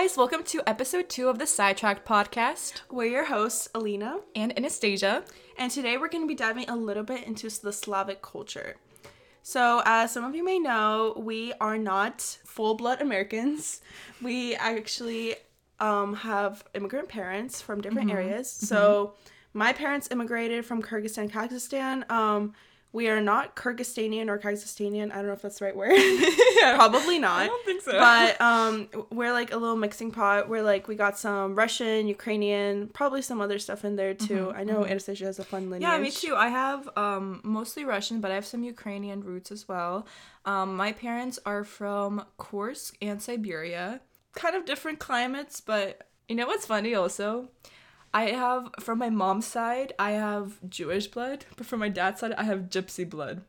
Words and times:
Guys, 0.00 0.16
welcome 0.16 0.42
to 0.44 0.62
episode 0.66 1.10
two 1.10 1.28
of 1.28 1.38
the 1.38 1.46
Sidetracked 1.46 2.08
podcast. 2.08 2.80
We're 2.90 3.10
your 3.10 3.26
hosts, 3.26 3.68
Alina, 3.74 4.20
and 4.34 4.50
Anastasia, 4.56 5.22
and 5.58 5.70
today 5.70 5.98
we're 5.98 6.08
going 6.08 6.24
to 6.24 6.26
be 6.26 6.34
diving 6.34 6.70
a 6.70 6.74
little 6.74 7.02
bit 7.02 7.24
into 7.24 7.50
the 7.50 7.70
Slavic 7.70 8.22
culture. 8.22 8.76
So, 9.42 9.82
as 9.84 10.10
some 10.10 10.24
of 10.24 10.34
you 10.34 10.42
may 10.42 10.58
know, 10.58 11.12
we 11.18 11.52
are 11.60 11.76
not 11.76 12.22
full 12.46 12.76
blood 12.76 13.02
Americans. 13.02 13.82
We 14.22 14.54
actually 14.54 15.34
um, 15.80 16.14
have 16.14 16.64
immigrant 16.72 17.10
parents 17.10 17.60
from 17.60 17.82
different 17.82 18.08
mm-hmm. 18.08 18.16
areas. 18.16 18.50
So, 18.50 19.12
mm-hmm. 19.12 19.58
my 19.58 19.74
parents 19.74 20.08
immigrated 20.10 20.64
from 20.64 20.82
Kyrgyzstan, 20.82 21.30
Kazakhstan. 21.30 22.10
Um, 22.10 22.54
we 22.92 23.08
are 23.08 23.20
not 23.20 23.54
Kyrgyzstanian 23.54 24.28
or 24.28 24.38
Kazakhstanian. 24.38 25.12
I 25.12 25.16
don't 25.16 25.26
know 25.26 25.32
if 25.32 25.42
that's 25.42 25.60
the 25.60 25.66
right 25.66 25.76
word. 25.76 25.92
Probably 26.74 27.20
not. 27.20 27.40
I 27.42 27.46
don't 27.46 27.64
think 27.64 27.82
so. 27.82 27.92
But 27.92 28.40
um, 28.40 28.88
we're 29.10 29.32
like 29.32 29.52
a 29.52 29.56
little 29.56 29.76
mixing 29.76 30.10
pot. 30.10 30.48
We're 30.48 30.62
like 30.62 30.88
we 30.88 30.96
got 30.96 31.16
some 31.16 31.54
Russian, 31.54 32.08
Ukrainian, 32.08 32.88
probably 32.88 33.22
some 33.22 33.40
other 33.40 33.60
stuff 33.60 33.84
in 33.84 33.94
there 33.94 34.14
too. 34.14 34.46
Mm-hmm. 34.46 34.58
I 34.58 34.64
know 34.64 34.80
mm-hmm. 34.80 34.90
Anastasia 34.90 35.26
has 35.26 35.38
a 35.38 35.44
fun 35.44 35.70
lineage. 35.70 35.82
Yeah, 35.82 35.98
me 35.98 36.10
too. 36.10 36.34
I 36.34 36.48
have 36.48 36.88
um, 36.96 37.40
mostly 37.44 37.84
Russian, 37.84 38.20
but 38.20 38.32
I 38.32 38.34
have 38.34 38.46
some 38.46 38.64
Ukrainian 38.64 39.22
roots 39.22 39.52
as 39.52 39.68
well. 39.68 40.06
Um, 40.44 40.76
my 40.76 40.92
parents 40.92 41.38
are 41.46 41.62
from 41.62 42.24
Kursk 42.38 42.96
and 43.00 43.22
Siberia. 43.22 44.00
Kind 44.34 44.56
of 44.56 44.64
different 44.64 44.98
climates, 44.98 45.60
but 45.60 46.08
you 46.28 46.34
know 46.34 46.46
what's 46.46 46.66
funny 46.66 46.94
also? 46.94 47.50
I 48.12 48.30
have 48.30 48.70
from 48.80 48.98
my 48.98 49.10
mom's 49.10 49.46
side, 49.46 49.92
I 49.98 50.12
have 50.12 50.58
Jewish 50.68 51.06
blood, 51.06 51.44
but 51.56 51.66
from 51.66 51.80
my 51.80 51.88
dad's 51.88 52.20
side, 52.20 52.32
I 52.32 52.44
have 52.44 52.70
gypsy 52.70 53.08
blood. 53.08 53.42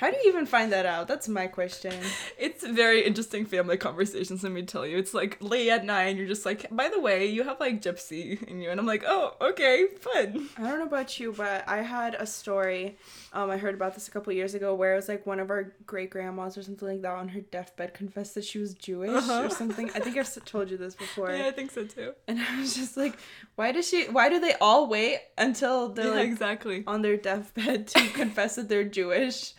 How 0.00 0.10
do 0.10 0.16
you 0.16 0.30
even 0.30 0.46
find 0.46 0.72
that 0.72 0.86
out? 0.86 1.08
That's 1.08 1.28
my 1.28 1.46
question. 1.46 1.92
It's 2.38 2.66
very 2.66 3.04
interesting 3.04 3.44
family 3.44 3.76
conversations, 3.76 4.42
let 4.42 4.50
me 4.50 4.62
tell 4.62 4.86
you. 4.86 4.96
It's 4.96 5.12
like 5.12 5.36
late 5.42 5.68
at 5.68 5.84
night, 5.84 6.16
you're 6.16 6.26
just 6.26 6.46
like, 6.46 6.74
by 6.74 6.88
the 6.88 6.98
way, 6.98 7.26
you 7.26 7.42
have 7.44 7.60
like 7.60 7.82
gypsy 7.82 8.42
in 8.44 8.62
you. 8.62 8.70
And 8.70 8.80
I'm 8.80 8.86
like, 8.86 9.04
oh, 9.06 9.36
okay, 9.42 9.88
fun. 10.00 10.48
I 10.56 10.62
don't 10.62 10.78
know 10.78 10.86
about 10.86 11.20
you, 11.20 11.34
but 11.36 11.68
I 11.68 11.82
had 11.82 12.14
a 12.14 12.24
story. 12.24 12.96
Um, 13.34 13.50
I 13.50 13.58
heard 13.58 13.74
about 13.74 13.92
this 13.92 14.08
a 14.08 14.10
couple 14.10 14.32
years 14.32 14.54
ago 14.54 14.74
where 14.74 14.94
it 14.94 14.96
was 14.96 15.08
like 15.10 15.26
one 15.26 15.38
of 15.38 15.50
our 15.50 15.74
great 15.84 16.08
grandmas 16.08 16.56
or 16.56 16.62
something 16.62 16.88
like 16.88 17.02
that 17.02 17.12
on 17.12 17.28
her 17.28 17.42
deathbed 17.42 17.92
confessed 17.92 18.34
that 18.36 18.44
she 18.46 18.58
was 18.58 18.72
Jewish 18.72 19.10
uh-huh. 19.10 19.42
or 19.44 19.50
something. 19.50 19.90
I 19.94 19.98
think 19.98 20.16
I've 20.16 20.44
told 20.46 20.70
you 20.70 20.78
this 20.78 20.94
before. 20.94 21.30
Yeah, 21.30 21.48
I 21.48 21.50
think 21.50 21.72
so 21.72 21.84
too. 21.84 22.14
And 22.26 22.40
I 22.40 22.58
was 22.58 22.74
just 22.74 22.96
like, 22.96 23.18
why 23.56 23.70
does 23.72 23.86
she, 23.86 24.04
why 24.04 24.30
do 24.30 24.40
they 24.40 24.54
all 24.62 24.88
wait 24.88 25.20
until 25.36 25.90
they're 25.90 26.06
yeah, 26.06 26.12
like 26.12 26.28
exactly 26.28 26.84
on 26.86 27.02
their 27.02 27.18
deathbed 27.18 27.88
to 27.88 28.08
confess 28.14 28.56
that 28.56 28.70
they're 28.70 28.84
Jewish? 28.84 29.52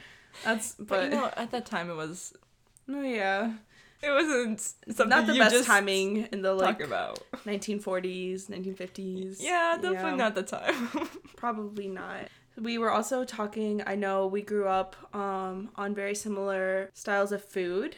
That's 0.44 0.74
but, 0.74 0.88
but, 0.88 1.04
you 1.06 1.10
know 1.12 1.32
at 1.36 1.52
that 1.52 1.66
time 1.66 1.90
it 1.90 1.96
was. 1.96 2.34
Oh 2.90 3.02
yeah. 3.02 3.54
It 4.02 4.10
wasn't 4.10 4.60
something 4.60 5.10
not 5.10 5.28
the 5.28 5.38
best 5.38 5.66
timing 5.66 6.28
in 6.32 6.42
the 6.42 6.54
like 6.54 6.82
about 6.82 7.20
1940s, 7.46 8.48
1950s. 8.48 9.38
Yeah, 9.40 9.78
definitely 9.80 10.10
yeah. 10.12 10.16
not 10.16 10.34
the 10.34 10.44
time. 10.44 10.90
Probably 11.36 11.88
not. 11.88 12.30
We 12.60 12.80
were 12.80 12.92
also 12.92 13.24
talking. 13.24 13.84
I 13.86 13.96
know 13.96 14.26
we 14.26 14.42
grew 14.42 14.68
up 14.68 14.96
um, 15.16 15.70
on 15.76 15.94
very 15.94 16.16
similar 16.16 16.90
styles 16.94 17.32
of 17.32 17.46
food. 17.46 17.96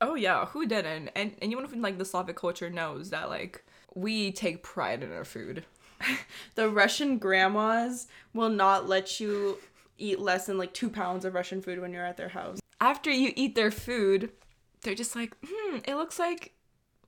Oh 0.00 0.16
yeah, 0.16 0.46
who 0.46 0.66
didn't? 0.66 1.10
And 1.14 1.36
anyone 1.40 1.68
from 1.68 1.80
like 1.80 1.98
the 1.98 2.04
Slavic 2.04 2.36
culture 2.36 2.68
knows 2.68 3.10
that 3.10 3.28
like 3.28 3.64
we 3.94 4.32
take 4.32 4.64
pride 4.64 5.02
in 5.04 5.12
our 5.12 5.24
food. 5.24 5.64
the 6.56 6.68
Russian 6.68 7.18
grandmas 7.18 8.08
will 8.34 8.50
not 8.50 8.88
let 8.88 9.20
you 9.20 9.58
eat 9.98 10.20
less 10.20 10.46
than 10.46 10.58
like 10.58 10.72
two 10.72 10.90
pounds 10.90 11.24
of 11.24 11.34
Russian 11.34 11.62
food 11.62 11.80
when 11.80 11.92
you're 11.92 12.04
at 12.04 12.16
their 12.16 12.28
house. 12.28 12.58
After 12.80 13.10
you 13.10 13.32
eat 13.36 13.54
their 13.54 13.70
food, 13.70 14.30
they're 14.82 14.94
just 14.94 15.16
like, 15.16 15.36
hmm, 15.44 15.78
it 15.86 15.94
looks 15.96 16.18
like 16.18 16.52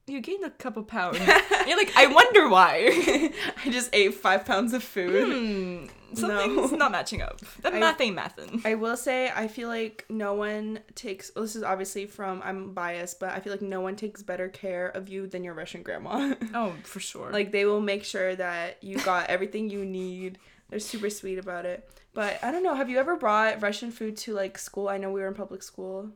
you 0.09 0.21
gained 0.21 0.45
a 0.45 0.51
couple 0.51 0.83
pounds. 0.83 1.19
you're 1.67 1.77
like, 1.77 1.93
I 1.97 2.07
wonder 2.07 2.49
why. 2.49 3.31
I 3.65 3.71
just 3.71 3.91
ate 3.93 4.15
five 4.15 4.45
pounds 4.45 4.73
of 4.73 4.83
food. 4.83 5.91
Hmm, 6.11 6.15
something's 6.15 6.73
no. 6.73 6.79
not 6.79 6.93
matching 6.93 7.23
up. 7.23 7.41
That 7.61 7.75
math 7.75 8.01
ain't 8.01 8.17
mathin'. 8.17 8.63
I 8.65 8.75
will 8.75 8.97
say, 8.97 9.31
I 9.35 9.49
feel 9.49 9.69
like 9.69 10.07
no 10.09 10.35
one 10.35 10.81
takes. 10.95 11.31
Well, 11.35 11.45
this 11.45 11.57
is 11.57 11.63
obviously 11.63 12.07
from 12.07 12.43
I'm 12.45 12.73
biased, 12.73 13.21
but 13.21 13.31
I 13.31 13.41
feel 13.41 13.53
like 13.53 13.63
no 13.63 13.81
one 13.81 13.97
takes 13.97 14.23
better 14.23 14.49
care 14.49 14.89
of 14.89 15.09
you 15.09 15.27
than 15.27 15.45
your 15.45 15.55
Russian 15.55 15.83
grandma. 15.83 16.35
oh, 16.55 16.75
for 16.85 17.01
sure. 17.01 17.31
Like 17.31 17.53
they 17.53 17.65
will 17.65 17.81
make 17.81 18.05
sure 18.05 18.35
that 18.37 18.83
you 18.83 18.99
got 18.99 19.29
everything 19.29 19.71
you 19.71 19.85
need. 19.85 20.39
They're 20.71 20.79
super 20.79 21.11
sweet 21.11 21.39
about 21.39 21.67
it. 21.67 21.89
But 22.19 22.43
I 22.43 22.51
don't 22.51 22.65
know. 22.65 22.75
Have 22.75 22.91
you 22.91 22.99
ever 22.99 23.15
brought 23.15 23.63
Russian 23.63 23.93
food 23.93 24.17
to 24.17 24.35
like 24.35 24.59
school? 24.59 24.89
I 24.89 24.99
know 24.99 25.13
we 25.13 25.21
were 25.21 25.29
in 25.29 25.35
public 25.35 25.63
school. 25.63 26.11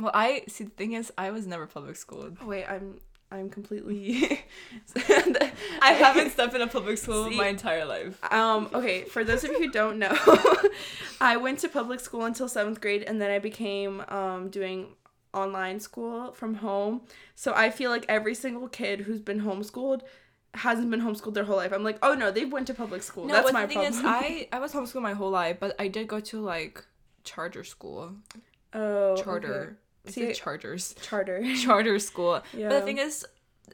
Well, 0.00 0.10
I 0.12 0.42
see. 0.48 0.64
The 0.64 0.70
thing 0.70 0.94
is, 0.94 1.12
I 1.16 1.30
was 1.30 1.46
never 1.46 1.68
public 1.68 1.94
schooled. 1.94 2.38
Oh 2.42 2.46
wait, 2.46 2.64
I'm 2.64 2.98
I'm 3.30 3.48
completely. 3.50 4.42
I 4.96 5.92
haven't 5.92 6.30
stepped 6.30 6.54
in 6.54 6.60
a 6.60 6.66
public 6.66 6.98
school 6.98 7.30
see, 7.30 7.36
my 7.36 7.46
entire 7.46 7.84
life. 7.84 8.18
Um. 8.32 8.68
Okay. 8.74 9.04
For 9.04 9.22
those 9.22 9.44
of 9.44 9.52
you 9.52 9.58
who 9.60 9.70
don't 9.70 10.00
know, 10.00 10.18
I 11.20 11.36
went 11.36 11.60
to 11.60 11.68
public 11.68 12.00
school 12.00 12.24
until 12.24 12.48
seventh 12.48 12.80
grade, 12.80 13.04
and 13.04 13.22
then 13.22 13.30
I 13.30 13.38
became 13.38 14.02
um 14.08 14.48
doing 14.48 14.96
online 15.32 15.78
school 15.78 16.32
from 16.32 16.54
home. 16.54 17.02
So 17.36 17.54
I 17.54 17.70
feel 17.70 17.92
like 17.92 18.04
every 18.08 18.34
single 18.34 18.66
kid 18.66 19.02
who's 19.02 19.20
been 19.20 19.42
homeschooled 19.42 20.00
hasn't 20.54 20.90
been 20.90 21.00
homeschooled 21.00 21.34
their 21.34 21.44
whole 21.44 21.56
life. 21.56 21.72
I'm 21.72 21.82
like, 21.84 21.98
oh 22.02 22.14
no, 22.14 22.30
they 22.30 22.44
went 22.44 22.66
to 22.68 22.74
public 22.74 23.02
school. 23.02 23.26
No, 23.26 23.34
That's 23.34 23.52
my 23.52 23.62
the 23.62 23.68
thing 23.68 23.78
problem. 23.82 23.98
is, 23.98 24.04
I 24.04 24.48
I 24.52 24.58
was 24.60 24.72
homeschooled 24.72 25.02
my 25.02 25.14
whole 25.14 25.30
life, 25.30 25.56
but 25.60 25.74
I 25.78 25.88
did 25.88 26.06
go 26.08 26.20
to 26.20 26.40
like 26.40 26.84
charter 27.24 27.64
school. 27.64 28.12
Oh, 28.76 29.14
charter. 29.14 29.78
Okay. 30.04 30.10
See, 30.12 30.32
charters. 30.32 30.96
Charter. 31.00 31.40
charter 31.62 32.00
school. 32.00 32.42
Yeah. 32.52 32.68
But 32.70 32.80
the 32.80 32.84
thing 32.86 32.98
is, 32.98 33.24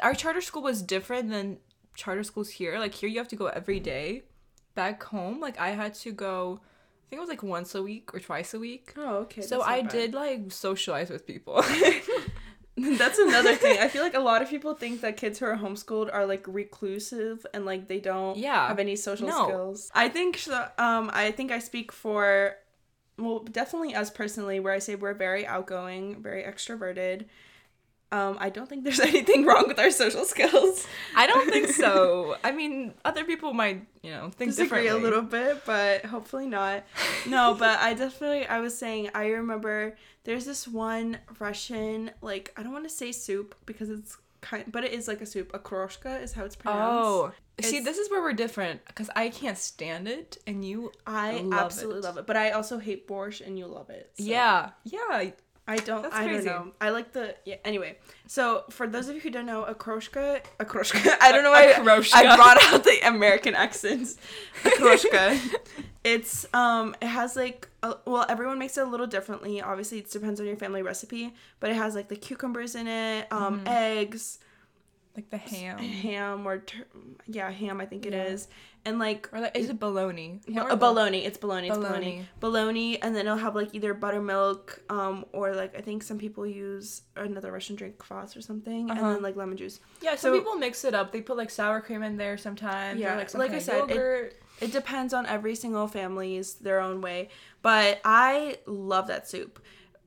our 0.01 0.13
charter 0.13 0.43
school 0.43 0.61
was 0.63 0.83
different 0.83 1.31
than 1.31 1.57
charter 1.95 2.23
schools 2.23 2.51
here. 2.51 2.79
Like 2.79 2.93
here, 2.93 3.09
you 3.09 3.17
have 3.17 3.29
to 3.29 3.37
go 3.37 3.47
every 3.47 3.81
day. 3.81 4.25
Back 4.75 5.03
home, 5.05 5.41
like 5.41 5.59
I 5.59 5.71
had 5.71 5.95
to 6.05 6.13
go. 6.13 6.61
I 6.63 7.05
think 7.09 7.19
it 7.19 7.21
was 7.21 7.31
like 7.31 7.43
once 7.43 7.75
a 7.75 7.83
week 7.83 8.13
or 8.15 8.21
twice 8.21 8.53
a 8.53 8.59
week. 8.59 8.93
Oh, 8.99 9.17
okay. 9.25 9.41
So 9.41 9.63
I 9.63 9.81
bad. 9.81 9.91
did 9.91 10.13
like 10.15 10.53
socialize 10.53 11.09
with 11.09 11.27
people. 11.27 11.65
That's 12.99 13.19
another 13.19 13.55
thing. 13.57 13.79
I 13.79 13.89
feel 13.89 14.03
like 14.03 14.15
a 14.15 14.21
lot 14.21 14.43
of 14.43 14.49
people 14.49 14.75
think 14.75 15.01
that 15.03 15.17
kids 15.17 15.39
who 15.39 15.47
are 15.47 15.57
homeschooled 15.57 16.13
are 16.13 16.27
like 16.27 16.45
reclusive 16.47 17.45
and 17.53 17.67
like 17.67 17.89
they 17.89 18.01
don't 18.01 18.37
yeah. 18.37 18.69
have 18.69 18.79
any 18.79 18.97
social 18.97 19.29
no. 19.29 19.45
skills. 19.45 19.91
I 19.95 20.09
think 20.09 20.41
um 20.79 21.11
I 21.13 21.31
think 21.33 21.53
I 21.53 21.59
speak 21.59 21.93
for 21.93 22.57
well 23.19 23.41
definitely 23.41 23.95
us 23.95 24.11
personally 24.11 24.61
where 24.61 24.73
I 24.73 24.79
say 24.79 24.95
we're 24.95 25.15
very 25.15 25.47
outgoing, 25.47 26.23
very 26.23 26.43
extroverted. 26.43 27.27
Um, 28.13 28.37
I 28.41 28.51
don't 28.51 28.69
think 28.69 28.85
there's 28.85 29.01
anything 29.15 29.45
wrong 29.45 29.69
with 29.69 29.79
our 29.79 29.91
social 29.91 30.25
skills. 30.25 30.87
I 31.17 31.27
don't 31.27 31.49
think 31.49 31.69
so. 31.73 32.37
I 32.43 32.51
mean, 32.51 32.95
other 33.05 33.25
people 33.25 33.53
might, 33.53 33.87
you 34.03 34.11
know, 34.11 34.31
think 34.31 34.51
Disagree 34.51 34.83
differently 34.83 34.89
a 34.89 34.97
little 34.97 35.23
bit, 35.23 35.65
but 35.65 36.05
hopefully 36.05 36.47
not. 36.47 36.85
No, 37.27 37.55
but 37.59 37.79
I 37.79 37.95
definitely 37.95 38.47
I 38.47 38.61
was 38.61 38.77
saying 38.77 39.11
I 39.15 39.29
remember 39.29 39.97
there's 40.25 40.45
this 40.45 40.67
one 40.67 41.19
Russian 41.39 42.11
like 42.21 42.53
I 42.57 42.63
don't 42.63 42.73
want 42.73 42.85
to 42.85 42.95
say 42.95 43.13
soup 43.13 43.55
because 43.65 43.91
it's 43.91 44.17
kind 44.41 44.65
but 44.71 44.85
it 44.85 44.93
is 44.93 45.07
like 45.07 45.21
a 45.21 45.27
soup. 45.27 45.53
Okroshka 45.53 46.21
is 46.23 46.33
how 46.33 46.45
it's 46.45 46.57
pronounced. 46.57 46.93
Oh. 46.93 47.33
It's, 47.59 47.69
See, 47.69 47.81
this 47.81 47.99
is 47.99 48.11
where 48.11 48.23
we're 48.23 48.33
different 48.33 48.87
because 48.87 49.11
I 49.15 49.29
can't 49.29 49.59
stand 49.59 50.09
it, 50.09 50.39
and 50.47 50.65
you. 50.65 50.93
I 51.07 51.41
love 51.43 51.61
absolutely 51.61 51.99
it. 51.99 52.05
love 52.05 52.17
it, 52.17 52.27
but 52.27 52.35
I 52.35 52.53
also 52.53 52.79
hate 52.79 53.07
borscht, 53.07 53.47
and 53.47 53.59
you 53.59 53.67
love 53.67 53.91
it. 53.91 54.13
So. 54.17 54.25
Yeah, 54.25 54.71
yeah. 54.85 55.31
I 55.71 55.77
don't. 55.77 56.03
That's 56.03 56.17
I 56.17 56.25
crazy. 56.25 56.47
don't 56.47 56.67
know. 56.67 56.73
I 56.81 56.91
like 56.91 57.13
the 57.13 57.37
yeah. 57.45 57.57
Anyway, 57.65 57.97
so 58.27 58.65
for 58.71 58.89
those 58.89 59.09
of 59.09 59.15
you 59.15 59.21
who 59.21 59.31
don't 59.31 59.47
know, 59.47 59.63
a 59.75 59.75
kroshka, 59.75 60.43
a 60.59 60.65
kroshka. 60.65 61.15
I 61.21 61.31
don't 61.31 61.45
know 61.45 61.53
why 61.53 61.73
I 61.73 62.37
brought 62.37 62.61
out 62.65 62.83
the 62.83 62.99
American 63.07 63.55
accents. 63.55 64.17
A 64.65 64.69
kroshka. 64.71 65.39
it's 66.03 66.45
um. 66.53 66.97
It 67.01 67.07
has 67.07 67.37
like 67.37 67.69
a, 67.85 67.95
well, 68.05 68.27
everyone 68.29 68.59
makes 68.59 68.77
it 68.77 68.85
a 68.85 68.91
little 68.91 69.07
differently. 69.07 69.63
Obviously, 69.63 69.99
it 69.99 70.11
depends 70.11 70.41
on 70.41 70.47
your 70.47 70.57
family 70.57 70.83
recipe, 70.83 71.35
but 71.61 71.71
it 71.71 71.77
has 71.77 71.95
like 71.95 72.09
the 72.09 72.17
cucumbers 72.17 72.75
in 72.75 72.89
it, 72.89 73.33
um, 73.33 73.61
mm. 73.61 73.69
eggs, 73.69 74.41
like 75.17 75.31
the 75.31 75.37
ham, 75.37 75.79
ham 75.79 76.47
or 76.47 76.59
ter- 76.59 76.87
yeah, 77.27 77.51
ham. 77.51 77.81
I 77.81 77.87
think 77.87 78.07
it 78.07 78.15
is, 78.15 78.49
yeah 78.49 78.55
and 78.85 78.99
like 78.99 79.29
or 79.33 79.41
like 79.41 79.57
is 79.57 79.69
it 79.69 79.79
bologna? 79.79 80.41
a 80.57 80.77
bologna. 80.77 81.25
It's 81.25 81.37
bologna. 81.37 81.69
It's 81.69 81.77
bologna. 81.77 82.27
Bologna, 82.41 83.03
and 83.03 83.15
then 83.15 83.27
it'll 83.27 83.39
have 83.39 83.55
like 83.55 83.75
either 83.75 83.93
buttermilk, 83.93 84.81
um, 84.89 85.27
or 85.33 85.55
like 85.55 85.77
I 85.77 85.81
think 85.81 86.03
some 86.03 86.19
people 86.19 86.47
use 86.47 87.03
another 87.17 87.53
Russian 87.53 87.77
drink, 87.77 87.99
kvass 87.99 88.37
or 88.37 88.41
something, 88.41 88.91
uh-huh. 88.91 89.01
and 89.01 89.17
then 89.17 89.23
like 89.23 89.37
lemon 89.37 89.57
juice. 89.57 89.81
Yeah, 90.01 90.17
some 90.17 90.33
so, 90.33 90.39
people 90.39 90.55
mix 90.57 90.85
it 90.85 90.95
up. 90.95 91.13
They 91.13 91.21
put 91.21 91.37
like 91.37 91.51
sour 91.51 91.81
cream 91.81 92.03
in 92.03 92.17
there 92.17 92.39
sometimes. 92.39 92.99
Yeah, 92.99 93.17
like, 93.17 93.35
like 93.35 93.51
I 93.51 93.59
said, 93.59 93.91
it, 93.91 94.43
it 94.61 94.73
depends 94.73 95.13
on 95.13 95.27
every 95.27 95.55
single 95.55 95.87
family's 95.87 96.55
their 96.55 96.81
own 96.81 97.01
way. 97.01 97.29
But 97.63 98.01
I 98.05 98.59
love 98.67 99.09
that 99.09 99.29
soup 99.29 99.61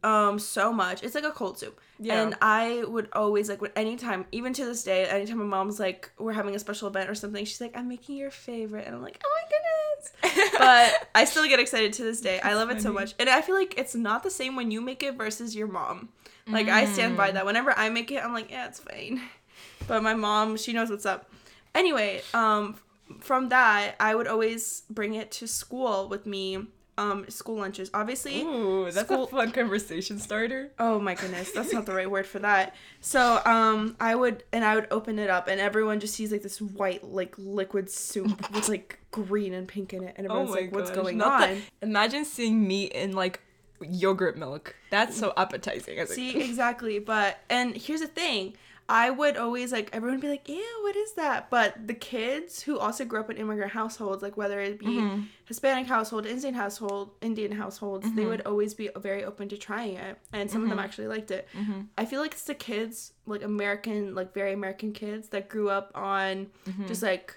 um 0.04 0.40
so 0.40 0.74
much. 0.74 1.04
It's 1.04 1.16
like 1.16 1.24
a 1.24 1.32
cold 1.32 1.58
soup. 1.58 1.80
Yeah. 2.00 2.22
And 2.22 2.36
I 2.42 2.84
would 2.86 3.08
always 3.14 3.50
like 3.50 3.62
anytime, 3.76 4.26
even 4.32 4.54
to 4.54 4.66
this 4.66 4.84
day, 4.84 5.06
anytime 5.06 5.38
my 5.38 5.46
mom's 5.46 5.80
like 5.80 6.12
we're 6.20 6.34
having 6.34 6.56
a 6.56 6.60
special 6.60 6.88
event 6.88 7.10
or 7.10 7.16
something, 7.16 7.46
she's 7.46 7.62
like, 7.62 7.76
I'm 7.78 7.88
making 7.88 8.18
your 8.18 8.32
favorite 8.32 8.86
and 8.86 8.96
I'm 8.96 9.02
like, 9.02 9.24
Oh 9.24 9.32
my 9.42 9.50
goodness. 9.50 10.52
but 10.58 11.10
I 11.16 11.26
still 11.26 11.48
get 11.48 11.60
excited 11.60 11.94
to 11.94 12.04
this 12.04 12.22
day. 12.22 12.40
That's 12.44 12.48
I 12.48 12.56
love 12.56 12.68
funny. 12.68 12.80
it 12.80 12.84
so 12.84 12.92
much. 12.92 13.16
And 13.20 13.30
I 13.30 13.42
feel 13.42 13.56
like 13.56 13.78
it's 13.78 13.96
not 13.96 14.24
the 14.24 14.32
same 14.32 14.56
when 14.56 14.72
you 14.72 14.82
make 14.82 15.04
it 15.04 15.16
versus 15.16 15.56
your 15.56 15.68
mom. 15.68 16.10
Like 16.48 16.68
mm. 16.68 16.74
I 16.74 16.86
stand 16.86 17.16
by 17.16 17.32
mm. 17.32 17.34
that. 17.36 17.46
Whenever 17.46 17.78
I 17.78 17.90
make 17.90 18.12
it, 18.12 18.24
I'm 18.24 18.34
like, 18.34 18.52
yeah, 18.52 18.68
it's 18.68 18.80
fine. 18.80 19.22
but 19.88 20.04
my 20.04 20.14
mom, 20.14 20.58
she 20.58 20.74
knows 20.74 20.90
what's 20.90 21.06
up. 21.06 21.32
Anyway, 21.74 22.22
um, 22.34 22.76
from 23.20 23.50
that, 23.50 23.96
I 24.00 24.16
would 24.16 24.28
always 24.28 24.84
bring 24.90 25.14
it 25.14 25.32
to 25.32 25.48
school 25.48 26.08
with 26.10 26.26
me. 26.26 26.68
Um, 26.96 27.28
school 27.28 27.56
lunches, 27.58 27.90
obviously. 27.92 28.44
Ooh, 28.44 28.92
that's 28.92 29.08
School- 29.08 29.24
a 29.24 29.28
fun 29.28 29.52
conversation 29.52 30.20
starter. 30.20 30.72
Oh 30.78 31.00
my 31.00 31.16
goodness, 31.16 31.52
that's 31.52 31.74
not 31.74 31.88
the 31.88 31.94
right 31.94 32.10
word 32.10 32.28
for 32.28 32.38
that. 32.40 32.76
So, 33.02 33.42
um, 33.46 33.96
I 34.00 34.14
would 34.14 34.44
and 34.52 34.64
I 34.64 34.76
would 34.76 34.88
open 34.92 35.18
it 35.18 35.28
up, 35.30 35.48
and 35.48 35.60
everyone 35.60 36.00
just 36.00 36.14
sees 36.14 36.32
like 36.32 36.44
this 36.44 36.62
white, 36.62 37.04
like 37.04 37.34
liquid 37.40 37.90
soup 37.90 38.52
with 38.54 38.70
like 38.70 39.00
green 39.10 39.54
and 39.56 39.68
pink 39.68 39.92
in 39.94 40.04
it, 40.04 40.14
and 40.18 40.28
everyone's 40.28 40.52
like, 40.52 40.72
"What's 40.72 40.92
Oh 40.92 40.94
gosh, 40.96 41.04
going 41.04 41.22
on?" 41.24 41.40
that- 41.42 41.58
imagine 41.82 42.26
seeing 42.26 42.68
meat 42.68 42.92
in 42.92 43.14
like 43.14 43.42
yogurt 43.82 44.38
milk. 44.38 44.76
That's 44.92 45.18
so 45.18 45.34
appetizing. 45.36 46.00
I 46.00 46.06
See, 46.06 46.42
exactly. 46.44 47.00
But 47.00 47.40
and 47.50 47.76
here's 47.76 48.02
the 48.02 48.08
thing. 48.08 48.54
I 49.02 49.10
would 49.10 49.38
always 49.38 49.72
like 49.72 49.90
everyone 49.92 50.18
would 50.18 50.22
be 50.22 50.30
like, 50.30 50.48
"Ew, 50.48 50.80
what 50.84 50.96
is 50.96 51.14
that?" 51.14 51.50
But 51.50 51.88
the 51.88 51.96
kids 51.96 52.62
who 52.62 52.78
also 52.78 53.04
grew 53.06 53.20
up 53.22 53.30
in 53.32 53.38
immigrant 53.38 53.72
households, 53.72 54.22
like 54.22 54.38
whether 54.38 54.60
it 54.60 54.78
be 54.80 54.86
Mm-hmm. 54.86 55.22
Hispanic 55.46 55.88
household, 55.88 56.26
Indian 56.26 56.54
household, 56.54 57.06
Indian 57.22 57.52
households, 57.64 58.06
Mm-hmm. 58.06 58.16
they 58.18 58.26
would 58.26 58.42
always 58.46 58.74
be 58.82 58.90
very 58.96 59.24
open 59.26 59.50
to 59.50 59.58
trying 59.58 59.96
it, 60.08 60.16
and 60.32 60.50
some 60.52 60.62
of 60.64 60.70
them 60.70 60.80
actually 60.80 61.08
liked 61.16 61.32
it. 61.32 61.48
Mm-hmm. 61.60 61.82
I 61.98 62.06
feel 62.06 62.22
like 62.22 62.34
it's 62.34 62.44
the 62.54 62.54
kids, 62.70 63.14
like 63.26 63.42
American, 63.44 64.14
like 64.16 64.34
very 64.34 64.54
American 64.54 64.94
kids 64.94 65.30
that 65.30 65.50
grew 65.50 65.70
up 65.70 65.92
on 65.96 66.48
just 66.88 67.02
like 67.04 67.28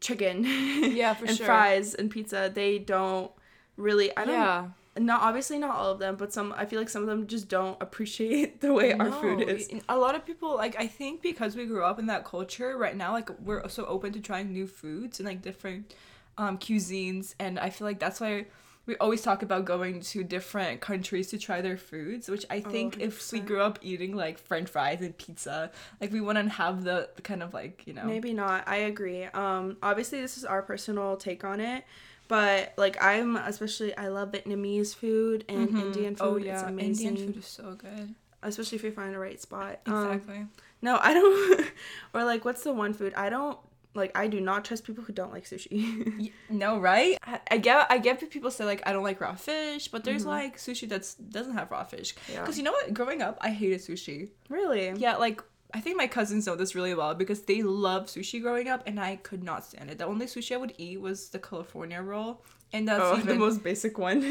chicken, 0.00 0.44
Mm-hmm. 0.44 0.96
Yeah, 0.96 1.14
for 1.18 1.26
and 1.26 1.36
sure. 1.36 1.46
fries 1.46 1.94
and 1.94 2.10
pizza. 2.10 2.50
They 2.52 2.78
don't 2.78 3.30
really. 3.76 4.08
I 4.16 4.24
don't 4.24 4.34
yeah. 4.34 4.68
Not 4.98 5.22
obviously 5.22 5.58
not 5.58 5.76
all 5.76 5.90
of 5.90 5.98
them, 5.98 6.16
but 6.16 6.32
some 6.32 6.54
I 6.56 6.66
feel 6.66 6.78
like 6.78 6.88
some 6.88 7.02
of 7.02 7.08
them 7.08 7.26
just 7.26 7.48
don't 7.48 7.80
appreciate 7.80 8.60
the 8.60 8.72
way 8.72 8.92
our 8.92 9.10
food 9.12 9.42
is. 9.48 9.68
A 9.88 9.96
lot 9.96 10.14
of 10.14 10.24
people 10.24 10.54
like 10.54 10.76
I 10.78 10.86
think 10.86 11.22
because 11.22 11.56
we 11.56 11.66
grew 11.66 11.84
up 11.84 11.98
in 11.98 12.06
that 12.06 12.24
culture 12.24 12.76
right 12.76 12.96
now 12.96 13.12
like 13.12 13.30
we're 13.40 13.68
so 13.68 13.84
open 13.86 14.12
to 14.12 14.20
trying 14.20 14.52
new 14.52 14.66
foods 14.66 15.20
and 15.20 15.28
like 15.28 15.42
different 15.42 15.94
um 16.38 16.58
cuisines 16.58 17.34
and 17.38 17.58
I 17.58 17.70
feel 17.70 17.86
like 17.86 17.98
that's 17.98 18.20
why 18.20 18.46
we 18.86 18.96
always 18.98 19.20
talk 19.20 19.42
about 19.42 19.64
going 19.64 20.00
to 20.00 20.22
different 20.22 20.80
countries 20.80 21.28
to 21.28 21.38
try 21.38 21.60
their 21.60 21.76
foods, 21.76 22.28
which 22.28 22.46
I 22.48 22.60
think 22.60 23.00
if 23.00 23.32
we 23.32 23.40
grew 23.40 23.60
up 23.60 23.80
eating 23.82 24.14
like 24.14 24.38
french 24.38 24.68
fries 24.68 25.00
and 25.00 25.16
pizza, 25.18 25.72
like 26.00 26.12
we 26.12 26.20
wouldn't 26.20 26.52
have 26.52 26.84
the 26.84 27.08
kind 27.24 27.42
of 27.42 27.52
like, 27.52 27.82
you 27.86 27.94
know. 27.94 28.04
Maybe 28.04 28.32
not. 28.32 28.66
I 28.68 28.76
agree. 28.76 29.24
Um 29.24 29.76
obviously 29.82 30.20
this 30.20 30.38
is 30.38 30.44
our 30.44 30.62
personal 30.62 31.16
take 31.16 31.42
on 31.42 31.60
it, 31.60 31.84
but 32.28 32.74
like 32.76 32.96
I'm 33.02 33.36
especially 33.36 33.96
I 33.96 34.08
love 34.08 34.32
Vietnamese 34.32 34.94
food 34.94 35.44
and 35.48 35.68
Indian 35.70 36.16
food. 36.16 36.24
Oh 36.24 36.36
yeah. 36.36 36.68
Indian 36.68 37.16
food 37.16 37.36
is 37.36 37.46
so 37.46 37.74
good. 37.74 38.14
Especially 38.42 38.76
if 38.76 38.84
you 38.84 38.92
find 38.92 39.12
the 39.14 39.18
right 39.18 39.40
spot. 39.40 39.80
Um, 39.86 40.10
Exactly. 40.12 40.46
no, 40.82 40.98
I 41.00 41.14
don't 41.14 41.66
or 42.14 42.24
like 42.24 42.44
what's 42.44 42.62
the 42.62 42.72
one 42.72 42.92
food? 42.92 43.12
I 43.16 43.28
don't 43.30 43.58
like 43.94 44.16
I 44.16 44.28
do 44.28 44.40
not 44.40 44.64
trust 44.64 44.84
people 44.84 45.02
who 45.04 45.12
don't 45.12 45.32
like 45.32 45.44
sushi. 45.44 46.32
No, 46.50 46.78
right? 46.78 47.18
I, 47.24 47.40
I 47.50 47.56
get 47.58 47.86
I 47.90 47.98
get 47.98 48.30
people 48.30 48.50
say 48.50 48.64
like 48.64 48.82
I 48.86 48.92
don't 48.92 49.02
like 49.02 49.20
raw 49.20 49.34
fish, 49.34 49.88
but 49.88 50.04
there's 50.04 50.24
like 50.26 50.58
sushi 50.58 50.88
that 50.90 51.12
doesn't 51.30 51.54
have 51.54 51.70
raw 51.70 51.82
fish. 51.84 52.14
Yeah. 52.30 52.40
Because 52.42 52.56
you 52.58 52.64
know 52.64 52.72
what? 52.72 52.92
Growing 52.94 53.22
up, 53.22 53.38
I 53.40 53.50
hated 53.50 53.80
sushi. 53.80 54.28
really? 54.48 54.92
Yeah, 54.96 55.16
like 55.16 55.42
I 55.76 55.80
think 55.80 55.98
my 55.98 56.06
cousins 56.06 56.46
know 56.46 56.56
this 56.56 56.74
really 56.74 56.94
well 56.94 57.14
because 57.14 57.42
they 57.42 57.62
love 57.62 58.06
sushi 58.06 58.40
growing 58.40 58.66
up, 58.68 58.82
and 58.86 58.98
I 58.98 59.16
could 59.16 59.42
not 59.44 59.62
stand 59.64 59.90
it. 59.90 59.98
The 59.98 60.06
only 60.06 60.24
sushi 60.24 60.52
I 60.54 60.56
would 60.56 60.72
eat 60.78 61.00
was 61.02 61.28
the 61.28 61.38
California 61.38 62.00
roll, 62.00 62.42
and 62.72 62.88
that's 62.88 63.02
Oh, 63.04 63.14
even 63.18 63.26
the 63.28 63.34
most 63.34 63.62
basic 63.62 63.98
one. 63.98 64.22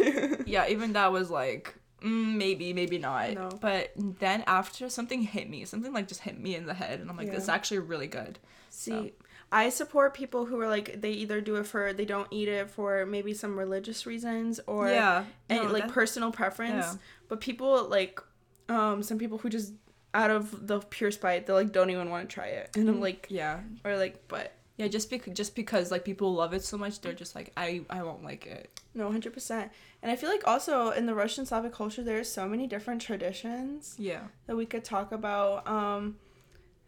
yeah, 0.48 0.68
even 0.68 0.94
that 0.94 1.12
was 1.12 1.30
like 1.30 1.76
mm, 2.02 2.36
maybe, 2.36 2.74
maybe 2.74 2.98
not. 2.98 3.34
No. 3.34 3.50
But 3.62 3.92
then 3.96 4.44
after 4.48 4.90
something 4.90 5.22
hit 5.22 5.48
me, 5.48 5.66
something 5.66 5.94
like 5.94 6.08
just 6.08 6.22
hit 6.22 6.40
me 6.40 6.56
in 6.56 6.66
the 6.66 6.74
head, 6.74 7.00
and 7.00 7.10
I'm 7.12 7.18
like, 7.18 7.30
this 7.30 7.44
is 7.44 7.50
actually 7.50 7.80
really 7.80 8.08
good. 8.08 8.40
See, 8.72 9.14
I 9.52 9.70
support 9.70 10.16
people 10.16 10.46
who 10.46 10.60
are 10.60 10.68
like 10.68 11.00
they 11.00 11.12
either 11.12 11.42
do 11.42 11.58
it 11.58 11.68
for 11.68 11.94
they 11.94 12.06
don't 12.06 12.28
eat 12.32 12.48
it 12.48 12.72
for 12.72 13.06
maybe 13.06 13.36
some 13.36 13.56
religious 13.56 14.08
reasons 14.08 14.60
or 14.66 14.90
yeah, 14.90 15.26
and 15.48 15.64
no, 15.66 15.72
like 15.72 15.84
that- 15.84 15.92
personal 15.92 16.32
preference. 16.32 16.86
yeah. 16.86 16.96
But 17.30 17.40
people 17.40 17.88
like 17.88 18.20
um 18.68 19.04
some 19.04 19.20
people 19.20 19.38
who 19.38 19.50
just 19.50 19.74
out 20.16 20.32
of 20.32 20.66
the 20.68 20.80
pure 20.80 21.12
spite 21.12 21.46
they 21.46 21.54
like 21.54 21.72
don't 21.72 21.90
even 21.92 22.10
want 22.10 22.28
to 22.30 22.34
try 22.34 22.48
it. 22.48 22.76
And 22.76 22.90
I'm 22.90 23.00
like 23.02 23.28
yeah. 23.30 23.60
or 23.84 23.98
like 23.98 24.28
but 24.28 24.54
Yeah, 24.78 24.88
just 24.88 25.10
because 25.10 25.34
just 25.42 25.56
because 25.56 25.92
like 25.92 26.04
people 26.06 26.34
love 26.34 26.54
it 26.54 26.64
so 26.64 26.78
much, 26.78 27.02
they're 27.02 27.14
just 27.24 27.36
like 27.36 27.52
I 27.58 27.82
I 27.90 28.02
won't 28.04 28.24
like 28.24 28.46
it. 28.48 28.70
no, 28.94 29.10
100%. 29.10 29.70
And 30.02 30.12
I 30.12 30.16
feel 30.16 30.30
like 30.30 30.48
also 30.48 30.92
in 30.92 31.06
the 31.06 31.14
Russian 31.24 31.46
Slavic 31.46 31.74
culture 31.74 32.04
there's 32.04 32.32
so 32.32 32.48
many 32.48 32.66
different 32.68 33.02
traditions 33.02 33.96
Yeah. 34.00 34.24
that 34.48 34.56
we 34.56 34.66
could 34.66 34.84
talk 34.86 35.12
about. 35.12 35.68
Um 35.68 36.16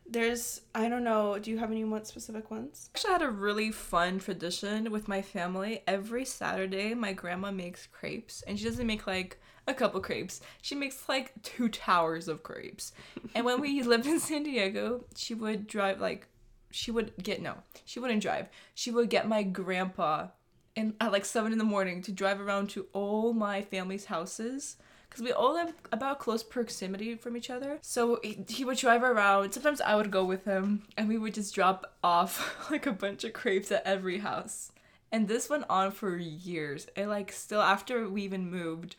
there's 0.09 0.61
I 0.73 0.87
don't 0.87 1.03
know, 1.03 1.37
do 1.37 1.51
you 1.51 1.57
have 1.57 1.71
any 1.71 1.83
more 1.83 2.03
specific 2.05 2.49
ones? 2.49 2.89
Actually, 2.95 3.09
I 3.09 3.13
had 3.13 3.21
a 3.23 3.29
really 3.29 3.71
fun 3.71 4.19
tradition 4.19 4.89
with 4.91 5.07
my 5.09 5.21
family. 5.21 5.83
Every 5.85 6.23
Saturday, 6.23 6.93
my 6.93 7.11
grandma 7.11 7.51
makes 7.51 7.87
crepes, 7.87 8.41
and 8.43 8.57
she 8.57 8.63
doesn't 8.65 8.87
make 8.87 9.05
like 9.05 9.37
a 9.67 9.73
couple 9.73 9.99
crepes. 9.99 10.41
She 10.61 10.75
makes 10.75 11.07
like 11.09 11.33
two 11.43 11.69
towers 11.69 12.27
of 12.27 12.43
crepes. 12.43 12.93
And 13.35 13.45
when 13.45 13.61
we 13.61 13.83
lived 13.83 14.05
in 14.05 14.19
San 14.19 14.43
Diego, 14.43 15.03
she 15.15 15.33
would 15.33 15.67
drive 15.67 15.99
like 15.99 16.27
she 16.71 16.91
would 16.91 17.13
get 17.21 17.41
no, 17.41 17.55
she 17.85 17.99
wouldn't 17.99 18.21
drive. 18.21 18.47
She 18.73 18.91
would 18.91 19.09
get 19.09 19.27
my 19.27 19.43
grandpa 19.43 20.27
and 20.75 20.93
at 21.01 21.11
like 21.11 21.25
seven 21.25 21.51
in 21.51 21.57
the 21.57 21.63
morning 21.63 22.01
to 22.03 22.11
drive 22.11 22.39
around 22.39 22.69
to 22.69 22.85
all 22.93 23.33
my 23.33 23.61
family's 23.61 24.05
houses 24.05 24.77
because 25.09 25.23
we 25.23 25.31
all 25.31 25.55
have 25.55 25.73
about 25.91 26.19
close 26.19 26.43
proximity 26.43 27.15
from 27.15 27.35
each 27.35 27.49
other. 27.49 27.79
So 27.81 28.19
he, 28.23 28.45
he 28.47 28.65
would 28.65 28.77
drive 28.77 29.03
around. 29.03 29.51
Sometimes 29.53 29.81
I 29.81 29.95
would 29.95 30.11
go 30.11 30.23
with 30.23 30.45
him, 30.45 30.83
and 30.97 31.07
we 31.07 31.17
would 31.17 31.33
just 31.33 31.55
drop 31.55 31.95
off 32.03 32.67
like 32.71 32.85
a 32.85 32.91
bunch 32.91 33.23
of 33.23 33.33
crepes 33.33 33.71
at 33.71 33.85
every 33.85 34.19
house. 34.19 34.71
And 35.11 35.27
this 35.27 35.49
went 35.49 35.65
on 35.69 35.91
for 35.91 36.17
years. 36.17 36.87
And 36.95 37.09
like 37.09 37.31
still 37.31 37.61
after 37.61 38.07
we 38.09 38.23
even 38.23 38.51
moved, 38.51 38.95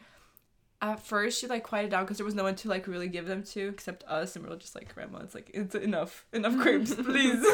at 0.80 1.00
first 1.00 1.40
she 1.40 1.46
like 1.46 1.64
quieted 1.64 1.90
down 1.90 2.04
because 2.04 2.18
there 2.18 2.26
was 2.26 2.34
no 2.34 2.44
one 2.44 2.54
to 2.56 2.68
like 2.68 2.86
really 2.86 3.08
give 3.08 3.26
them 3.26 3.42
to 3.42 3.68
except 3.68 4.04
us, 4.04 4.36
and 4.36 4.44
we 4.44 4.50
were 4.50 4.56
just 4.56 4.74
like, 4.74 4.94
Grandma, 4.94 5.20
it's 5.20 5.34
like 5.34 5.50
it's 5.54 5.74
enough, 5.74 6.26
enough 6.32 6.58
crepes, 6.60 6.94
please. 6.94 7.44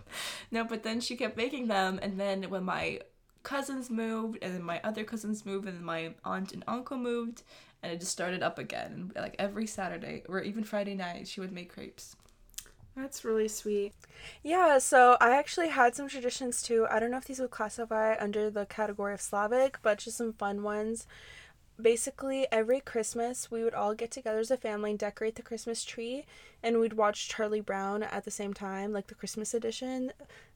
no, 0.50 0.64
but 0.64 0.82
then 0.82 1.00
she 1.00 1.16
kept 1.16 1.36
making 1.36 1.68
them, 1.68 1.98
and 2.02 2.18
then 2.18 2.44
when 2.44 2.64
my 2.64 3.00
cousins 3.42 3.90
moved 3.90 4.38
and 4.40 4.54
then 4.54 4.62
my 4.62 4.80
other 4.84 5.04
cousins 5.04 5.44
moved 5.44 5.66
and 5.66 5.76
then 5.78 5.84
my 5.84 6.14
aunt 6.24 6.52
and 6.52 6.62
uncle 6.68 6.96
moved 6.96 7.42
and 7.82 7.92
it 7.92 7.98
just 7.98 8.12
started 8.12 8.40
up 8.40 8.56
again 8.58 9.10
and 9.16 9.22
like 9.24 9.34
every 9.38 9.66
saturday 9.66 10.22
or 10.28 10.40
even 10.40 10.62
friday 10.62 10.94
night 10.94 11.26
she 11.26 11.40
would 11.40 11.52
make 11.52 11.72
crepes 11.72 12.14
That's 12.94 13.24
really 13.24 13.48
sweet. 13.48 13.94
Yeah, 14.42 14.76
so 14.78 15.16
I 15.18 15.34
actually 15.34 15.68
had 15.68 15.94
some 15.94 16.08
traditions 16.08 16.62
too. 16.62 16.86
I 16.90 17.00
don't 17.00 17.10
know 17.10 17.16
if 17.16 17.24
these 17.24 17.40
would 17.40 17.50
classify 17.50 18.16
under 18.20 18.50
the 18.50 18.66
category 18.66 19.14
of 19.14 19.20
Slavic, 19.22 19.78
but 19.82 19.96
just 19.98 20.18
some 20.18 20.34
fun 20.34 20.62
ones. 20.62 21.06
Basically, 21.82 22.46
every 22.52 22.80
Christmas, 22.80 23.50
we 23.50 23.64
would 23.64 23.74
all 23.74 23.94
get 23.94 24.10
together 24.10 24.38
as 24.38 24.50
a 24.50 24.56
family 24.56 24.90
and 24.90 24.98
decorate 24.98 25.34
the 25.34 25.42
Christmas 25.42 25.84
tree, 25.84 26.24
and 26.62 26.78
we'd 26.78 26.92
watch 26.92 27.28
Charlie 27.28 27.60
Brown 27.60 28.02
at 28.02 28.24
the 28.24 28.30
same 28.30 28.54
time, 28.54 28.92
like 28.92 29.08
the 29.08 29.14
Christmas 29.14 29.52
edition. 29.52 30.12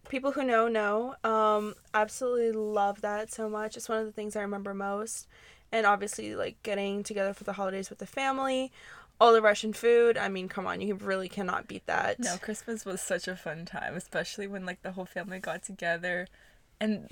People 0.08 0.32
who 0.32 0.44
know 0.44 0.68
know. 0.68 1.16
Um, 1.24 1.74
absolutely 1.92 2.52
love 2.52 3.00
that 3.00 3.32
so 3.32 3.48
much. 3.48 3.76
It's 3.76 3.88
one 3.88 3.98
of 3.98 4.06
the 4.06 4.12
things 4.12 4.36
I 4.36 4.42
remember 4.42 4.72
most. 4.72 5.26
And 5.72 5.84
obviously, 5.84 6.36
like 6.36 6.62
getting 6.62 7.02
together 7.02 7.34
for 7.34 7.42
the 7.44 7.54
holidays 7.54 7.90
with 7.90 7.98
the 7.98 8.06
family, 8.06 8.70
all 9.20 9.32
the 9.32 9.42
Russian 9.42 9.72
food. 9.72 10.16
I 10.16 10.28
mean, 10.28 10.48
come 10.48 10.66
on, 10.66 10.80
you 10.80 10.94
really 10.94 11.28
cannot 11.28 11.66
beat 11.66 11.86
that. 11.86 12.20
no 12.20 12.36
christmas 12.36 12.84
was 12.84 13.00
such 13.00 13.26
a 13.26 13.34
fun 13.34 13.64
time 13.64 13.94
especially 13.96 14.46
when 14.46 14.64
like 14.64 14.82
the 14.82 14.92
whole 14.92 15.04
family 15.06 15.38
got 15.38 15.62
together 15.62 16.28
and 16.80 17.08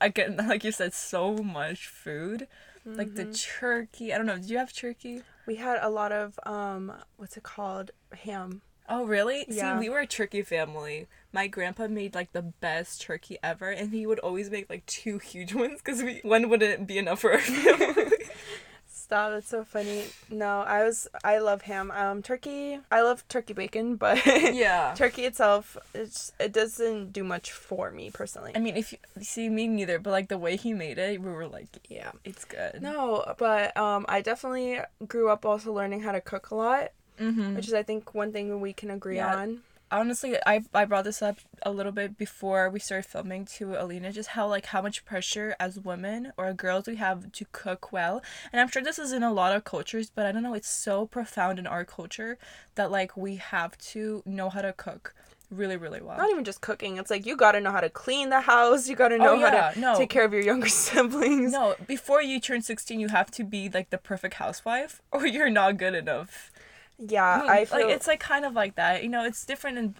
again 0.00 0.36
like 0.48 0.64
you 0.64 0.72
said 0.72 0.92
so 0.92 1.34
much 1.38 1.86
food 1.86 2.46
like 2.86 3.14
the 3.14 3.24
turkey 3.26 4.12
i 4.12 4.16
don't 4.16 4.26
know 4.26 4.38
Do 4.38 4.48
you 4.48 4.58
have 4.58 4.72
turkey 4.72 5.22
We 5.46 5.56
had 5.56 5.78
a 5.80 5.88
lot 5.90 6.12
of 6.12 6.38
um 6.44 6.92
what's 7.16 7.36
it 7.36 7.42
called? 7.42 7.90
Ham. 8.24 8.62
Oh 8.88 9.04
really? 9.06 9.46
Yeah. 9.48 9.78
See, 9.78 9.80
we 9.80 9.88
were 9.88 10.00
a 10.00 10.06
turkey 10.06 10.42
family. 10.42 11.06
My 11.32 11.46
grandpa 11.46 11.88
made 11.88 12.14
like 12.14 12.32
the 12.32 12.42
best 12.42 13.00
turkey 13.00 13.38
ever, 13.42 13.70
and 13.70 13.92
he 13.92 14.06
would 14.06 14.18
always 14.20 14.50
make 14.50 14.68
like 14.68 14.84
two 14.86 15.18
huge 15.18 15.54
ones 15.62 15.80
because 15.82 16.02
we 16.02 16.20
one 16.22 16.48
wouldn't 16.48 16.86
be 16.86 16.98
enough 16.98 17.20
for 17.20 17.32
our 17.32 17.38
family. 17.40 18.12
Stop, 19.04 19.32
that's 19.32 19.48
so 19.48 19.64
funny. 19.64 20.04
No, 20.30 20.60
I 20.60 20.82
was 20.82 21.06
I 21.22 21.36
love 21.38 21.60
ham. 21.62 21.90
Um 21.90 22.22
turkey 22.22 22.80
I 22.90 23.02
love 23.02 23.22
turkey 23.28 23.52
bacon, 23.52 23.96
but 24.04 24.16
yeah. 24.54 24.94
turkey 24.96 25.24
itself 25.26 25.76
it's 25.94 26.32
it 26.40 26.52
doesn't 26.54 27.12
do 27.12 27.22
much 27.22 27.52
for 27.52 27.90
me 27.90 28.10
personally. 28.10 28.52
I 28.56 28.60
mean, 28.60 28.76
if 28.78 28.92
you 28.92 28.98
see 29.20 29.50
me 29.50 29.68
neither, 29.68 29.98
but 29.98 30.10
like 30.10 30.28
the 30.28 30.38
way 30.38 30.56
he 30.56 30.72
made 30.72 30.96
it, 30.96 31.20
we 31.20 31.30
were 31.30 31.46
like, 31.46 31.68
Yeah. 31.90 32.12
it's 32.24 32.46
good. 32.46 32.80
No, 32.80 33.34
but 33.36 33.76
um 33.76 34.06
I 34.08 34.22
definitely 34.22 34.78
grew 35.06 35.28
up 35.28 35.44
also 35.44 35.70
learning 35.70 36.00
how 36.00 36.12
to 36.12 36.22
cook 36.22 36.50
a 36.50 36.54
lot, 36.54 36.88
Mm-hmm. 37.20 37.56
which 37.56 37.68
is 37.68 37.74
I 37.74 37.82
think 37.82 38.14
one 38.14 38.32
thing 38.32 38.58
we 38.60 38.72
can 38.72 38.90
agree 38.90 39.16
Yeah. 39.16 39.36
on. 39.36 39.60
Honestly, 39.98 40.36
I 40.46 40.62
I 40.74 40.84
brought 40.84 41.04
this 41.04 41.22
up 41.22 41.38
a 41.62 41.70
little 41.70 41.92
bit 41.92 42.18
before 42.18 42.68
we 42.70 42.78
started 42.80 43.08
filming 43.08 43.44
to 43.56 43.80
Alina, 43.80 44.12
just 44.12 44.30
how 44.30 44.46
like 44.48 44.66
how 44.66 44.82
much 44.82 45.04
pressure 45.04 45.54
as 45.58 45.78
women 45.78 46.32
or 46.36 46.52
girls 46.52 46.86
we 46.86 46.96
have 46.96 47.32
to 47.32 47.44
cook 47.52 47.92
well, 47.92 48.22
and 48.52 48.60
I'm 48.60 48.68
sure 48.68 48.82
this 48.82 48.98
is 48.98 49.12
in 49.12 49.22
a 49.22 49.32
lot 49.32 49.54
of 49.56 49.64
cultures, 49.64 50.10
but 50.14 50.26
I 50.26 50.32
don't 50.32 50.42
know, 50.42 50.54
it's 50.54 50.68
so 50.70 51.06
profound 51.06 51.58
in 51.58 51.66
our 51.66 51.84
culture 51.84 52.38
that 52.74 52.90
like 52.90 53.16
we 53.16 53.36
have 53.36 53.76
to 53.78 54.22
know 54.26 54.50
how 54.50 54.62
to 54.62 54.72
cook 54.72 55.14
really 55.50 55.76
really 55.76 56.00
well. 56.00 56.16
Not 56.16 56.30
even 56.30 56.44
just 56.44 56.60
cooking. 56.60 56.96
It's 56.96 57.10
like 57.10 57.26
you 57.26 57.36
gotta 57.36 57.60
know 57.60 57.70
how 57.70 57.80
to 57.80 57.90
clean 57.90 58.30
the 58.30 58.40
house. 58.40 58.88
You 58.88 58.96
gotta 58.96 59.16
oh, 59.16 59.18
know 59.18 59.32
Oh, 59.32 59.38
yeah, 59.38 59.62
how 59.62 59.70
to 59.70 59.80
no. 59.80 59.96
take 59.96 60.10
care 60.10 60.24
of 60.24 60.32
your 60.32 60.42
younger 60.42 60.68
siblings. 60.84 61.52
No, 61.52 61.76
before 61.86 62.22
you 62.22 62.40
turn 62.40 62.62
16, 62.62 62.98
you 62.98 63.08
have 63.08 63.30
to 63.32 63.44
be 63.44 63.68
like 63.68 63.90
the 63.90 63.98
perfect 63.98 64.34
housewife 64.34 65.00
or 65.12 65.26
you're 65.26 65.50
not 65.50 65.76
good 65.76 65.94
enough. 65.94 66.50
Yeah, 66.98 67.44
I 67.48 67.64
feel 67.64 67.80
like 67.86 67.94
it's 67.96 68.06
like 68.06 68.20
kind 68.20 68.44
of 68.44 68.54
like 68.54 68.76
that. 68.76 69.02
You 69.02 69.08
know, 69.08 69.24
it's 69.24 69.44
different 69.44 69.78
in 69.78 69.94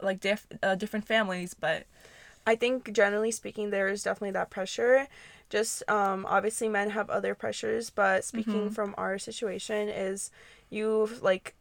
like 0.00 0.20
diff- 0.20 0.46
uh, 0.62 0.74
different 0.76 1.06
families, 1.06 1.54
but 1.54 1.84
I 2.46 2.54
think 2.56 2.92
generally 2.92 3.30
speaking, 3.30 3.70
there 3.70 3.88
is 3.88 4.02
definitely 4.02 4.32
that 4.32 4.50
pressure. 4.50 5.08
Just 5.50 5.82
um, 5.90 6.24
obviously, 6.26 6.68
men 6.68 6.90
have 6.90 7.10
other 7.10 7.34
pressures, 7.34 7.90
but 7.90 8.24
speaking 8.24 8.66
Mm-hmm. 8.66 8.68
from 8.74 8.94
our 8.96 9.18
situation, 9.18 9.88
is 9.88 10.30
you 10.70 11.10
like 11.20 11.54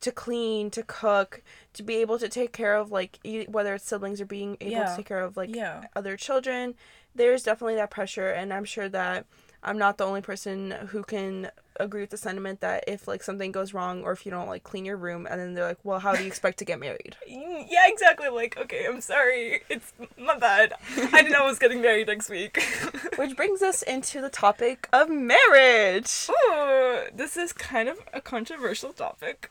to 0.00 0.12
clean, 0.12 0.70
to 0.70 0.82
cook, 0.82 1.42
to 1.72 1.82
be 1.82 1.96
able 1.96 2.18
to 2.18 2.28
take 2.28 2.52
care 2.52 2.74
of 2.76 2.90
like 2.90 3.18
e- 3.24 3.46
whether 3.46 3.74
it's 3.74 3.86
siblings 3.86 4.20
or 4.20 4.26
being 4.26 4.56
able 4.60 4.72
Yeah. 4.72 4.84
to 4.84 4.96
take 4.96 5.06
care 5.06 5.20
of 5.22 5.36
like 5.36 5.54
Yeah. 5.54 5.84
other 5.96 6.16
children. 6.16 6.74
There's 7.14 7.44
definitely 7.44 7.76
that 7.76 7.90
pressure, 7.90 8.28
and 8.30 8.52
I'm 8.52 8.64
sure 8.64 8.88
that 8.90 9.26
I'm 9.62 9.78
not 9.78 9.98
the 9.98 10.04
only 10.04 10.22
person 10.22 10.70
who 10.88 11.02
can 11.02 11.50
agree 11.78 12.02
with 12.02 12.10
the 12.10 12.16
sentiment 12.16 12.60
that 12.60 12.84
if 12.86 13.08
like 13.08 13.22
something 13.22 13.52
goes 13.52 13.72
wrong 13.72 14.02
or 14.02 14.12
if 14.12 14.24
you 14.26 14.30
don't 14.30 14.48
like 14.48 14.62
clean 14.64 14.84
your 14.84 14.96
room, 14.96 15.26
and 15.30 15.40
then 15.40 15.54
they're 15.54 15.66
like, 15.66 15.78
well, 15.84 15.98
how 15.98 16.14
do 16.14 16.22
you 16.22 16.26
expect 16.26 16.58
to 16.58 16.64
get 16.64 16.78
married? 16.80 17.16
yeah, 17.26 17.86
exactly. 17.86 18.28
Like, 18.28 18.56
okay, 18.56 18.86
I'm 18.86 19.00
sorry, 19.00 19.62
it's 19.68 19.92
my 20.18 20.38
bad. 20.38 20.74
I 20.96 21.22
didn't 21.22 21.32
know 21.32 21.44
I 21.44 21.46
was 21.46 21.58
getting 21.58 21.82
married 21.82 22.06
next 22.06 22.28
week. 22.30 22.62
Which 23.16 23.36
brings 23.36 23.62
us 23.62 23.82
into 23.82 24.20
the 24.20 24.30
topic 24.30 24.88
of 24.92 25.08
marriage. 25.10 26.28
Ooh, 26.30 27.00
this 27.14 27.36
is 27.36 27.52
kind 27.52 27.88
of 27.88 27.98
a 28.12 28.20
controversial 28.20 28.92
topic. 28.92 29.50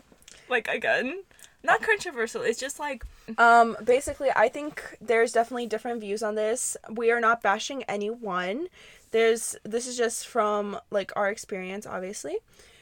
Like 0.49 0.67
again, 0.67 1.23
not 1.63 1.81
controversial. 1.81 2.41
It's 2.41 2.59
just 2.59 2.79
like 2.79 3.03
Um, 3.37 3.77
basically, 3.83 4.29
I 4.35 4.49
think 4.49 4.97
there's 4.99 5.31
definitely 5.31 5.67
different 5.67 5.99
views 6.01 6.23
on 6.23 6.35
this. 6.35 6.75
We 6.89 7.11
are 7.11 7.19
not 7.19 7.41
bashing 7.43 7.83
anyone. 7.83 8.67
There's 9.11 9.55
this 9.63 9.87
is 9.87 9.97
just 9.97 10.27
from 10.27 10.79
like 10.91 11.11
our 11.15 11.29
experience, 11.29 11.85
obviously. 11.85 12.37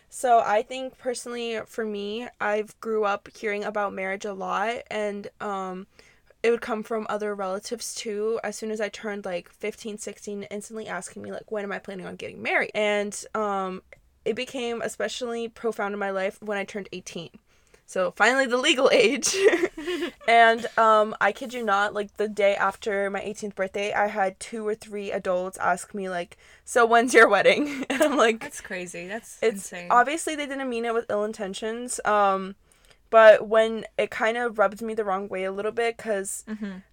So 0.09 0.39
I 0.39 0.61
think 0.61 0.97
personally, 0.97 1.59
for 1.65 1.85
me, 1.85 2.27
I've 2.39 2.79
grew 2.79 3.03
up 3.03 3.27
hearing 3.35 3.63
about 3.63 3.93
marriage 3.93 4.25
a 4.25 4.33
lot, 4.33 4.83
and 4.89 5.27
um, 5.41 5.87
it 6.43 6.51
would 6.51 6.61
come 6.61 6.83
from 6.83 7.05
other 7.09 7.35
relatives 7.35 7.93
too. 7.93 8.39
As 8.43 8.55
soon 8.55 8.71
as 8.71 8.79
I 8.79 8.89
turned 8.89 9.25
like 9.25 9.49
15, 9.49 9.97
16, 9.97 10.43
instantly 10.43 10.87
asking 10.87 11.23
me 11.23 11.31
like, 11.31 11.51
when 11.51 11.63
am 11.63 11.71
I 11.71 11.79
planning 11.79 12.05
on 12.05 12.15
getting 12.15 12.41
married? 12.41 12.71
And 12.73 13.21
um, 13.35 13.81
it 14.23 14.35
became 14.35 14.81
especially 14.81 15.49
profound 15.49 15.93
in 15.93 15.99
my 15.99 16.11
life 16.11 16.37
when 16.41 16.57
I 16.57 16.63
turned 16.63 16.89
18. 16.93 17.31
So 17.89 18.11
finally 18.11 18.45
the 18.45 18.57
legal 18.57 18.89
age. 18.91 19.33
and 20.27 20.65
um 20.77 21.15
I 21.21 21.31
kid 21.31 21.53
you 21.53 21.63
not, 21.63 21.93
like 21.93 22.17
the 22.17 22.27
day 22.27 22.53
after 22.55 23.09
my 23.09 23.21
18th 23.21 23.55
birthday, 23.55 23.93
I 23.93 24.07
had 24.07 24.39
two 24.39 24.67
or 24.67 24.75
three 24.75 25.09
adults 25.11 25.57
ask 25.57 25.93
me 25.93 26.09
like, 26.09 26.37
"So 26.65 26.85
when's 26.85 27.13
your 27.13 27.27
wedding?" 27.29 27.85
And 27.89 28.03
I'm 28.03 28.17
like, 28.17 28.41
that's 28.41 28.61
crazy. 28.61 29.07
That's 29.07 29.37
it's 29.41 29.71
insane. 29.71 29.87
obviously 29.89 30.35
they 30.35 30.45
didn't 30.45 30.69
mean 30.69 30.85
it 30.85 30.93
with 30.93 31.09
ill 31.09 31.23
intentions. 31.23 31.99
Um 32.05 32.55
but 33.09 33.47
when 33.47 33.85
it 33.97 34.11
kind 34.11 34.37
of 34.37 34.59
rubbed 34.59 34.81
me 34.81 34.93
the 34.93 35.05
wrong 35.05 35.29
way 35.29 35.45
a 35.45 35.51
little 35.51 35.71
bit 35.71 35.97
cuz 35.97 36.43
Mhm. 36.47 36.83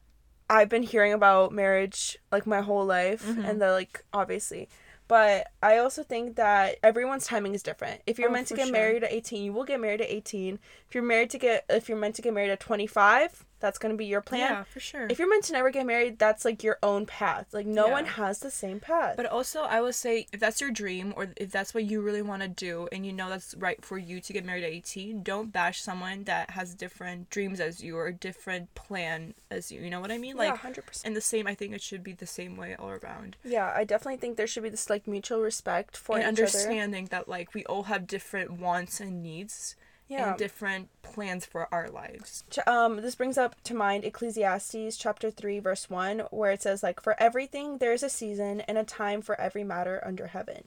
I've 0.48 0.68
been 0.68 0.82
hearing 0.84 1.12
about 1.12 1.52
marriage 1.52 2.18
like 2.30 2.46
my 2.46 2.60
whole 2.60 2.84
life 2.84 3.24
Mhm. 3.26 3.44
and 3.48 3.60
the 3.60 3.72
like 3.72 4.04
obviously 4.12 4.68
but 5.08 5.48
I 5.62 5.78
also 5.78 6.02
think 6.02 6.36
that 6.36 6.76
everyone's 6.82 7.26
timing 7.26 7.54
is 7.54 7.62
different. 7.62 8.00
If 8.06 8.18
you're 8.18 8.30
Oh, 8.30 8.32
meant 8.32 8.48
to 8.48 8.54
get 8.54 8.66
sure. 8.68 8.72
married 8.72 9.04
at 9.04 9.12
18, 9.12 9.42
you 9.44 9.52
will 9.52 9.64
get 9.64 9.80
married 9.80 10.00
at 10.00 10.08
18. 10.10 10.58
If 10.88 10.94
you're 10.94 11.04
married 11.04 11.30
to 11.30 11.38
get 11.38 11.64
if 11.68 11.88
you're 11.88 11.98
meant 11.98 12.14
to 12.16 12.22
get 12.22 12.32
married 12.32 12.50
at 12.50 12.60
25, 12.60 13.44
that's 13.60 13.78
going 13.78 13.92
to 13.92 13.96
be 13.96 14.04
your 14.04 14.20
plan. 14.20 14.40
Yeah, 14.40 14.64
for 14.64 14.80
sure. 14.80 15.06
If 15.08 15.18
you're 15.18 15.28
meant 15.28 15.44
to 15.44 15.52
never 15.52 15.70
get 15.70 15.86
married, 15.86 16.18
that's 16.18 16.44
like 16.44 16.62
your 16.62 16.78
own 16.82 17.06
path. 17.06 17.46
Like 17.52 17.66
no 17.66 17.86
Yeah. 17.86 17.92
one 17.92 18.04
has 18.06 18.40
the 18.40 18.50
same 18.50 18.78
path. 18.80 19.16
But 19.16 19.26
also, 19.26 19.62
I 19.62 19.80
would 19.80 19.94
say 19.94 20.26
if 20.32 20.40
that's 20.40 20.60
your 20.60 20.70
dream 20.70 21.14
or 21.16 21.28
if 21.36 21.50
that's 21.50 21.72
what 21.72 21.84
you 21.84 22.02
really 22.02 22.20
want 22.22 22.42
to 22.42 22.48
do 22.48 22.88
and 22.92 23.06
you 23.06 23.12
know 23.12 23.28
that's 23.30 23.54
right 23.54 23.82
for 23.84 23.96
you 23.96 24.20
to 24.20 24.32
get 24.32 24.44
married 24.44 24.64
at 24.64 24.70
18, 24.70 25.22
don't 25.22 25.52
bash 25.52 25.80
someone 25.80 26.24
that 26.24 26.50
has 26.50 26.74
different 26.74 27.30
dreams 27.30 27.60
as 27.60 27.82
you 27.82 27.96
or 27.96 28.06
a 28.08 28.12
different 28.12 28.74
plan 28.74 29.34
as 29.50 29.72
you. 29.72 29.80
You 29.80 29.90
know 29.90 30.00
what 30.00 30.10
I 30.10 30.18
mean? 30.18 30.36
yeah, 30.36 30.50
Like, 30.52 30.60
100%. 30.60 31.02
and 31.04 31.16
the 31.16 31.20
same, 31.20 31.46
I 31.46 31.54
think 31.54 31.72
it 31.74 31.80
should 31.82 32.02
be 32.02 32.12
the 32.12 32.26
same 32.26 32.56
way 32.56 32.74
all 32.78 32.90
around. 32.90 33.36
Yeah, 33.44 33.72
I 33.74 33.84
definitely 33.84 34.18
think 34.18 34.36
there 34.36 34.46
should 34.46 34.62
be 34.62 34.68
this 34.68 34.90
like 34.90 35.06
mutual 35.06 35.40
respect 35.40 35.96
for 35.96 36.16
and 36.16 36.22
each 36.22 36.26
other. 36.26 36.42
understanding 36.42 37.06
that, 37.06 37.28
like, 37.28 37.54
we 37.54 37.64
all 37.66 37.84
have 37.84 38.06
different 38.06 38.52
wants 38.52 39.00
and 39.00 39.22
needs 39.22 39.76
Yeah. 40.08 40.30
and 40.30 40.38
different 40.38 40.88
plans 41.02 41.46
for 41.46 41.66
our 41.72 41.88
lives. 41.88 42.44
Um 42.66 42.96
this 42.96 43.14
brings 43.14 43.38
up 43.38 43.56
to 43.64 43.74
mind 43.74 44.04
ecclesiastes 44.04 44.96
chapter 44.96 45.30
3 45.30 45.58
verse 45.60 45.88
1 45.88 46.20
where 46.30 46.52
it 46.52 46.62
says 46.62 46.82
like 46.82 47.00
for 47.00 47.14
everything 47.22 47.78
there 47.78 47.92
is 47.92 48.02
a 48.02 48.10
season 48.10 48.60
and 48.62 48.76
a 48.76 48.84
time 48.84 49.22
for 49.22 49.40
every 49.40 49.64
matter 49.64 50.02
under 50.04 50.26
heaven 50.28 50.64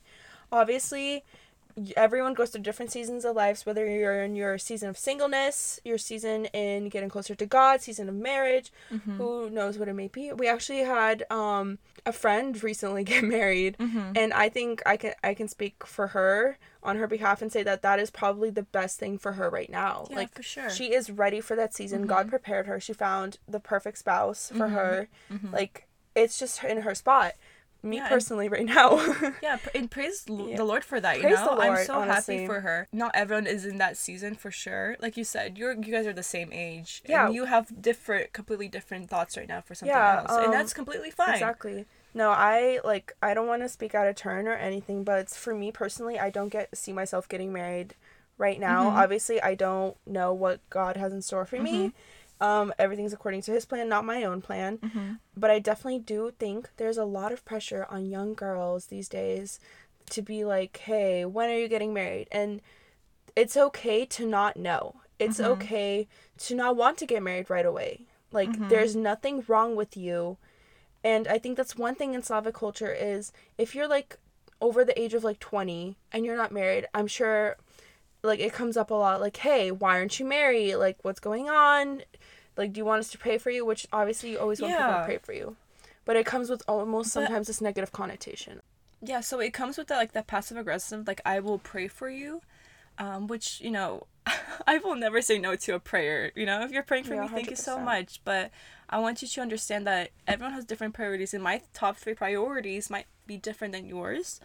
obviously 0.52 1.24
everyone 1.96 2.34
goes 2.34 2.50
through 2.50 2.62
different 2.64 2.92
seasons 2.92 3.24
of 3.24 3.36
lives 3.36 3.64
whether 3.64 3.86
you're 3.88 4.24
in 4.24 4.36
your 4.36 4.58
season 4.58 4.90
of 4.90 4.98
singleness 4.98 5.80
your 5.86 5.98
season 6.00 6.46
in 6.46 6.90
getting 6.90 7.10
closer 7.10 7.36
to 7.36 7.46
god 7.46 7.82
season 7.82 8.10
of 8.10 8.16
marriage 8.16 8.72
who 9.18 9.48
knows 9.52 9.78
what 9.78 9.88
it 9.88 9.94
may 9.94 10.08
be 10.08 10.34
we 10.34 10.48
actually 10.48 10.80
had 10.80 11.24
um 11.30 11.78
a 12.06 12.12
friend 12.12 12.64
recently 12.64 13.04
get 13.14 13.24
married 13.24 13.76
and 14.16 14.34
i 14.34 14.50
think 14.50 14.82
i 14.88 14.98
can 14.98 15.14
i 15.24 15.36
can 15.36 15.48
speak 15.48 15.86
for 15.86 16.08
her 16.08 16.58
on 16.88 16.96
her 16.98 17.08
behalf 17.08 17.42
and 17.42 17.52
say 17.52 17.62
that 17.64 17.82
that 17.82 18.00
is 18.00 18.10
probably 18.10 18.50
the 18.50 18.64
best 18.64 18.98
thing 18.98 19.18
for 19.18 19.34
her 19.34 19.50
right 19.50 19.70
now 19.70 20.08
Yeah, 20.10 20.16
like 20.16 20.34
for 20.34 20.42
sure. 20.42 20.70
she 20.70 20.94
is 20.94 21.10
ready 21.12 21.42
for 21.42 21.56
that 21.56 21.74
season 21.74 22.08
god 22.08 22.22
mm-hmm. 22.22 22.30
prepared 22.30 22.66
her 22.66 22.80
she 22.80 22.94
found 22.94 23.38
the 23.48 23.60
perfect 23.60 23.98
spouse 23.98 24.50
for 24.50 24.66
mm-hmm. 24.66 24.76
her 24.76 25.10
mm-hmm. 25.32 25.54
like 25.54 25.88
it's 26.16 26.40
just 26.40 26.64
in 26.64 26.82
her 26.82 26.96
spot 26.96 27.34
me 27.84 27.98
Yeah, 27.98 28.04
and- 28.04 28.10
personally 28.10 28.50
right 28.50 28.66
now 28.66 29.00
Yeah, 29.44 29.58
and 29.76 29.92
praise 29.92 30.26
Yeah. 30.28 30.56
the 30.58 30.64
Lord 30.64 30.84
for 30.84 31.00
that. 31.00 31.18
You 31.18 31.24
Praise 31.24 31.36
know, 31.36 31.56
the 31.56 31.62
I'm 31.62 31.86
so 31.86 32.00
honestly. 32.00 32.38
happy 32.38 32.48
for 32.48 32.62
her. 32.62 32.88
Not 32.92 33.12
everyone 33.14 33.48
is 33.48 33.66
in 33.66 33.78
that 33.78 33.98
season 33.98 34.36
for 34.36 34.52
sure. 34.52 34.98
Like 35.00 35.16
you 35.16 35.24
said, 35.24 35.58
you're 35.58 35.74
you 35.74 35.92
guys 35.92 36.08
are 36.08 36.14
the 36.14 36.24
same 36.24 36.52
age. 36.52 37.04
Yeah. 37.08 37.28
and 37.28 37.36
you 37.36 37.46
have 37.46 37.82
different, 37.82 38.34
completely 38.34 38.68
different 38.68 39.10
thoughts 39.10 39.38
right 39.38 39.48
now 39.48 39.62
for 39.62 39.76
something 39.76 39.96
Yeah, 39.96 40.20
else, 40.22 40.32
and 40.32 40.48
um, 40.48 40.52
that's 40.52 40.74
completely 40.74 41.12
fine. 41.12 41.36
Exactly. 41.36 41.86
No, 42.14 42.30
I 42.32 42.80
like 42.84 43.14
I 43.22 43.34
don't 43.34 43.48
want 43.48 43.62
to 43.62 43.70
speak 43.70 43.94
out 43.94 44.08
of 44.08 44.16
turn 44.16 44.48
or 44.48 44.54
anything, 44.54 45.04
but 45.04 45.30
for 45.30 45.54
me 45.54 45.72
personally, 45.72 46.18
I 46.20 46.30
don't 46.30 46.50
get 46.50 46.76
see 46.76 46.94
myself 46.94 47.30
getting 47.30 47.54
married 47.54 47.96
right 48.38 48.60
now. 48.60 48.86
Mm-hmm. 48.90 48.98
Obviously, 48.98 49.42
I 49.42 49.54
don't 49.56 49.96
know 50.08 50.34
what 50.34 50.60
God 50.70 50.98
has 50.98 51.14
in 51.14 51.22
store 51.22 51.46
for 51.46 51.60
me. 51.62 51.88
Mm-hmm. 51.88 52.44
Um, 52.44 52.74
everything's 52.78 53.14
according 53.14 53.42
to 53.44 53.52
His 53.52 53.66
plan, 53.66 53.90
not 53.90 54.06
my 54.06 54.24
own 54.24 54.42
plan. 54.42 54.78
Mm-hmm. 54.80 55.14
But 55.36 55.50
I 55.52 55.60
definitely 55.60 56.00
do 56.00 56.32
think 56.38 56.70
there's 56.78 56.98
a 56.98 57.06
lot 57.06 57.32
of 57.32 57.44
pressure 57.46 57.86
on 57.90 58.06
young 58.10 58.34
girls 58.36 58.88
these 58.88 59.10
days 59.10 59.60
to 60.12 60.22
be 60.22 60.44
like, 60.46 60.78
"Hey, 60.78 61.26
when 61.26 61.50
are 61.50 61.58
you 61.58 61.68
getting 61.68 61.94
married?" 61.94 62.28
And 62.32 62.62
it's 63.36 63.58
okay 63.58 64.06
to 64.06 64.26
not 64.26 64.58
know. 64.58 64.96
It's 65.20 65.40
Mm-hmm. 65.40 65.52
okay 65.54 66.08
to 66.40 66.56
not 66.56 66.76
want 66.76 66.98
to 67.00 67.06
get 67.06 67.22
married 67.24 67.50
right 67.50 67.66
away. 67.66 68.02
Like 68.32 68.50
Mm-hmm. 68.50 68.70
there's 68.70 68.96
nothing 68.96 69.44
wrong 69.48 69.76
with 69.76 69.98
you. 69.98 70.38
And 71.04 71.28
I 71.28 71.38
think 71.38 71.58
that's 71.58 71.78
one 71.78 71.96
thing 71.96 72.14
in 72.14 72.24
Slavic 72.24 72.56
culture 72.56 72.92
is 72.94 73.32
if 73.58 73.76
you're 73.76 73.88
like 73.88 74.18
over 74.62 74.84
the 74.84 75.00
age 75.00 75.14
of 75.14 75.24
like 75.24 75.40
20 75.40 75.96
and 76.12 76.26
you're 76.26 76.36
not 76.38 76.52
married, 76.52 76.88
I'm 76.94 77.08
sure 77.08 77.56
like 78.24 78.40
it 78.40 78.52
comes 78.54 78.76
up 78.78 78.90
a 78.92 78.96
lot 78.96 79.22
like, 79.22 79.38
"Hey, 79.38 79.72
why 79.72 79.98
aren't 80.00 80.20
you 80.20 80.26
married? 80.26 80.76
Like 80.76 80.98
what's 81.04 81.20
going 81.20 81.50
on? 81.50 82.02
Like 82.58 82.74
do 82.74 82.80
you 82.80 82.86
want 82.86 83.00
us 83.00 83.10
to 83.12 83.18
pray 83.18 83.38
for 83.38 83.52
you?" 83.52 83.64
Which 83.66 83.88
obviously 83.94 84.32
you 84.32 84.40
always 84.40 84.60
want 84.62 84.74
people 84.76 84.94
to 84.94 85.06
pray 85.06 85.18
for 85.20 85.34
you. 85.34 85.56
But 86.04 86.16
it 86.16 86.26
comes 86.26 86.50
with 86.50 86.64
almost 86.68 87.08
But- 87.14 87.26
sometimes 87.26 87.48
this 87.48 87.62
negative 87.62 87.92
connotation. 87.92 88.62
Yeah, 89.00 89.20
so 89.20 89.40
it 89.40 89.54
comes 89.54 89.78
with 89.78 89.88
that 89.90 89.98
like 89.98 90.14
that 90.14 90.26
passive 90.26 90.58
aggressive, 90.58 91.08
like 91.08 91.22
I 91.24 91.40
will 91.40 91.60
pray 91.60 91.88
for 91.88 92.10
you, 92.10 92.42
um, 92.98 93.28
which 93.28 93.62
you 93.62 93.70
know, 93.70 94.08
I 94.68 94.80
will 94.80 94.96
never 94.96 95.22
say 95.22 95.38
no 95.38 95.56
to 95.56 95.76
a 95.76 95.80
prayer. 95.80 96.32
You 96.36 96.48
know, 96.48 96.64
if 96.64 96.72
you're 96.72 96.82
praying 96.82 97.04
for 97.04 97.14
Yeah, 97.14 97.22
me, 97.22 97.28
thank 97.28 97.52
you 97.52 97.56
so 97.56 97.80
much. 97.80 98.20
But 98.26 98.50
I 98.90 99.00
want 99.00 99.22
you 99.22 99.28
to 99.28 99.42
understand 99.42 99.86
that 99.88 100.12
everyone 100.28 100.54
has 100.54 100.66
different 100.66 100.94
priorities, 100.94 101.34
and 101.34 101.44
my 101.44 101.62
top 101.74 101.98
three 101.98 102.14
priorities 102.14 102.90
might 102.90 103.08
be 103.26 103.38
different 103.38 103.74
than 103.74 103.86
yours. 103.86 104.40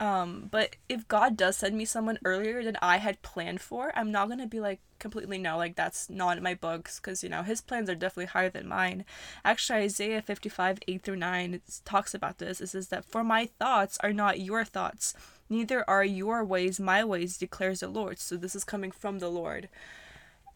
Um, 0.00 0.48
but 0.50 0.76
if 0.88 1.08
God 1.08 1.36
does 1.36 1.56
send 1.56 1.76
me 1.76 1.84
someone 1.84 2.18
earlier 2.24 2.62
than 2.62 2.76
I 2.80 2.98
had 2.98 3.20
planned 3.22 3.60
for, 3.60 3.92
I'm 3.96 4.12
not 4.12 4.28
gonna 4.28 4.46
be 4.46 4.60
like 4.60 4.80
completely 5.00 5.38
no, 5.38 5.56
like 5.56 5.74
that's 5.74 6.08
not 6.08 6.36
in 6.36 6.42
my 6.42 6.54
books, 6.54 7.00
because 7.00 7.22
you 7.22 7.28
know 7.28 7.42
His 7.42 7.60
plans 7.60 7.90
are 7.90 7.96
definitely 7.96 8.26
higher 8.26 8.50
than 8.50 8.68
mine. 8.68 9.04
Actually, 9.44 9.80
Isaiah 9.84 10.22
55 10.22 10.78
8 10.86 11.02
through 11.02 11.16
9 11.16 11.54
it 11.54 11.80
talks 11.84 12.14
about 12.14 12.38
this. 12.38 12.60
It 12.60 12.68
says 12.68 12.88
that 12.88 13.04
for 13.04 13.24
my 13.24 13.46
thoughts 13.58 13.98
are 14.02 14.12
not 14.12 14.40
your 14.40 14.64
thoughts, 14.64 15.14
neither 15.48 15.88
are 15.90 16.04
your 16.04 16.44
ways 16.44 16.78
my 16.78 17.04
ways, 17.04 17.36
declares 17.36 17.80
the 17.80 17.88
Lord. 17.88 18.20
So 18.20 18.36
this 18.36 18.54
is 18.54 18.64
coming 18.64 18.92
from 18.92 19.18
the 19.18 19.30
Lord. 19.30 19.68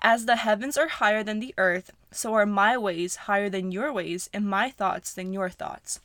As 0.04 0.26
the 0.26 0.36
heavens 0.36 0.76
are 0.76 0.88
higher 0.88 1.22
than 1.22 1.38
the 1.38 1.54
earth, 1.56 1.92
so 2.10 2.34
are 2.34 2.44
my 2.44 2.76
ways 2.76 3.16
higher 3.30 3.48
than 3.48 3.70
your 3.70 3.92
ways, 3.92 4.28
and 4.34 4.44
my 4.44 4.68
thoughts 4.68 5.14
than 5.14 5.32
your 5.32 5.48
thoughts. 5.48 6.00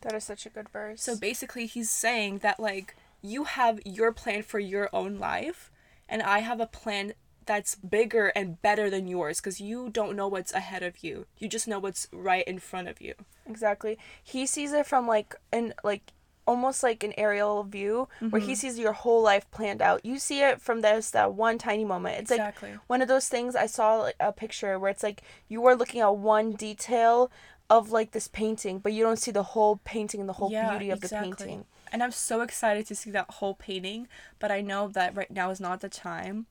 That 0.00 0.14
is 0.14 0.24
such 0.24 0.46
a 0.46 0.50
good 0.50 0.70
verse. 0.70 1.02
So 1.02 1.14
basically, 1.14 1.66
he's 1.66 1.90
saying 1.90 2.38
that, 2.38 2.58
like, 2.58 2.96
you 3.20 3.44
have 3.44 3.78
your 3.84 4.10
plan 4.10 4.42
for 4.42 4.58
your 4.58 4.88
own 4.92 5.18
life, 5.18 5.70
and 6.08 6.22
I 6.22 6.38
have 6.38 6.60
a 6.60 6.66
plan 6.66 7.12
that's 7.44 7.74
bigger 7.74 8.28
and 8.28 8.60
better 8.62 8.88
than 8.88 9.06
yours 9.06 9.40
because 9.40 9.60
you 9.60 9.90
don't 9.90 10.16
know 10.16 10.28
what's 10.28 10.52
ahead 10.54 10.82
of 10.82 11.04
you. 11.04 11.26
You 11.38 11.48
just 11.48 11.68
know 11.68 11.78
what's 11.78 12.08
right 12.12 12.46
in 12.46 12.58
front 12.58 12.88
of 12.88 13.00
you. 13.00 13.14
Exactly. 13.46 13.98
He 14.22 14.46
sees 14.46 14.72
it 14.72 14.86
from 14.86 15.06
like 15.06 15.34
an 15.52 15.74
like 15.82 16.12
almost 16.46 16.82
like 16.82 17.04
an 17.04 17.14
aerial 17.16 17.62
view 17.62 18.08
where 18.30 18.40
he 18.40 18.52
mm-hmm. 18.52 18.54
sees 18.54 18.78
your 18.78 18.92
whole 18.92 19.22
life 19.22 19.50
planned 19.50 19.80
out. 19.80 20.04
You 20.04 20.18
see 20.18 20.40
it 20.42 20.60
from 20.60 20.80
this 20.80 21.10
that 21.10 21.34
one 21.34 21.58
tiny 21.58 21.84
moment. 21.84 22.18
It's 22.20 22.30
Exactly. 22.30 22.72
like 22.72 22.80
one 22.88 23.02
of 23.02 23.08
those 23.08 23.28
things 23.28 23.54
I 23.54 23.66
saw 23.66 23.96
like, 23.96 24.16
a 24.18 24.32
picture 24.32 24.78
where 24.78 24.90
it's 24.90 25.02
like 25.02 25.22
you 25.48 25.64
are 25.66 25.76
looking 25.76 26.00
at 26.00 26.16
one 26.16 26.52
detail 26.52 27.30
of 27.70 27.90
like 27.90 28.10
this 28.10 28.28
painting, 28.28 28.78
but 28.78 28.92
you 28.92 29.02
don't 29.02 29.18
see 29.18 29.30
the 29.30 29.42
whole 29.42 29.80
painting, 29.84 30.20
and 30.20 30.28
the 30.28 30.34
whole 30.34 30.50
beauty 30.50 30.90
of 30.90 31.00
the 31.00 31.08
painting. 31.08 31.64
And 31.92 32.02
I'm 32.02 32.10
so 32.10 32.40
excited 32.40 32.86
to 32.86 32.94
see 32.94 33.10
that 33.10 33.30
whole 33.30 33.54
painting, 33.54 34.08
but 34.38 34.50
I 34.50 34.60
know 34.60 34.88
that 34.88 35.16
right 35.16 35.30
now 35.30 35.50
is 35.50 35.60
not 35.60 35.80
the 35.80 35.88
time. 35.88 36.46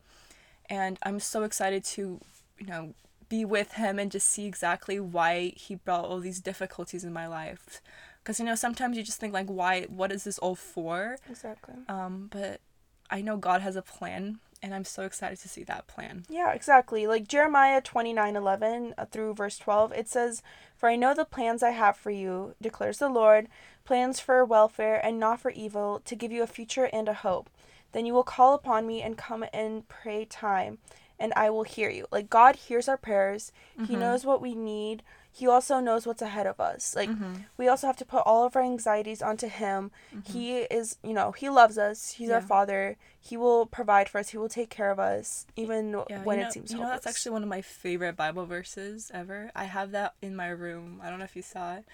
And 0.70 0.98
I'm 1.04 1.20
so 1.20 1.44
excited 1.44 1.84
to, 1.86 2.22
you 2.60 2.66
know, 2.66 2.94
be 3.28 3.46
with 3.46 3.74
him 3.74 3.98
and 3.98 4.12
just 4.12 4.30
see 4.30 4.46
exactly 4.46 5.00
why 5.00 5.54
he 5.56 5.76
brought 5.76 6.06
all 6.06 6.20
these 6.20 6.40
difficulties 6.40 7.04
in 7.04 7.14
my 7.14 7.28
life. 7.28 7.82
Because, 8.24 8.40
you 8.40 8.46
know, 8.46 8.56
sometimes 8.56 8.98
you 8.98 9.04
just 9.04 9.20
think, 9.20 9.34
like, 9.34 9.48
why, 9.48 9.84
what 9.84 10.12
is 10.12 10.24
this 10.24 10.38
all 10.40 10.56
for? 10.56 11.18
Exactly. 11.30 11.74
Um, 11.90 12.30
but 12.32 12.62
I 13.10 13.22
know 13.22 13.36
God 13.38 13.62
has 13.62 13.76
a 13.76 13.82
plan, 13.82 14.40
and 14.62 14.76
I'm 14.76 14.86
so 14.86 15.04
excited 15.04 15.40
to 15.40 15.50
see 15.50 15.64
that 15.64 15.88
plan. 15.88 16.26
Yeah, 16.30 16.52
exactly. 16.54 17.08
Like 17.08 17.28
Jeremiah 17.28 17.82
twenty 17.82 18.14
nine 18.14 18.36
eleven 18.36 18.94
uh, 18.98 19.06
through 19.06 19.34
verse 19.34 19.58
12, 19.58 19.92
it 19.94 20.08
says, 20.08 20.44
For 20.78 20.88
I 20.88 20.96
know 20.96 21.14
the 21.16 21.26
plans 21.26 21.64
I 21.64 21.72
have 21.72 21.98
for 21.98 22.12
you, 22.12 22.54
declares 22.62 23.00
the 23.00 23.10
Lord, 23.10 23.48
plans 23.86 24.20
for 24.20 24.46
welfare 24.46 25.04
and 25.04 25.20
not 25.20 25.40
for 25.40 25.50
evil, 25.52 26.02
to 26.06 26.16
give 26.16 26.32
you 26.32 26.44
a 26.44 26.48
future 26.48 26.90
and 26.94 27.08
a 27.10 27.14
hope. 27.16 27.50
Then 27.92 28.06
you 28.06 28.14
will 28.14 28.24
call 28.24 28.54
upon 28.54 28.86
me 28.88 29.02
and 29.02 29.18
come 29.18 29.44
and 29.52 29.88
pray 29.90 30.26
time, 30.26 30.78
and 31.20 31.34
I 31.36 31.50
will 31.50 31.64
hear 31.64 31.90
you. 31.90 32.06
Like 32.12 32.30
God 32.30 32.56
hears 32.56 32.88
our 32.88 32.98
prayers, 32.98 33.52
He 33.88 33.96
knows 33.96 34.26
what 34.26 34.42
we 34.42 34.54
need. 34.56 35.02
He 35.34 35.48
also 35.48 35.80
knows 35.80 36.06
what's 36.06 36.22
ahead 36.22 36.46
of 36.46 36.60
us. 36.60 36.96
Like 36.96 37.10
mm-hmm. 37.10 37.36
we 37.58 37.68
also 37.68 37.88
have 37.88 37.98
to 37.98 38.06
put 38.06 38.24
all 38.26 38.46
of 38.46 38.56
our 38.56 38.62
anxieties 38.62 39.22
onto 39.22 39.48
him. 39.48 39.92
Mm-hmm. 40.14 40.34
He 40.34 40.58
is, 40.58 40.98
you 41.04 41.14
know, 41.14 41.32
he 41.32 41.50
loves 41.50 41.78
us. 41.78 42.12
He's 42.12 42.30
our 42.30 42.42
father. 42.42 42.98
He 43.20 43.38
will 43.38 43.66
provide 43.66 44.10
for 44.10 44.18
us. 44.20 44.30
He 44.30 44.38
will 44.38 44.50
take 44.50 44.70
care 44.70 44.92
of 44.92 45.00
us 45.00 45.46
even 45.56 45.92
Yeah, 46.10 46.24
when 46.24 46.38
you 46.38 46.44
know, 46.44 46.48
it 46.50 46.54
seems 46.54 46.72
you 46.72 46.78
know 46.78 46.84
hopeless. 46.84 47.04
that's 47.06 47.16
actually 47.18 47.32
one 47.34 47.44
of 47.44 47.50
my 47.50 47.62
favorite 47.62 48.16
Bible 48.18 48.46
verses 48.46 49.10
ever. 49.14 49.52
I 49.56 49.66
have 49.66 49.92
that 49.92 50.16
in 50.22 50.36
my 50.36 50.50
room. 50.50 51.00
I 51.04 51.10
don't 51.10 51.20
know 51.20 51.26
if 51.26 51.36
you 51.36 51.42
saw 51.42 51.76
it. 51.76 51.86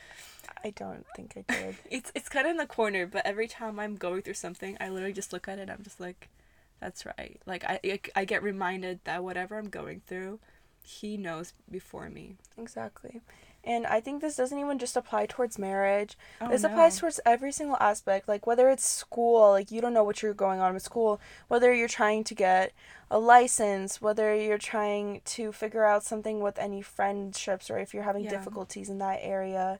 I 0.63 0.71
don't 0.71 1.05
think 1.15 1.33
I 1.37 1.53
did. 1.53 1.75
It's 1.91 2.11
it's 2.15 2.29
kind 2.29 2.47
of 2.47 2.51
in 2.51 2.57
the 2.57 2.65
corner, 2.65 3.05
but 3.05 3.25
every 3.25 3.47
time 3.47 3.79
I'm 3.79 3.95
going 3.95 4.21
through 4.23 4.33
something, 4.35 4.77
I 4.79 4.89
literally 4.89 5.13
just 5.13 5.31
look 5.33 5.47
at 5.47 5.59
it. 5.59 5.63
and 5.63 5.71
I'm 5.71 5.83
just 5.83 5.99
like, 5.99 6.29
that's 6.79 7.05
right. 7.05 7.39
Like 7.45 7.63
I, 7.63 7.99
I 8.15 8.25
get 8.25 8.43
reminded 8.43 8.99
that 9.03 9.23
whatever 9.23 9.57
I'm 9.57 9.69
going 9.69 10.01
through, 10.07 10.39
He 10.87 11.17
knows 11.17 11.53
before 11.69 12.09
me. 12.09 12.37
exactly. 12.57 13.21
And 13.63 13.85
I 13.85 13.99
think 13.99 14.21
this 14.21 14.37
doesn't 14.37 14.57
even 14.57 14.79
just 14.79 14.95
apply 14.95 15.25
towards 15.25 15.59
marriage. 15.59 16.17
Oh, 16.39 16.47
this 16.47 16.63
applies 16.63 16.97
towards 16.99 17.19
every 17.25 17.51
single 17.51 17.75
aspect. 17.81 18.25
Like 18.29 18.47
whether 18.47 18.69
it's 18.69 18.85
school, 18.87 19.49
like 19.51 19.71
you 19.71 19.81
don't 19.81 19.93
know 19.93 20.05
what 20.05 20.21
you're 20.23 20.33
going 20.33 20.61
on 20.61 20.73
with 20.73 20.83
school, 20.83 21.19
whether 21.49 21.73
you're 21.73 21.89
trying 21.89 22.23
to 22.25 22.33
get 22.33 22.71
a 23.11 23.19
license, 23.19 24.01
whether 24.01 24.33
you're 24.33 24.57
trying 24.57 25.19
to 25.25 25.51
figure 25.51 25.83
out 25.83 26.05
something 26.05 26.39
with 26.39 26.57
any 26.57 26.81
friendships 26.81 27.69
or 27.69 27.77
if 27.77 27.93
you're 27.93 28.03
having 28.03 28.23
Yeah. 28.23 28.29
difficulties 28.29 28.89
in 28.89 28.99
that 28.99 29.19
area. 29.21 29.79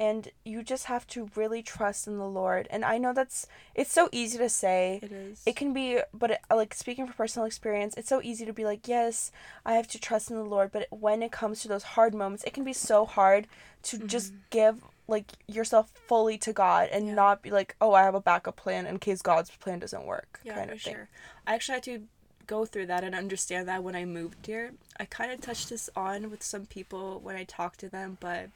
And 0.00 0.28
you 0.46 0.62
just 0.62 0.86
have 0.86 1.06
to 1.08 1.28
really 1.36 1.62
trust 1.62 2.06
in 2.06 2.16
the 2.16 2.26
Lord. 2.26 2.66
And 2.70 2.84
I 2.86 2.96
know 2.96 3.12
that's 3.12 3.46
it's 3.74 3.92
so 3.92 4.08
easy 4.10 4.38
to 4.38 4.48
say. 4.48 4.98
It 5.02 5.12
is. 5.12 5.42
it 5.46 5.54
can 5.56 5.74
be 5.74 6.00
but 6.14 6.30
it, 6.32 6.40
like 6.50 6.72
speaking 6.74 7.06
from 7.06 7.14
personal 7.14 7.46
experience 7.46 7.92
it's 7.98 8.08
so 8.08 8.20
easy 8.22 8.44
to 8.46 8.52
be 8.52 8.64
like 8.64 8.88
yes 8.88 9.30
i 9.66 9.74
have 9.74 9.86
to 9.88 9.98
trust 10.00 10.30
in 10.30 10.36
the 10.36 10.42
lord 10.44 10.70
but 10.72 10.86
when 10.90 11.22
it 11.22 11.30
comes 11.30 11.60
to 11.60 11.68
those 11.68 11.82
hard 11.94 12.14
moments 12.14 12.42
it 12.44 12.52
can 12.54 12.64
be 12.64 12.72
so 12.72 13.04
hard 13.04 13.46
to 13.82 13.98
just 13.98 14.32
give 14.50 14.76
like 15.06 15.26
yourself 15.46 15.90
fully 16.08 16.36
to 16.38 16.52
god 16.52 16.88
and 16.90 17.02
Mm-hmm. 17.02 17.08
Yeah. 17.10 17.14
not 17.14 17.42
be 17.42 17.50
like 17.50 17.76
oh 17.80 17.92
i 17.92 18.02
have 18.02 18.14
a 18.14 18.20
backup 18.20 18.56
plan 18.56 18.86
in 18.86 18.98
case 18.98 19.20
god's 19.22 19.50
plan 19.50 19.78
doesn't 19.80 20.04
work 20.06 20.40
Yeah, 20.44 20.54
kind 20.54 20.68
for 20.70 20.74
of 20.74 20.82
thing 20.82 20.94
sure. 20.94 21.08
I 21.46 21.54
actually 21.54 21.74
had 21.74 21.82
to 21.84 22.02
go 22.46 22.64
through 22.64 22.86
that 22.86 23.04
and 23.04 23.14
understand 23.14 23.68
that 23.68 23.82
when 23.84 23.94
I 23.94 24.04
moved 24.04 24.46
here. 24.46 24.72
I 24.98 25.04
kind 25.04 25.30
of 25.30 25.40
touched 25.40 25.68
this 25.70 25.88
on 25.94 26.30
with 26.30 26.42
some 26.42 26.66
people 26.66 27.20
when 27.20 27.36
I 27.36 27.44
talked 27.44 27.78
to 27.80 27.88
them, 27.88 28.16
but 28.18 28.48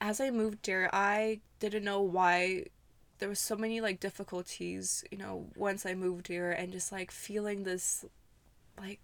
as 0.00 0.20
I 0.20 0.30
moved 0.30 0.66
here, 0.66 0.88
I 0.92 1.40
didn't 1.60 1.84
know 1.84 2.00
why 2.00 2.66
there 3.18 3.28
was 3.28 3.40
so 3.40 3.56
many 3.56 3.80
like 3.80 4.00
difficulties, 4.00 5.04
you 5.10 5.18
know, 5.18 5.46
once 5.56 5.84
I 5.84 5.94
moved 5.94 6.28
here 6.28 6.50
and 6.50 6.72
just 6.72 6.92
like 6.92 7.10
feeling 7.10 7.64
this 7.64 8.04
like 8.78 9.00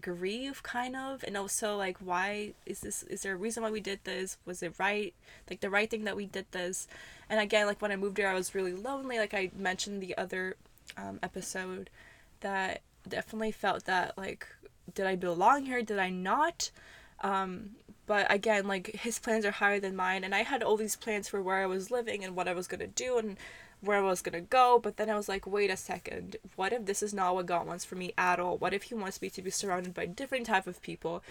grief 0.00 0.62
kind 0.62 0.94
of 0.94 1.24
and 1.24 1.36
also 1.36 1.76
like 1.76 1.98
why 1.98 2.52
is 2.64 2.78
this 2.78 3.02
is 3.02 3.22
there 3.22 3.34
a 3.34 3.36
reason 3.36 3.62
why 3.62 3.70
we 3.70 3.80
did 3.80 4.00
this? 4.04 4.36
Was 4.44 4.62
it 4.62 4.74
right? 4.78 5.14
Like 5.48 5.60
the 5.60 5.70
right 5.70 5.90
thing 5.90 6.04
that 6.04 6.16
we 6.16 6.26
did 6.26 6.46
this. 6.52 6.86
And 7.28 7.40
again 7.40 7.66
like 7.66 7.82
when 7.82 7.92
i 7.92 7.96
moved 7.96 8.18
here 8.18 8.28
i 8.28 8.34
was 8.34 8.54
really 8.54 8.72
lonely 8.72 9.18
like 9.18 9.34
i 9.34 9.50
mentioned 9.56 10.00
the 10.00 10.16
other 10.16 10.56
um, 10.96 11.18
episode 11.22 11.90
that 12.40 12.82
definitely 13.08 13.52
felt 13.52 13.84
that 13.84 14.16
like 14.16 14.46
did 14.94 15.06
i 15.06 15.16
belong 15.16 15.64
here? 15.66 15.82
Did 15.82 15.98
i 15.98 16.10
not? 16.10 16.70
Um, 17.22 17.70
but 18.10 18.26
again 18.28 18.66
like 18.66 18.88
his 18.88 19.20
plans 19.20 19.44
are 19.44 19.52
higher 19.52 19.78
than 19.78 19.94
mine 19.94 20.24
and 20.24 20.34
i 20.34 20.42
had 20.42 20.64
all 20.64 20.76
these 20.76 20.96
plans 20.96 21.28
for 21.28 21.40
where 21.40 21.58
i 21.62 21.66
was 21.66 21.92
living 21.92 22.24
and 22.24 22.34
what 22.34 22.48
i 22.48 22.52
was 22.52 22.66
going 22.66 22.80
to 22.80 22.88
do 22.88 23.18
and 23.18 23.36
where 23.82 23.98
i 23.98 24.00
was 24.00 24.20
going 24.20 24.32
to 24.32 24.40
go 24.40 24.80
but 24.82 24.96
then 24.96 25.08
i 25.08 25.14
was 25.14 25.28
like 25.28 25.46
wait 25.46 25.70
a 25.70 25.76
second. 25.76 26.36
What 26.56 26.72
if 26.72 26.86
this 26.86 27.04
is 27.04 27.14
not 27.14 27.36
what 27.36 27.46
god 27.46 27.68
wants 27.68 27.84
for 27.84 27.94
me 27.94 28.12
at 28.18 28.40
all? 28.40 28.58
What 28.58 28.74
if 28.74 28.82
he 28.82 28.94
wants 28.94 29.22
me 29.22 29.30
to 29.30 29.40
be 29.40 29.50
surrounded 29.50 29.94
by 29.94 30.06
different 30.06 30.46
type 30.46 30.66
of 30.66 30.82
people? 30.82 31.22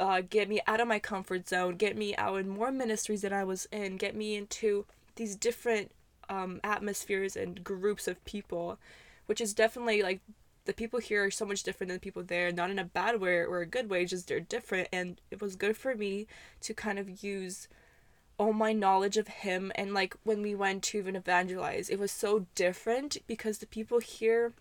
Uh, 0.00 0.20
get 0.28 0.48
me 0.48 0.60
out 0.66 0.80
of 0.80 0.88
my 0.88 0.98
comfort 0.98 1.48
zone 1.48 1.76
get 1.76 1.96
me 1.96 2.16
out 2.16 2.40
in 2.40 2.48
more 2.48 2.72
ministries 2.72 3.22
than 3.22 3.32
i 3.32 3.44
was 3.44 3.66
in 3.72 3.96
get 3.96 4.14
me 4.14 4.34
into 4.34 4.84
these 5.14 5.36
different 5.36 5.92
um, 6.28 6.60
atmospheres 6.62 7.34
and 7.34 7.64
groups 7.64 8.06
of 8.06 8.22
people 8.26 8.78
which 9.24 9.40
is 9.40 9.54
definitely 9.54 10.02
like 10.02 10.20
the 10.66 10.74
people 10.74 11.00
here 11.00 11.24
are 11.24 11.30
so 11.30 11.46
much 11.46 11.62
different 11.62 11.88
than 11.88 11.96
the 11.96 12.00
people 12.00 12.22
there 12.22 12.52
not 12.52 12.70
in 12.70 12.78
a 12.78 12.84
bad 12.84 13.20
way 13.20 13.38
or 13.38 13.60
a 13.60 13.66
good 13.66 13.88
way 13.88 14.04
just 14.04 14.28
they're 14.28 14.40
different. 14.40 14.88
And 14.92 15.20
it 15.30 15.40
was 15.40 15.56
good 15.56 15.76
for 15.76 15.94
me 15.94 16.26
to 16.60 16.74
kind 16.74 16.98
of 16.98 17.22
use 17.24 17.68
all 18.38 18.52
my 18.52 18.72
knowledge 18.72 19.16
of 19.16 19.28
him. 19.28 19.72
And 19.74 19.94
like 19.94 20.14
when 20.24 20.42
we 20.42 20.54
went 20.54 20.82
to 20.84 20.98
even 20.98 21.16
evangelize 21.16 21.88
it 21.88 21.98
was 21.98 22.12
so 22.12 22.46
different 22.54 23.16
because 23.26 23.58
the 23.58 23.66
people 23.66 24.00
here 24.00 24.52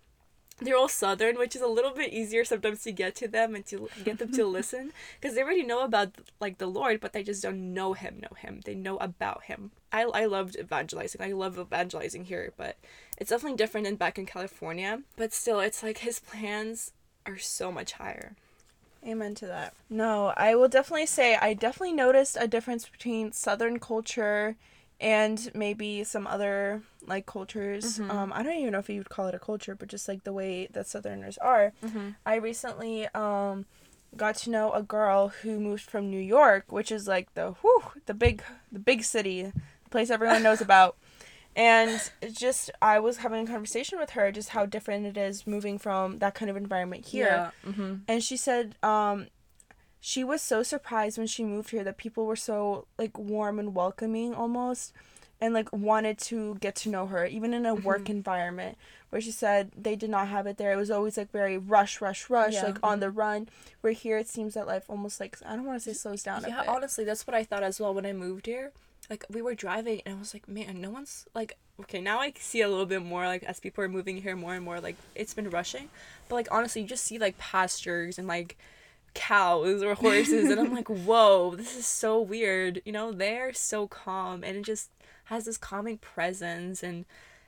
they're 0.60 0.78
all 0.78 0.88
southern 0.88 1.38
which 1.38 1.56
is 1.56 1.62
a 1.62 1.68
little 1.68 1.92
bit 1.92 2.14
easier 2.14 2.46
sometimes 2.46 2.82
to 2.84 2.92
get 2.92 3.16
to 3.16 3.28
them 3.28 3.56
and 3.56 3.66
to 3.66 3.90
get 4.04 4.20
them 4.20 4.32
to 4.32 4.46
listen 4.46 4.92
because 5.20 5.36
they 5.36 5.44
already 5.44 5.64
know 5.64 5.84
about 5.84 6.12
like 6.40 6.58
the 6.58 6.68
lord 6.68 7.00
but 7.00 7.14
they 7.14 7.24
just 7.24 7.44
don't 7.44 7.74
know 7.74 7.94
him 7.94 8.16
know 8.26 8.36
him. 8.38 8.62
They 8.66 8.76
know 8.76 8.98
about 8.98 9.44
him. 9.44 9.72
I, 9.92 10.04
I 10.04 10.26
loved 10.26 10.58
evangelizing. 10.58 11.22
I 11.22 11.32
love 11.32 11.58
evangelizing 11.60 12.26
here 12.26 12.54
but 12.58 12.78
it's 13.18 13.30
definitely 13.30 13.58
different 13.58 13.86
than 13.86 13.96
back 13.96 14.18
in 14.18 14.26
california. 14.26 15.02
But 15.16 15.34
still 15.34 15.60
it's 15.60 15.84
like 15.84 16.00
his 16.00 16.20
plans 16.20 16.92
are 17.26 17.38
so 17.38 17.72
much 17.72 17.94
higher. 17.94 18.36
Amen 19.06 19.36
to 19.36 19.46
that. 19.48 19.74
No, 19.90 20.34
I 20.36 20.56
will 20.56 20.68
definitely 20.68 21.06
say 21.06 21.36
I 21.36 21.54
definitely 21.54 21.94
noticed 21.94 22.38
a 22.40 22.48
difference 22.48 22.88
between 22.88 23.32
Southern 23.32 23.80
culture 23.80 24.56
and 25.00 25.52
maybe 25.54 26.04
some 26.04 26.28
other 26.28 26.82
like 27.06 27.26
cultures. 27.26 28.00
Um, 28.12 28.32
I 28.34 28.44
don't 28.44 28.56
even 28.56 28.72
know 28.72 28.80
if 28.80 28.90
you 28.90 29.00
would 29.00 29.10
call 29.10 29.28
it 29.28 29.36
a 29.36 29.40
culture, 29.40 29.76
but 29.76 29.88
just 29.90 30.08
like 30.08 30.24
the 30.24 30.34
way 30.34 30.68
that 30.72 30.88
Southerners 30.88 31.38
are. 31.38 31.74
I 32.26 32.36
recently 32.36 33.08
um 33.10 33.66
got 34.16 34.36
to 34.36 34.50
know 34.50 34.72
a 34.72 34.82
girl 34.82 35.30
who 35.30 35.60
moved 35.60 35.84
from 35.84 36.10
New 36.10 36.20
York, 36.20 36.72
which 36.72 36.92
is 36.92 37.08
like 37.08 37.34
the 37.34 37.52
whew, 37.62 37.84
the 38.06 38.14
big 38.14 38.44
the 38.72 38.80
big 38.80 39.04
city, 39.04 39.44
the 39.44 39.90
place 39.90 40.10
everyone 40.10 40.44
knows 40.44 40.62
about. 40.70 40.98
And 41.58 42.12
just 42.34 42.70
I 42.82 43.00
was 43.00 43.18
having 43.18 43.48
a 43.48 43.50
conversation 43.50 43.98
with 43.98 44.12
her 44.12 44.30
just 44.30 44.50
how 44.50 44.66
different 44.66 45.06
it 45.06 45.18
is 45.18 45.48
moving 45.48 45.78
from 45.78 46.18
that 46.18 46.36
kind 46.36 46.52
of 46.52 46.58
environment 46.58 47.06
here 47.06 47.54
mm-hmm. 47.66 47.96
and 48.10 48.22
she 48.22 48.36
said 48.36 48.76
um 48.84 49.28
she 50.08 50.24
was 50.24 50.40
so 50.40 50.62
surprised 50.62 51.18
when 51.18 51.26
she 51.26 51.44
moved 51.44 51.72
here 51.72 51.84
that 51.84 51.98
people 51.98 52.28
were 52.28 52.36
so 52.36 52.86
like 53.00 53.18
warm 53.18 53.58
and 53.58 53.74
welcoming 53.74 54.36
almost 54.36 54.94
and 55.42 55.52
like 55.52 55.74
wanted 55.74 56.20
to 56.20 56.56
get 56.62 56.76
to 56.76 56.90
know 56.90 57.08
her 57.08 57.26
even 57.26 57.56
in 57.56 57.66
a 57.66 57.74
Mm-hmm. 57.74 57.88
work 57.88 58.08
environment 58.08 58.78
where 59.10 59.20
she 59.20 59.32
said 59.32 59.72
they 59.76 59.96
did 59.96 60.12
not 60.12 60.28
have 60.28 60.46
it 60.46 60.58
there 60.58 60.72
it 60.72 60.76
was 60.76 60.92
always 60.92 61.18
like 61.18 61.32
very 61.32 61.58
rush 61.58 62.02
rush 62.02 62.30
rush 62.30 62.54
Yeah. 62.54 62.66
like 62.68 62.78
on 62.84 63.00
the 63.00 63.10
run 63.10 63.50
where 63.82 63.94
here 63.94 64.20
it 64.20 64.28
seems 64.28 64.54
that 64.54 64.68
life 64.68 64.84
almost 64.88 65.20
like 65.20 65.38
i 65.44 65.56
don't 65.56 65.66
want 65.66 65.82
to 65.82 65.84
say 65.90 65.94
slows 65.98 66.22
down 66.22 66.46
a 66.46 66.50
Yeah, 66.50 66.64
honestly, 66.68 67.04
that's 67.04 67.26
what 67.26 67.34
I 67.34 67.44
thought 67.44 67.64
as 67.64 67.80
well 67.80 67.94
when 67.96 68.06
I 68.06 68.14
moved 68.14 68.46
here. 68.46 68.72
like 69.10 69.26
we 69.30 69.42
were 69.42 69.56
driving 69.56 70.02
and 70.06 70.16
I 70.18 70.20
was 70.20 70.34
like, 70.36 70.48
man, 70.48 70.80
no 70.82 70.92
one's 70.92 71.26
like 71.34 71.58
okay, 71.82 72.00
now 72.00 72.20
I 72.20 72.32
see 72.38 72.62
a 72.62 72.70
little 72.70 72.86
bit 72.86 73.02
more 73.04 73.26
like 73.26 73.44
as 73.44 73.60
people 73.60 73.84
are 73.84 73.90
moving 73.90 74.22
here 74.22 74.36
more 74.36 74.54
and 74.54 74.64
more 74.64 74.80
like 74.80 74.98
it's 75.16 75.34
been 75.34 75.50
rushing. 75.50 75.90
But 76.30 76.36
like 76.36 76.48
honestly, 76.52 76.84
you 76.84 76.88
just 76.88 77.04
see 77.06 77.18
like 77.18 77.38
pastures 77.40 78.20
and 78.20 78.28
like 78.28 78.56
cows 79.16 79.82
or 79.82 79.96
horses 79.96 80.50
and 80.50 80.60
I'm 80.60 80.74
like, 80.74 80.88
"Whoa, 81.08 81.56
this 81.56 81.76
is 81.76 81.88
so 81.88 82.22
weird." 82.22 82.82
You 82.86 82.92
know, 82.92 83.12
they're 83.12 83.54
so 83.54 83.88
calm 83.88 84.44
and 84.44 84.58
it 84.58 84.64
just 84.64 84.92
has 85.26 85.46
this 85.46 85.58
calming 85.58 85.98
presence 85.98 86.84
and 86.84 87.06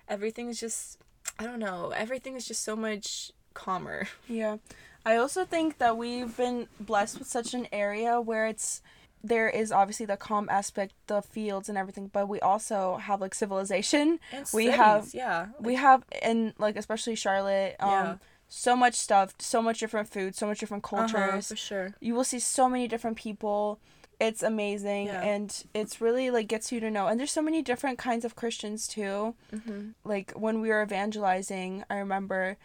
everything 0.08 0.50
is 0.50 0.60
just 0.60 0.98
I 1.38 1.44
don't 1.44 1.60
know, 1.60 1.92
everything 1.96 2.36
is 2.36 2.48
just 2.48 2.64
so 2.64 2.76
much 2.76 3.32
calmer. 3.54 4.08
Yeah. 4.28 4.58
I 5.06 5.16
also 5.16 5.46
think 5.46 5.78
that 5.78 5.98
we've 5.98 6.36
been 6.36 6.68
blessed 6.82 7.20
with 7.20 7.30
such 7.30 7.54
an 7.54 7.68
area 7.72 8.20
where 8.20 8.46
it's 8.46 8.82
there 9.24 9.48
is 9.50 9.72
obviously 9.72 10.06
the 10.06 10.18
calm 10.18 10.50
aspect, 10.50 10.94
the 11.08 11.22
fields 11.22 11.70
and 11.70 11.78
everything, 11.78 12.10
but 12.12 12.28
we 12.28 12.42
also 12.42 12.98
have 12.98 13.22
like 13.22 13.34
civilization. 13.34 14.20
And 14.34 14.46
we 14.54 14.66
cities, 14.66 14.76
have 14.76 15.10
yeah. 15.14 15.48
we 15.60 15.76
have 15.76 16.04
and 16.22 16.54
like 16.58 16.76
especially 16.76 17.16
Charlotte, 17.16 17.76
um 17.80 17.90
Yeah. 17.90 18.16
So 18.50 18.76
much 18.76 18.96
stuff, 18.96 19.34
so 19.40 19.62
much 19.62 19.80
different 19.80 20.10
food, 20.10 20.36
so 20.36 20.48
much 20.48 20.60
different 20.60 20.84
Uh-huh, 20.84 21.04
cultures. 21.04 21.48
for 21.50 21.56
sure. 21.56 21.94
You 22.00 22.14
will 22.16 22.24
see 22.24 22.40
so 22.40 22.70
many 22.70 22.88
different 22.88 23.18
people. 23.18 23.80
It's 24.20 24.42
amazing 24.42 25.08
Yeah. 25.08 25.20
and 25.22 25.64
it's 25.74 26.02
really 26.02 26.30
like 26.32 26.48
gets 26.48 26.72
you 26.72 26.80
to 26.80 26.90
know. 26.90 27.08
And 27.08 27.20
there's 27.20 27.32
so 27.32 27.42
many 27.42 27.62
different 27.62 27.98
kinds 28.00 28.26
of 28.26 28.36
Christians 28.36 28.88
too 28.88 29.36
Mhm. 29.54 29.94
like 30.04 30.32
when 30.32 30.62
we 30.62 30.70
were 30.70 30.82
evangelizing 30.84 31.84
i 31.90 31.98
remember 31.98 32.58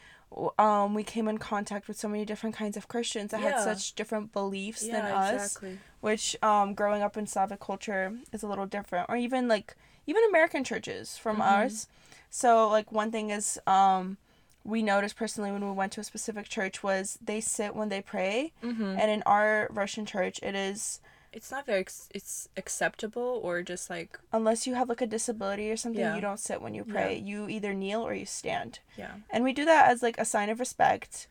um 0.58 0.94
we 0.94 1.02
came 1.04 1.28
in 1.28 1.38
contact 1.38 1.86
with 1.88 1.96
so 1.98 2.08
many 2.08 2.24
different 2.24 2.54
kinds 2.56 2.76
of 2.76 2.88
christians 2.88 3.30
that 3.30 3.40
had 3.40 3.58
such 3.58 3.94
different 3.94 4.32
beliefs 4.32 4.86
than 4.86 5.04
us 5.06 5.42
exactly. 5.44 5.78
which 6.00 6.36
um 6.42 6.74
growing 6.74 7.02
up 7.02 7.16
in 7.16 7.26
slavic 7.26 7.60
culture 7.60 8.16
is 8.32 8.42
a 8.42 8.46
little 8.48 8.66
different 8.66 9.06
or 9.08 9.16
even 9.16 9.48
like 9.48 9.76
even 10.06 10.22
american 10.28 10.64
churches 10.64 11.16
from 11.18 11.38
Mhm. 11.38 11.42
ours 11.46 11.86
so 12.30 12.68
like 12.68 12.90
one 12.92 13.10
thing 13.10 13.30
is 13.30 13.58
um 13.66 14.16
we 14.64 14.82
noticed 14.82 15.16
personally 15.16 15.50
when 15.52 15.64
we 15.64 15.72
went 15.72 15.92
to 15.92 16.00
a 16.00 16.04
specific 16.04 16.48
church 16.48 16.82
was 16.82 17.18
they 17.24 17.40
sit 17.40 17.74
when 17.74 17.88
they 17.88 18.00
pray. 18.02 18.52
Mhm. 18.62 18.98
and 18.98 19.10
in 19.10 19.22
our 19.24 19.68
russian 19.70 20.04
church 20.06 20.38
it 20.42 20.54
is 20.54 21.00
it's 21.32 21.50
not 21.50 21.64
very 21.64 21.80
ex- 21.80 22.08
it's 22.14 22.48
acceptable 22.58 23.40
or 23.42 23.62
just 23.62 23.88
like 23.88 24.18
unless 24.32 24.66
you 24.66 24.74
have 24.74 24.88
like 24.88 25.00
a 25.00 25.06
disability 25.06 25.70
or 25.70 25.76
something 25.76 26.00
Yeah. 26.00 26.14
you 26.14 26.20
don't 26.20 26.38
sit 26.40 26.60
when 26.60 26.74
you 26.74 26.84
pray. 26.84 27.16
You 27.16 27.48
either 27.48 27.72
kneel 27.72 28.02
or 28.06 28.12
you 28.12 28.26
stand. 28.26 28.80
Yeah. 28.98 29.12
And 29.30 29.42
we 29.42 29.54
do 29.54 29.64
that 29.64 29.90
as 29.90 30.02
like 30.02 30.18
a 30.18 30.26
sign 30.26 30.50
of 30.50 30.60
respect. 30.60 31.28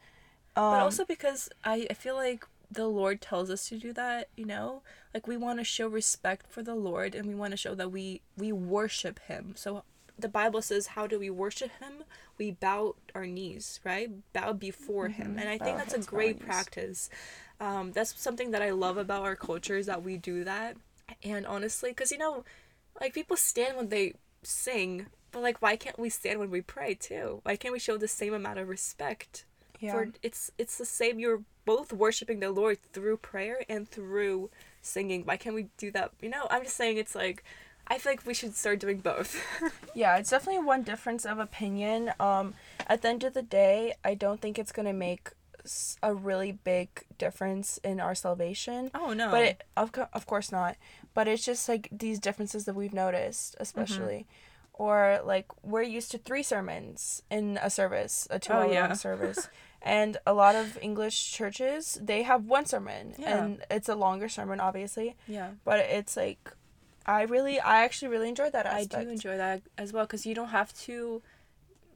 Um, 0.56 0.72
but 0.74 0.80
also 0.82 1.06
because 1.06 1.50
I, 1.64 1.86
I 1.90 1.94
feel 1.94 2.16
like 2.16 2.48
the 2.72 2.88
lord 2.88 3.22
tells 3.22 3.50
us 3.52 3.68
to 3.70 3.78
do 3.78 3.94
that 3.94 4.30
you 4.36 4.46
know? 4.46 4.82
Like 5.14 5.28
we 5.28 5.38
want 5.38 5.60
to 5.60 5.64
show 5.64 5.88
respect 5.88 6.48
for 6.52 6.64
the 6.64 6.74
lord 6.76 7.14
and 7.14 7.28
we 7.28 7.36
want 7.36 7.52
to 7.52 7.58
show 7.58 7.76
that 7.76 7.92
we 7.92 8.22
we 8.36 8.52
worship 8.52 9.20
him. 9.28 9.54
So 9.56 9.84
the 10.18 10.30
bible 10.30 10.64
says 10.64 10.88
how 10.88 11.06
do 11.06 11.20
we 11.20 11.30
worship 11.30 11.70
him 11.80 12.06
we 12.42 12.52
bow 12.52 12.96
our 13.14 13.28
knees 13.28 13.80
right? 13.84 14.10
Bow 14.34 14.54
before 14.54 15.10
him. 15.10 15.36
Mhm, 15.36 15.42
and 15.42 15.48
i 15.50 15.58
bow 15.58 15.66
think 15.66 15.78
that's 15.78 15.94
a 15.94 15.98
heads, 15.98 16.08
great 16.08 16.40
practice. 16.40 17.10
Um, 17.60 17.92
that's 17.92 18.20
something 18.20 18.50
that 18.52 18.64
i 18.64 18.72
love 18.72 18.98
about 18.98 19.22
our 19.30 19.36
culture 19.36 19.78
is 19.78 19.86
that 19.86 20.02
we 20.04 20.18
do 20.18 20.44
that. 20.44 20.76
And 21.24 21.46
honestly 21.46 21.92
because 21.92 22.12
you 22.12 22.18
know 22.18 22.44
like 23.00 23.14
people 23.14 23.38
stand 23.38 23.78
when 23.78 23.90
they 23.90 24.14
sing 24.44 25.06
but 25.32 25.42
like 25.48 25.62
why 25.62 25.76
can't 25.76 26.00
we 26.00 26.10
stand 26.10 26.40
when 26.40 26.50
we 26.50 26.62
pray 26.62 26.96
too? 26.96 27.42
Why 27.44 27.56
can't 27.56 27.74
we 27.78 27.80
show 27.88 27.98
the 27.98 28.08
same 28.08 28.34
amount 28.34 28.58
of 28.60 28.68
respect 28.68 29.46
yeah. 29.80 29.92
for 29.94 30.10
it's 30.24 30.52
it's 30.58 30.78
the 30.78 30.90
same. 31.00 31.20
You're 31.20 31.44
both 31.64 31.94
worshiping 31.94 32.40
the 32.40 32.52
lord 32.52 32.78
through 32.94 33.18
prayer 33.18 33.58
and 33.70 33.88
through 33.88 34.50
singing. 34.82 35.22
Why 35.26 35.38
can't 35.38 35.56
we 35.60 35.68
do 35.78 35.92
that? 35.92 36.08
You 36.24 36.30
know 36.36 36.48
i'm 36.50 36.64
just 36.64 36.76
saying 36.82 36.98
it's 36.98 37.16
like 37.26 37.44
i 37.92 37.98
feel 38.00 38.12
like 38.14 38.26
we 38.26 38.34
should 38.40 38.56
start 38.56 38.80
doing 38.86 39.00
both. 39.12 39.32
Yeah 40.04 40.18
it's 40.20 40.30
definitely 40.36 40.64
one 40.74 40.84
difference 40.92 41.24
of 41.32 41.38
opinion. 41.50 42.00
Um 42.20 42.46
at 42.92 43.02
the 43.02 43.10
end 43.14 43.24
of 43.28 43.34
the 43.40 43.42
day 43.62 43.94
i 44.12 44.14
don't 44.24 44.40
think 44.42 44.58
it's 44.58 44.72
gonna 44.78 44.94
make 45.08 45.24
a 46.02 46.12
really 46.30 46.54
big 46.74 46.88
difference 47.20 47.68
in 47.90 48.00
our 48.00 48.16
salvation. 48.16 48.90
Oh 48.96 49.14
no. 49.14 49.30
But 49.36 49.44
it, 49.50 49.58
of, 49.78 49.92
co- 49.92 50.08
of 50.12 50.26
course 50.26 50.50
not. 50.52 50.74
But 51.14 51.28
it's 51.28 51.46
just 51.46 51.70
like 51.70 51.88
these 51.92 52.18
differences 52.28 52.66
that 52.66 52.74
we've 52.82 52.98
noticed 53.06 53.54
Mm-hmm. 53.54 53.62
especially 53.68 54.22
or 54.74 55.20
like 55.34 55.46
we're 55.72 55.84
used 55.98 56.10
to 56.12 56.18
three 56.18 56.42
sermons 56.54 57.22
in 57.30 57.60
a 57.62 57.70
service 57.70 58.28
a 58.32 58.40
two 58.40 58.54
hour 58.54 58.66
Oh, 58.66 58.72
yeah. 58.72 58.88
long 58.88 58.96
service. 59.10 59.50
And 59.84 60.18
a 60.26 60.34
lot 60.34 60.56
of 60.56 60.80
english 60.82 61.18
churches 61.38 61.82
they 62.12 62.22
have 62.32 62.42
one 62.58 62.66
sermon. 62.66 63.04
Yeah. 63.20 63.44
and 63.44 63.50
it's 63.70 63.90
a 63.90 63.96
longer 64.06 64.30
sermon 64.38 64.60
obviously. 64.60 65.10
Yeah. 65.28 65.50
But 65.64 65.78
it's 66.00 66.16
like 66.18 66.44
i 67.06 67.22
really 67.24 67.60
i 67.60 67.84
actually 67.84 68.08
really 68.08 68.30
enjoyed 68.30 68.52
that 68.54 68.66
i 68.66 68.84
do 68.86 68.98
enjoy 69.10 69.38
that 69.38 69.62
as 69.78 69.92
well 69.94 70.06
because 70.06 70.26
you 70.26 70.36
don't 70.36 70.50
have 70.50 70.74
to 70.74 71.22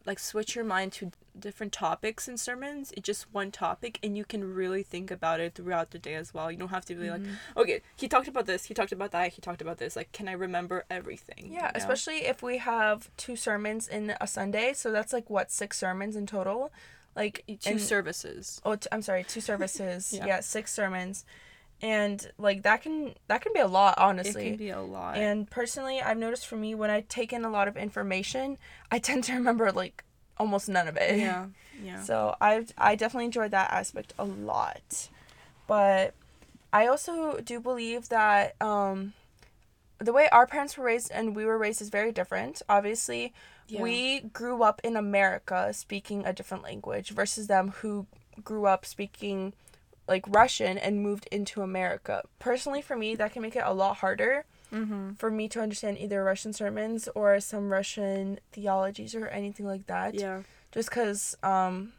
like 0.05 0.19
switch 0.19 0.55
your 0.55 0.63
mind 0.63 0.91
to 0.91 1.11
different 1.39 1.73
topics 1.73 2.27
in 2.27 2.37
sermons 2.37 2.91
it's 2.95 3.05
just 3.05 3.25
one 3.33 3.49
topic 3.51 3.99
and 4.03 4.15
you 4.15 4.23
can 4.23 4.53
really 4.53 4.83
think 4.83 5.09
about 5.11 5.39
it 5.39 5.55
throughout 5.55 5.91
the 5.91 5.97
day 5.99 6.13
as 6.13 6.33
well 6.33 6.51
you 6.51 6.57
don't 6.57 6.69
have 6.69 6.85
to 6.85 6.93
be 6.95 7.09
like 7.09 7.21
Mm-hmm. 7.21 7.59
okay 7.59 7.81
he 7.97 8.07
talked 8.07 8.27
about 8.27 8.45
this 8.45 8.65
he 8.65 8.73
talked 8.73 8.91
about 8.91 9.11
that 9.11 9.33
he 9.33 9.41
talked 9.41 9.61
about 9.61 9.77
this 9.77 9.95
like 9.95 10.11
can 10.11 10.27
i 10.27 10.31
remember 10.31 10.85
everything 10.91 11.47
yeah 11.51 11.55
you 11.55 11.59
know? 11.63 11.71
especially 11.75 12.17
if 12.25 12.41
we 12.43 12.57
have 12.59 13.09
two 13.17 13.35
sermons 13.35 13.87
in 13.87 14.13
a 14.21 14.27
sunday 14.27 14.73
so 14.73 14.91
that's 14.91 15.11
like 15.11 15.29
what 15.29 15.51
six 15.51 15.77
sermons 15.79 16.15
in 16.15 16.25
total 16.27 16.71
like 17.15 17.43
two 17.61 17.71
in- 17.71 17.79
services 17.79 18.61
oh 18.63 18.75
t- 18.75 18.87
i'm 18.91 19.01
sorry 19.01 19.23
two 19.23 19.41
services 19.41 20.13
Yeah. 20.17 20.25
yeah. 20.27 20.39
six 20.41 20.71
sermons 20.71 21.25
and 21.81 22.31
like 22.37 22.63
that 22.63 22.81
can 22.81 23.13
that 23.27 23.41
can 23.41 23.51
be 23.53 23.59
a 23.59 23.67
lot 23.67 23.95
honestly. 23.97 24.47
It 24.47 24.49
can 24.49 24.57
be 24.57 24.69
a 24.69 24.81
lot. 24.81 25.17
And 25.17 25.49
personally 25.49 26.01
i've 26.01 26.17
noticed 26.17 26.47
for 26.47 26.55
me 26.55 26.73
when 26.75 26.89
i 26.89 27.01
take 27.01 27.33
in 27.33 27.43
a 27.45 27.49
lot 27.49 27.67
of 27.67 27.77
information 27.77 28.57
i 28.91 28.99
tend 29.07 29.23
to 29.25 29.33
remember 29.33 29.71
like 29.71 30.03
almost 30.37 30.67
none 30.69 30.87
of 30.87 30.97
it. 30.97 31.17
Yeah 31.19 31.47
yeah. 31.83 32.01
So 32.03 32.35
i've 32.41 32.73
i 32.77 32.95
definitely 32.95 33.25
enjoyed 33.25 33.51
that 33.51 33.71
aspect 33.71 34.13
a 34.17 34.25
lot. 34.25 35.09
But 35.67 36.13
i 36.73 36.87
also 36.87 37.39
do 37.39 37.59
believe 37.59 38.09
that 38.09 38.55
um 38.61 39.13
the 39.99 40.11
way 40.11 40.27
our 40.31 40.45
parents 40.45 40.77
were 40.77 40.83
raised 40.85 41.09
and 41.11 41.35
we 41.35 41.45
were 41.45 41.57
raised 41.57 41.81
is 41.81 41.89
very 41.89 42.11
different. 42.11 42.61
Obviously 42.67 43.33
Yeah. 43.67 43.81
we 43.81 44.19
grew 44.21 44.61
up 44.61 44.79
in 44.83 44.95
america 44.95 45.73
speaking 45.73 46.25
a 46.25 46.33
different 46.33 46.63
language 46.63 47.09
versus 47.09 47.47
them 47.47 47.69
who 47.81 48.05
grew 48.43 48.65
up 48.67 48.85
speaking 48.85 49.53
like 50.07 50.23
russian 50.27 50.77
and 50.77 51.01
moved 51.01 51.27
into 51.31 51.61
america. 51.61 52.23
Personally 52.39 52.81
for 52.81 52.95
me 52.95 53.15
that 53.15 53.33
can 53.33 53.41
make 53.41 53.55
it 53.55 53.63
a 53.65 53.73
lot 53.73 53.97
harder 53.97 54.45
mm-hmm. 54.73 55.13
for 55.13 55.31
me 55.31 55.47
to 55.49 55.61
understand 55.61 55.97
either 55.97 56.23
russian 56.23 56.53
sermons 56.53 57.07
or 57.15 57.39
some 57.39 57.69
russian 57.69 58.39
theologies 58.51 59.15
or 59.15 59.27
anything 59.27 59.65
like 59.65 59.87
that. 59.87 60.13
Yeah. 60.13 60.43
Just 60.71 60.89
because 60.89 61.35
um 61.43 61.93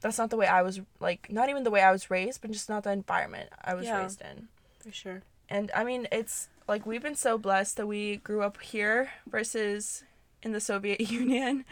that's 0.00 0.18
not 0.18 0.30
the 0.30 0.36
way 0.36 0.46
i 0.46 0.62
was 0.62 0.80
like 1.00 1.28
not 1.30 1.48
even 1.48 1.64
the 1.64 1.70
way 1.70 1.82
i 1.82 1.90
was 1.90 2.10
raised 2.10 2.40
but 2.40 2.50
just 2.50 2.68
not 2.68 2.84
the 2.84 2.92
environment 2.92 3.48
i 3.64 3.74
was 3.74 3.86
Yeah. 3.86 4.02
raised 4.02 4.20
in. 4.20 4.48
For 4.80 4.92
sure. 4.92 5.22
And 5.48 5.70
i 5.74 5.84
mean 5.84 6.06
it's 6.12 6.48
like 6.68 6.86
we've 6.86 7.02
been 7.02 7.14
so 7.14 7.38
blessed 7.38 7.76
that 7.76 7.86
we 7.86 8.16
grew 8.16 8.42
up 8.42 8.60
here 8.60 9.10
versus 9.26 10.04
in 10.46 10.52
the 10.52 10.60
soviet 10.60 11.00
union 11.20 11.64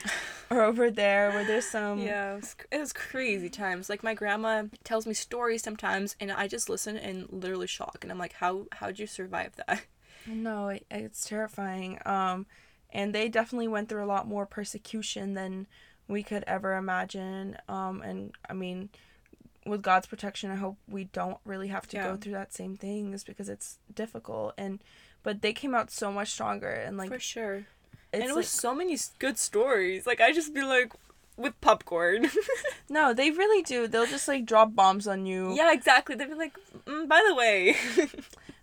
or 0.51 0.61
over 0.63 0.91
there 0.91 1.31
where 1.31 1.45
there's 1.45 1.65
some 1.65 2.01
yeah 2.01 2.33
it 2.35 2.41
was, 2.41 2.57
it 2.73 2.79
was 2.81 2.93
crazy 2.93 3.49
times. 3.49 3.89
Like 3.89 4.03
my 4.03 4.13
grandma 4.15 4.65
tells 4.83 5.07
me 5.07 5.15
stories 5.15 5.63
sometimes 5.63 6.17
and 6.21 6.31
i 6.33 6.47
just 6.49 6.69
listen 6.69 6.97
and 6.99 7.27
literally 7.31 7.67
shock 7.69 7.99
and 8.03 8.11
i'm 8.13 8.19
like 8.19 8.35
how 8.35 8.67
how'd 8.73 8.99
you 8.99 9.07
survive 9.07 9.53
that? 9.57 9.83
No 10.27 10.69
it, 10.69 10.87
it's 10.91 11.27
terrifying 11.29 11.99
um 12.07 12.47
and 12.91 13.15
they 13.15 13.29
definitely 13.29 13.69
went 13.69 13.89
through 13.89 14.05
a 14.05 14.07
lot 14.15 14.27
more 14.27 14.47
persecution 14.47 15.35
than 15.35 15.67
we 16.09 16.23
could 16.23 16.45
ever 16.47 16.77
imagine 16.77 17.57
um 17.69 18.01
and 18.03 18.33
i 18.49 18.55
mean 18.55 18.89
with 19.67 19.83
god's 19.83 20.07
protection 20.07 20.51
i 20.51 20.57
hope 20.57 20.77
we 20.89 21.05
don't 21.05 21.39
really 21.45 21.69
have 21.69 21.87
to 21.89 21.97
Yeah. 21.97 22.05
go 22.11 22.17
through 22.17 22.33
that 22.33 22.53
same 22.55 22.75
things 22.77 23.23
because 23.23 23.49
it's 23.51 23.79
difficult 23.95 24.55
and 24.57 24.83
but 25.23 25.43
they 25.43 25.53
came 25.53 25.75
out 25.75 25.91
so 25.91 26.11
much 26.11 26.31
stronger 26.31 26.71
and 26.71 26.97
like 26.97 27.11
for 27.11 27.19
sure 27.21 27.65
and 28.15 28.25
it 28.25 28.29
like, 28.29 28.37
was 28.37 28.49
so 28.49 28.75
many 28.75 28.97
good 29.19 29.39
stories. 29.39 30.07
Like 30.07 30.21
i 30.21 30.33
just 30.33 30.55
be 30.55 30.63
like 30.63 30.93
with 31.37 31.59
popcorn. 31.61 32.31
No 32.89 33.13
they 33.15 33.31
really 33.31 33.63
do. 33.63 33.89
They'll 33.89 34.07
just 34.07 34.29
like 34.29 34.45
drop 34.45 34.75
bombs 34.75 35.07
on 35.07 35.27
you. 35.27 35.55
Yeah 35.55 35.73
exactly. 35.73 36.15
They'll 36.15 36.29
be 36.29 36.35
like 36.35 36.57
mm, 36.87 37.09
by 37.09 37.23
the 37.27 37.35
way. 37.35 37.77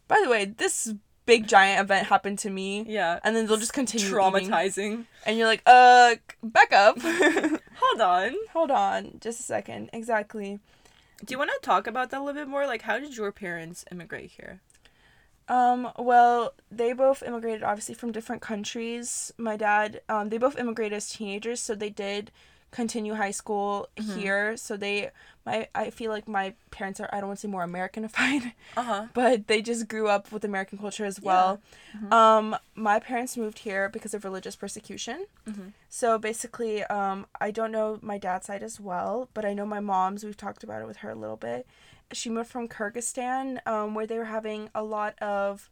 By 0.08 0.20
the 0.22 0.30
way 0.30 0.44
this 0.44 0.94
big 1.26 1.48
giant 1.48 1.80
event 1.80 2.08
happened 2.08 2.40
to 2.40 2.50
me. 2.50 2.84
Yeah. 2.86 3.20
And 3.24 3.34
then 3.34 3.48
they'll 3.48 3.56
just 3.56 3.72
continue 3.72 4.06
eating. 4.06 4.18
traumatizing. 4.18 5.06
And 5.26 5.38
you're 5.38 5.48
like 5.48 5.64
uh 5.66 6.16
back 6.44 6.74
up. 6.74 7.00
Hold 7.02 8.02
on. 8.02 8.36
Hold 8.52 8.72
on 8.72 9.18
just 9.22 9.40
a 9.40 9.44
second. 9.44 9.90
Exactly. 9.94 10.60
Do 11.24 11.32
you 11.32 11.38
want 11.38 11.52
to 11.52 11.66
talk 11.66 11.88
about 11.88 12.10
that 12.12 12.20
a 12.20 12.24
little 12.24 12.42
bit 12.42 12.50
more? 12.50 12.68
Like 12.68 12.82
how 12.82 13.00
did 13.00 13.16
your 13.16 13.32
parents 13.32 13.86
immigrate 13.92 14.32
here 14.32 14.60
Um, 15.52 15.80
well, 16.00 16.54
they 16.72 16.94
both 16.94 17.22
immigrated 17.24 17.62
obviously 17.64 17.96
from 17.96 18.12
different 18.12 18.42
countries. 18.42 19.34
My 19.38 19.58
dad, 19.58 20.02
um, 20.08 20.30
they 20.30 20.38
both 20.38 20.58
immigrated 20.58 20.96
as 20.96 21.10
teenagers, 21.12 21.60
so 21.62 21.76
they 21.76 21.90
did 21.90 22.32
continue 22.72 23.16
high 23.16 23.32
school 23.42 23.90
here. 24.16 24.56
So 24.56 24.78
they 24.78 25.12
my 25.46 25.68
I 25.76 25.90
feel 25.90 26.10
like 26.10 26.28
my 26.30 26.54
parents 26.78 27.02
are 27.02 27.10
I 27.12 27.18
don't 27.20 27.28
want 27.28 27.40
to 27.40 27.48
say 27.48 27.52
more 27.52 27.66
Americanified, 27.66 28.54
Uh 28.78 28.82
huh. 28.92 29.04
but 29.14 29.48
they 29.48 29.62
just 29.62 29.90
grew 29.90 30.08
up 30.08 30.32
with 30.32 30.46
American 30.46 30.78
culture 30.78 31.04
as 31.04 31.20
well. 31.20 31.60
Um, 32.12 32.56
my 32.76 32.98
parents 33.00 33.36
moved 33.36 33.60
here 33.68 33.90
because 33.90 34.14
of 34.14 34.24
religious 34.24 34.56
persecution. 34.56 35.26
Mhm. 35.46 35.74
So 35.90 36.18
basically, 36.18 36.76
um, 36.86 37.26
I 37.42 37.52
don't 37.52 37.74
know 37.74 38.00
my 38.02 38.18
dad's 38.18 38.46
side 38.48 38.64
as 38.64 38.80
well, 38.80 39.28
but 39.34 39.44
I 39.44 39.54
know 39.54 39.66
my 39.66 39.82
mom's. 39.82 40.24
We've 40.24 40.38
talked 40.46 40.64
about 40.64 40.82
it 40.82 40.88
with 40.88 40.98
her 41.04 41.10
a 41.10 41.16
little 41.24 41.36
bit. 41.50 41.68
She 42.14 42.30
moved 42.30 42.50
from 42.50 42.68
Kyrgyzstan, 42.68 43.66
um, 43.68 43.94
where 43.96 44.08
they 44.08 44.18
were 44.18 44.26
having 44.26 44.70
a 44.76 44.84
lot 44.84 45.18
of 45.22 45.70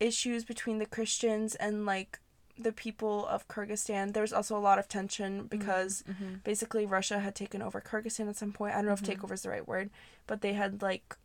issues 0.00 0.44
between 0.44 0.78
the 0.78 0.86
Christians 0.86 1.54
and 1.54 1.84
like 1.86 2.18
the 2.58 2.72
people 2.72 3.26
of 3.26 3.46
Kyrgyzstan. 3.48 4.12
There 4.12 4.22
was 4.22 4.32
also 4.32 4.56
a 4.56 4.60
lot 4.60 4.78
of 4.78 4.88
tension 4.88 5.46
because 5.46 6.02
Mm-hmm. 6.10 6.34
basically 6.44 6.86
Russia 6.86 7.20
had 7.20 7.34
taken 7.34 7.62
over 7.62 7.80
Kyrgyzstan 7.80 8.28
at 8.28 8.36
some 8.36 8.52
point. 8.52 8.74
I 8.74 8.78
don't 8.78 8.86
know 8.86 8.92
Mhm. 8.94 9.08
if 9.08 9.18
takeover 9.18 9.32
is 9.32 9.42
the 9.42 9.50
right 9.50 9.66
word, 9.66 9.90
but 10.26 10.40
they 10.40 10.54
had 10.54 10.82
like 10.82 11.16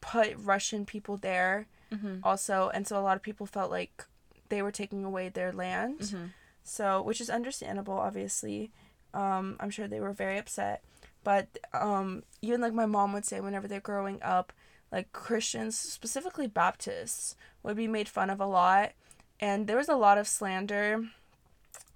put 0.00 0.34
Russian 0.38 0.84
people 0.86 1.16
there 1.16 1.66
Mm-hmm. 1.92 2.18
also, 2.22 2.70
and 2.72 2.86
so 2.86 2.96
a 2.98 3.02
lot 3.02 3.16
of 3.16 3.22
people 3.22 3.46
felt 3.46 3.68
like 3.70 4.04
they 4.48 4.62
were 4.62 4.70
taking 4.70 5.04
away 5.04 5.28
their 5.28 5.52
land. 5.52 5.98
Mm-hmm. 6.00 6.24
So, 6.62 7.02
which 7.02 7.20
is 7.20 7.28
understandable, 7.28 7.94
obviously. 7.94 8.70
Um, 9.12 9.56
I'm 9.58 9.70
sure 9.70 9.88
they 9.88 9.98
were 9.98 10.12
very 10.12 10.38
upset, 10.38 10.84
but 11.24 11.46
um, 11.72 12.22
even 12.42 12.60
like 12.60 12.72
my 12.72 12.86
mom 12.86 13.12
would 13.12 13.24
say, 13.24 13.40
whenever 13.40 13.68
they're 13.68 13.80
growing 13.80 14.20
up, 14.22 14.52
like 14.90 15.12
Christians, 15.12 15.76
specifically 15.78 16.46
Baptists, 16.46 17.36
would 17.62 17.76
be 17.76 17.86
made 17.86 18.08
fun 18.08 18.30
of 18.30 18.40
a 18.40 18.46
lot, 18.46 18.92
and 19.38 19.66
there 19.66 19.76
was 19.76 19.88
a 19.88 19.94
lot 19.96 20.18
of 20.18 20.26
slander, 20.26 21.04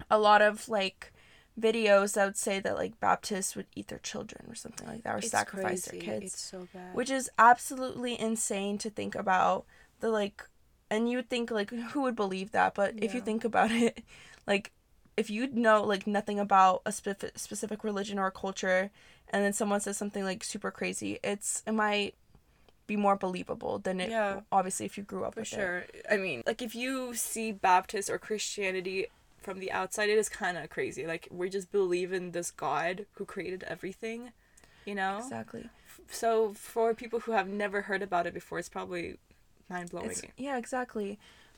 a 0.09 0.17
lot 0.17 0.41
of 0.41 0.69
like 0.69 1.11
videos 1.59 2.13
that 2.13 2.25
would 2.25 2.37
say 2.37 2.59
that 2.59 2.75
like 2.75 2.99
Baptists 2.99 3.55
would 3.55 3.67
eat 3.75 3.87
their 3.87 3.99
children 3.99 4.45
or 4.49 4.55
something 4.55 4.87
like 4.87 5.03
that, 5.03 5.15
or 5.15 5.21
sacrifice 5.21 5.85
their 5.85 5.99
kids 5.99 6.33
It's 6.33 6.41
so 6.41 6.67
bad. 6.73 6.93
which 6.93 7.09
is 7.09 7.29
absolutely 7.37 8.19
insane 8.19 8.77
to 8.79 8.89
think 8.89 9.15
about 9.15 9.65
the 10.01 10.09
like 10.09 10.47
and 10.89 11.09
you 11.09 11.17
would 11.17 11.29
think 11.29 11.51
like 11.51 11.71
who 11.71 12.01
would 12.01 12.15
believe 12.15 12.51
that? 12.51 12.75
But 12.75 12.95
if 12.97 13.13
you 13.13 13.21
think 13.21 13.43
about 13.43 13.71
it 13.85 14.03
like 14.45 14.71
if 15.17 15.29
you 15.29 15.47
know 15.47 15.83
like 15.83 16.05
nothing 16.07 16.39
about 16.39 16.81
a 16.85 16.91
specific 16.91 17.37
specific 17.37 17.83
religion 17.83 18.19
or 18.19 18.27
a 18.27 18.31
culture 18.31 18.91
and 19.29 19.43
then 19.43 19.53
someone 19.53 19.79
says 19.79 19.97
something 19.97 20.23
like 20.23 20.43
super 20.43 20.71
crazy 20.71 21.19
it's 21.23 21.63
it 21.65 21.71
might 21.71 22.15
be 22.87 22.95
more 22.95 23.15
believable 23.15 23.79
than 23.79 23.99
it 23.99 24.09
Yeah. 24.09 24.41
obviously 24.51 24.85
if 24.85 24.97
you 24.97 25.03
grew 25.03 25.23
up 25.23 25.33
For 25.33 25.39
with 25.41 25.53
it. 25.53 25.55
sure. 25.55 25.83
I 26.11 26.17
mean, 26.17 26.43
like 26.45 26.61
if 26.61 26.75
you 26.75 27.15
see 27.15 27.51
Baptist 27.51 28.09
or 28.09 28.19
Christianity 28.19 29.07
from 29.41 29.59
the 29.59 29.71
outside, 29.71 30.09
it 30.09 30.17
is 30.17 30.29
kind 30.29 30.57
of 30.57 30.69
crazy. 30.69 31.07
Like 31.07 31.27
we 31.31 31.49
just 31.49 31.71
believe 31.71 32.13
in 32.13 32.31
this 32.31 32.51
God 32.51 33.05
who 33.13 33.25
created 33.25 33.63
everything, 33.67 34.31
you 34.85 34.93
know. 34.95 35.17
exactly 35.19 35.69
So 36.09 36.53
for 36.53 36.93
people 36.93 37.21
who 37.21 37.31
have 37.31 37.47
never 37.47 37.81
heard 37.81 38.01
about 38.03 38.27
it 38.27 38.33
before, 38.33 38.59
it's 38.59 38.69
probably 38.69 39.17
mind 39.69 39.89
blowing. 39.89 40.11
It's, 40.11 40.21
yeah, 40.37 40.57
exactly. 40.57 41.17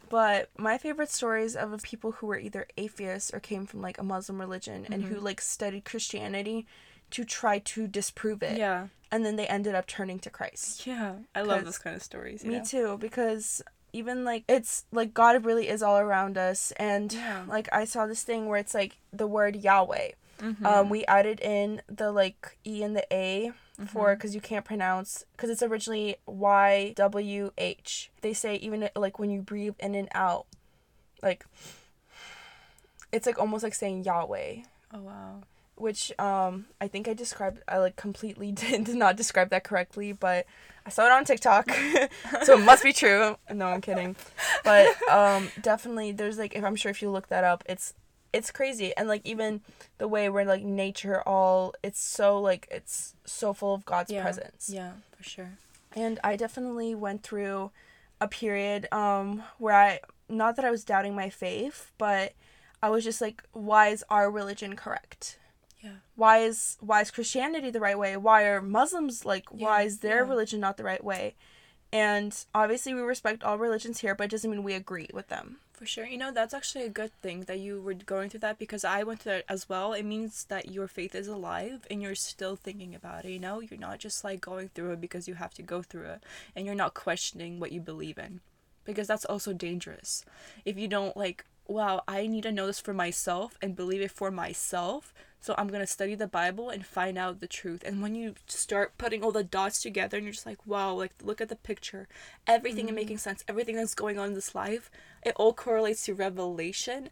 But 0.10 0.50
my 0.58 0.78
favorite 0.78 1.10
stories 1.12 1.56
of 1.56 1.82
people 1.84 2.14
who 2.14 2.28
were 2.28 2.40
either 2.40 2.68
atheists 2.78 3.34
or 3.34 3.40
came 3.40 3.66
from 3.66 3.82
like 3.82 3.98
a 4.00 4.04
Muslim 4.04 4.40
religion 4.40 4.86
and 4.92 5.04
who 5.04 5.20
like 5.20 5.42
studied 5.42 5.84
Christianity 5.86 6.66
to 7.12 7.24
try 7.26 7.60
to 7.60 7.88
disprove 7.88 8.42
it. 8.44 8.58
Yeah. 8.58 8.88
And 9.12 9.26
then 9.26 9.36
they 9.38 9.48
ended 9.48 9.76
up 9.76 9.86
turning 9.88 10.20
to 10.20 10.30
Christ. 10.30 10.86
Yeah. 10.88 11.16
I 11.36 11.42
love 11.42 11.66
those 11.66 11.78
kind 11.78 11.96
of 11.96 12.04
stories. 12.04 12.44
Me 12.44 12.58
know? 12.58 12.64
too, 12.64 12.98
because 13.00 13.62
even 13.94 14.24
like 14.26 14.44
it's 14.48 14.86
like 14.92 15.14
God 15.14 15.46
really 15.46 15.68
is 15.70 15.82
all 15.82 15.98
around 15.98 16.38
us 16.38 16.72
and 16.78 17.12
Yeah. 17.12 17.44
like 17.48 17.68
I 17.74 17.86
saw 17.86 18.06
this 18.06 18.24
thing 18.24 18.48
where 18.48 18.60
it's 18.60 18.74
like 18.74 18.98
the 19.12 19.28
word 19.28 19.56
Yahweh. 19.58 20.12
Mhm. 20.40 20.66
Um 20.66 20.90
we 20.90 21.04
added 21.06 21.40
in 21.40 21.82
the 21.88 22.12
like 22.12 22.58
E 22.66 22.84
and 22.84 22.96
the 22.96 23.06
A 23.12 23.52
for 23.86 24.08
Mm-hmm. 24.08 24.13
because 24.16 24.34
you 24.34 24.42
can't 24.42 24.66
pronounce 24.66 25.24
because 25.34 25.50
it's 25.50 25.62
originally 25.62 26.16
Y 26.26 26.94
W 26.96 27.52
H. 27.58 28.10
They 28.22 28.34
say 28.34 28.56
even 28.56 28.90
like 28.96 29.20
when 29.20 29.30
you 29.30 29.42
breathe 29.42 29.76
in 29.80 29.94
and 29.94 30.10
out, 30.16 30.48
like 31.22 31.46
it's 33.12 33.26
like 33.28 33.40
almost 33.40 33.63
like 33.63 33.74
saying 33.76 34.04
Yahweh, 34.04 34.58
oh 34.94 35.00
wow. 35.02 35.42
which 35.76 36.12
um 36.20 36.66
I 36.82 36.88
think 36.88 37.08
I 37.08 37.13
described 37.13 37.62
I 37.68 37.78
like 37.78 37.96
completely 37.96 38.52
did, 38.52 38.84
did 38.86 38.96
not 38.96 39.16
describe 39.16 39.50
that 39.52 39.63
correctly, 39.63 40.12
but 40.12 40.46
I 40.86 40.90
saw 40.90 41.06
it 41.06 41.12
on 41.12 41.26
TikTok, 41.26 41.70
so 42.44 42.58
it 42.58 42.63
must 42.63 42.84
be 42.84 42.94
true. 42.94 43.38
No, 43.54 43.68
I'm 43.68 43.82
kidding, 43.82 44.16
but 44.63 44.88
um 45.10 45.50
definitely 45.62 46.12
there's 46.13 46.38
like 46.38 46.56
if 46.56 46.63
I'm 46.63 46.76
sure 46.76 46.90
if 46.90 47.02
you 47.02 47.12
look 47.12 47.28
that 47.28 47.44
up, 47.44 47.63
it's 47.68 47.94
it's 48.34 48.52
crazy 48.52 48.96
and 48.98 49.08
like 49.08 49.22
even 49.26 49.62
the 49.98 50.08
way 50.08 50.30
where 50.30 50.46
like 50.46 50.63
nature 50.63 51.22
all 51.22 51.74
it's 51.84 52.00
so 52.00 52.40
like 52.40 52.68
it's 52.70 53.16
so 53.26 53.54
full 53.54 53.74
of 53.74 53.86
God's 53.86 54.12
Yeah. 54.12 54.22
presence. 54.24 54.70
Yeah, 54.72 54.92
for 55.16 55.24
sure. 55.24 55.58
And 55.96 56.20
I 56.24 56.36
definitely 56.36 56.94
went 56.94 57.24
through 57.24 57.72
a 58.20 58.28
period 58.28 58.88
um 58.92 59.44
where 59.58 59.76
I 59.76 60.00
not 60.30 60.56
that 60.58 60.66
I 60.66 60.72
was 60.72 60.84
doubting 60.84 61.16
my 61.16 61.30
faith, 61.30 61.92
but 61.98 62.34
I 62.84 62.90
was 62.90 63.04
just 63.04 63.22
like 63.22 63.44
why 63.54 63.88
is 63.90 64.04
our 64.10 64.30
religion 64.30 64.76
correct? 64.76 65.40
Yeah. 65.82 65.92
Why 66.16 66.40
is 66.40 66.78
why 66.82 67.02
is 67.02 67.12
Christianity 67.12 67.70
the 67.70 67.80
right 67.80 67.98
way? 67.98 68.18
Why 68.18 68.44
are 68.44 68.62
Muslims 68.62 69.26
like 69.26 69.46
why 69.52 69.84
is 69.84 70.00
their 70.00 70.24
yeah. 70.24 70.30
religion 70.30 70.60
not 70.60 70.78
the 70.78 70.84
right 70.84 71.04
way? 71.04 71.36
And 71.94 72.38
obviously 72.54 72.94
we 72.94 73.02
respect 73.02 73.44
all 73.44 73.58
religions 73.58 74.02
here, 74.02 74.13
but 74.13 74.26
it 74.26 74.32
doesn't 74.32 74.52
mean 74.52 74.63
we 74.63 74.74
agree 74.74 75.08
with 75.13 75.30
them. 75.30 75.58
For 75.78 75.86
sure. 75.86 76.08
You 76.08 76.18
know, 76.18 76.32
that's 76.32 76.56
actually 76.56 76.86
a 76.86 76.90
good 76.90 77.13
thing 77.22 77.42
that 77.42 77.60
you 77.60 77.80
were 77.80 77.94
going 77.94 78.32
through 78.32 78.40
that 78.40 78.58
because 78.58 78.84
I 78.84 79.04
went 79.04 79.20
through 79.20 79.34
that 79.34 79.46
as 79.48 79.70
well. 79.70 79.94
It 79.94 80.06
means 80.06 80.46
that 80.46 80.72
your 80.72 80.88
faith 80.88 81.13
is 81.13 81.28
alive 81.28 81.86
and 81.92 82.02
you're 82.02 82.16
still 82.16 82.56
thinking 82.56 82.96
about 82.96 83.26
it, 83.26 83.30
you 83.30 83.38
know? 83.38 83.60
You're 83.60 83.80
not 83.80 84.00
just 84.00 84.24
like 84.24 84.42
going 84.42 84.70
through 84.70 84.94
it 84.94 85.02
because 85.02 85.28
you 85.28 85.36
have 85.36 85.54
to 85.54 85.62
go 85.62 85.84
through 85.84 86.06
it 86.06 86.24
and 86.56 86.66
you're 86.66 86.74
not 86.74 86.96
questioning 86.96 87.60
what 87.60 87.72
you 87.72 87.80
believe 87.80 88.18
in. 88.18 88.40
Because 88.86 89.06
that's 89.06 89.26
also 89.26 89.54
dangerous. 89.54 90.26
If 90.66 90.80
you 90.80 90.88
don't 90.88 91.16
like, 91.16 91.46
wow, 91.68 92.02
I 92.08 92.26
need 92.26 92.44
to 92.44 92.52
know 92.52 92.66
this 92.66 92.80
for 92.80 92.94
myself 92.96 93.56
and 93.62 93.76
believe 93.76 94.02
it 94.02 94.10
for 94.10 94.32
myself. 94.32 95.13
So 95.39 95.54
I'm 95.58 95.67
going 95.67 95.82
to 95.82 95.88
study 95.88 96.15
the 96.15 96.28
Bible 96.28 96.69
and 96.69 96.86
find 96.86 97.17
out 97.17 97.39
the 97.39 97.47
truth. 97.47 97.84
And 97.86 98.02
when 98.02 98.15
you 98.15 98.36
start 98.47 98.97
putting 98.97 99.23
all 99.23 99.32
the 99.32 99.43
dots 99.43 99.82
together 99.82 100.17
and 100.17 100.26
you're 100.26 100.34
just 100.34 100.45
like, 100.45 100.65
wow, 100.65 100.93
like 100.93 101.13
look 101.23 101.41
at 101.41 101.50
the 101.50 101.56
picture, 101.56 102.08
everything 102.45 102.89
is 102.89 102.95
making 102.95 103.19
sense, 103.19 103.43
everything 103.47 103.76
that's 103.76 103.95
going 103.95 104.17
on 104.17 104.30
in 104.30 104.34
this 104.34 104.56
life, 104.56 104.89
it 105.23 105.34
all 105.36 105.54
correlates 105.54 106.06
to 106.06 106.13
revelation. 106.13 107.10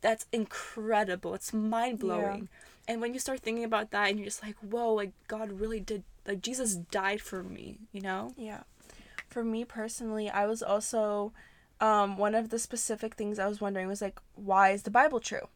That's 0.00 0.26
incredible. 0.32 1.34
It's 1.34 1.52
mind 1.52 1.98
blowing. 1.98 2.48
And 2.86 3.00
when 3.00 3.14
you 3.14 3.20
start 3.20 3.40
thinking 3.40 3.64
about 3.64 3.90
that 3.92 4.10
and 4.10 4.18
you're 4.18 4.26
just 4.26 4.42
like, 4.42 4.56
whoa, 4.58 4.92
like 4.92 5.12
God 5.28 5.52
really 5.52 5.80
did, 5.80 6.02
like 6.26 6.42
Jesus 6.42 6.74
died 6.74 7.20
for 7.20 7.42
me, 7.42 7.78
you 7.92 8.00
know? 8.00 8.32
Yeah. 8.36 8.62
For 9.28 9.42
me 9.42 9.64
personally, 9.64 10.28
I 10.28 10.46
was 10.46 10.62
also 10.62 11.32
um 11.80 12.16
one 12.16 12.34
of 12.34 12.50
the 12.50 12.58
specific 12.58 13.14
things 13.14 13.38
I 13.38 13.48
was 13.48 13.60
wondering 13.60 13.88
was 13.88 14.00
like 14.00 14.20
why 14.36 14.70
is 14.70 14.84
the 14.84 14.90
Bible 14.90 15.20
true? 15.20 15.48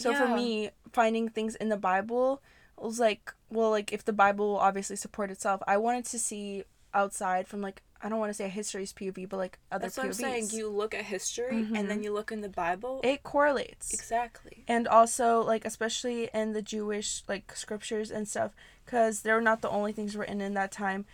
So 0.00 0.14
for 0.14 0.28
me, 0.28 0.70
finding 0.92 1.28
things 1.28 1.54
in 1.56 1.68
the 1.68 1.76
Bible 1.76 2.42
was 2.76 2.98
like, 2.98 3.32
well, 3.50 3.70
like 3.70 3.92
if 3.92 4.04
the 4.04 4.12
Bible 4.12 4.48
will 4.48 4.58
obviously 4.58 4.96
support 4.96 5.30
itself, 5.30 5.62
I 5.66 5.76
wanted 5.76 6.06
to 6.06 6.18
see 6.18 6.64
outside 6.94 7.46
from 7.46 7.60
like 7.60 7.82
I 8.02 8.08
don't 8.08 8.18
want 8.18 8.30
to 8.30 8.34
say 8.34 8.46
a 8.46 8.48
history's 8.48 8.94
POV, 8.94 9.28
but 9.28 9.36
like 9.36 9.58
other 9.70 9.82
That's 9.82 9.98
what 9.98 10.06
I'm 10.06 10.12
saying. 10.14 10.48
You 10.52 10.70
look 10.70 10.94
at 10.94 11.04
history 11.04 11.56
and 11.58 11.74
then 11.74 11.86
mm-hmm. 11.86 12.02
you 12.04 12.12
look 12.12 12.32
in 12.32 12.40
the 12.40 12.48
Bible. 12.48 13.00
it 13.04 13.22
correlates. 13.22 13.92
exactly. 13.92 14.64
and 14.66 14.88
also 14.88 15.42
like 15.42 15.64
especially 15.64 16.30
in 16.32 16.52
the 16.52 16.62
jewish 16.62 17.22
like 17.28 17.54
scriptures 17.54 18.10
and 18.10 18.26
stuff 18.26 18.52
because 18.84 19.20
they're 19.20 19.40
not 19.40 19.60
the 19.60 19.68
only 19.68 19.92
things 19.92 20.16
written 20.16 20.40
in 20.40 20.54
that 20.54 20.72
time 20.72 21.04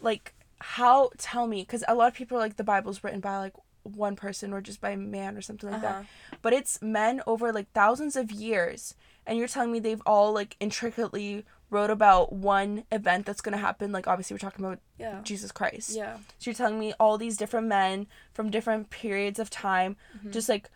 like 0.00 0.34
how 0.60 1.10
tell 1.18 1.46
me 1.46 1.62
because 1.62 1.84
a 1.88 1.94
lot 1.94 2.08
of 2.08 2.14
people 2.14 2.36
are 2.36 2.40
like 2.40 2.56
the 2.56 2.64
bible's 2.64 3.02
written 3.04 3.20
by 3.20 3.38
like 3.38 3.52
one 3.86 4.16
person 4.16 4.52
or 4.52 4.60
just 4.60 4.80
by 4.80 4.90
a 4.90 4.96
man 4.96 5.36
or 5.36 5.40
something 5.42 5.70
like 5.70 5.82
Uh-huh. 5.82 6.00
that 6.00 6.06
but 6.42 6.52
it's 6.52 6.80
men 6.82 7.22
over 7.26 7.52
like 7.52 7.70
thousands 7.72 8.16
of 8.16 8.30
years 8.30 8.94
and 9.26 9.38
you're 9.38 9.48
telling 9.48 9.72
me 9.72 9.78
they've 9.80 10.02
all 10.06 10.32
like 10.32 10.56
intricately 10.60 11.44
wrote 11.70 11.90
about 11.90 12.32
one 12.32 12.84
event 12.92 13.26
that's 13.26 13.40
going 13.40 13.52
to 13.52 13.58
happen 13.58 13.90
like 13.92 14.06
obviously 14.06 14.34
we're 14.34 14.38
talking 14.38 14.64
about 14.64 14.78
Yeah. 14.98 15.20
jesus 15.24 15.50
christ 15.52 15.90
Yeah. 15.96 16.16
so 16.38 16.50
you're 16.50 16.54
telling 16.54 16.78
me 16.78 16.92
all 17.00 17.18
these 17.18 17.36
different 17.36 17.66
men 17.66 18.06
from 18.32 18.50
different 18.50 18.90
periods 18.90 19.38
of 19.38 19.50
time 19.50 19.96
just 20.30 20.48
like 20.48 20.70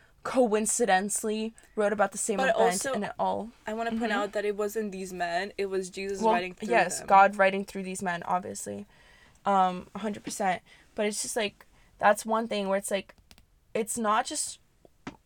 coincidentally 0.61 1.55
wrote 1.77 1.92
about 1.92 2.12
the 2.12 2.18
same 2.18 2.37
But 2.37 2.51
event 2.51 2.59
also- 2.59 2.92
and 2.92 3.05
it 3.05 3.12
all 3.18 3.51
I 3.66 3.73
want 3.73 3.88
to 3.90 3.96
point 3.96 4.12
out 4.12 4.33
that 4.33 4.44
it 4.44 4.57
wasn't 4.57 4.92
these 4.92 5.12
men, 5.12 5.53
it 5.57 5.66
was 5.66 5.88
Jesus 5.90 6.18
Mm-hmm. 6.18 6.25
well, 6.27 6.35
writing 6.35 6.55
through 6.55 6.68
yes, 6.68 6.99
them. 6.99 7.07
God 7.07 7.37
writing 7.37 7.64
through 7.64 7.85
these 7.85 8.03
men, 8.03 8.23
obviously, 8.25 8.87
um, 9.46 9.87
hundred 9.96 10.25
percent. 10.25 10.61
But 10.94 11.07
it's 11.07 11.23
just 11.23 11.37
like 11.37 11.64
that's 12.01 12.27
one 12.27 12.49
thing 12.49 12.69
where 12.69 12.79
it's 12.79 12.91
like, 12.91 13.15
it's 13.75 13.97
not 13.97 14.27
just 14.27 14.59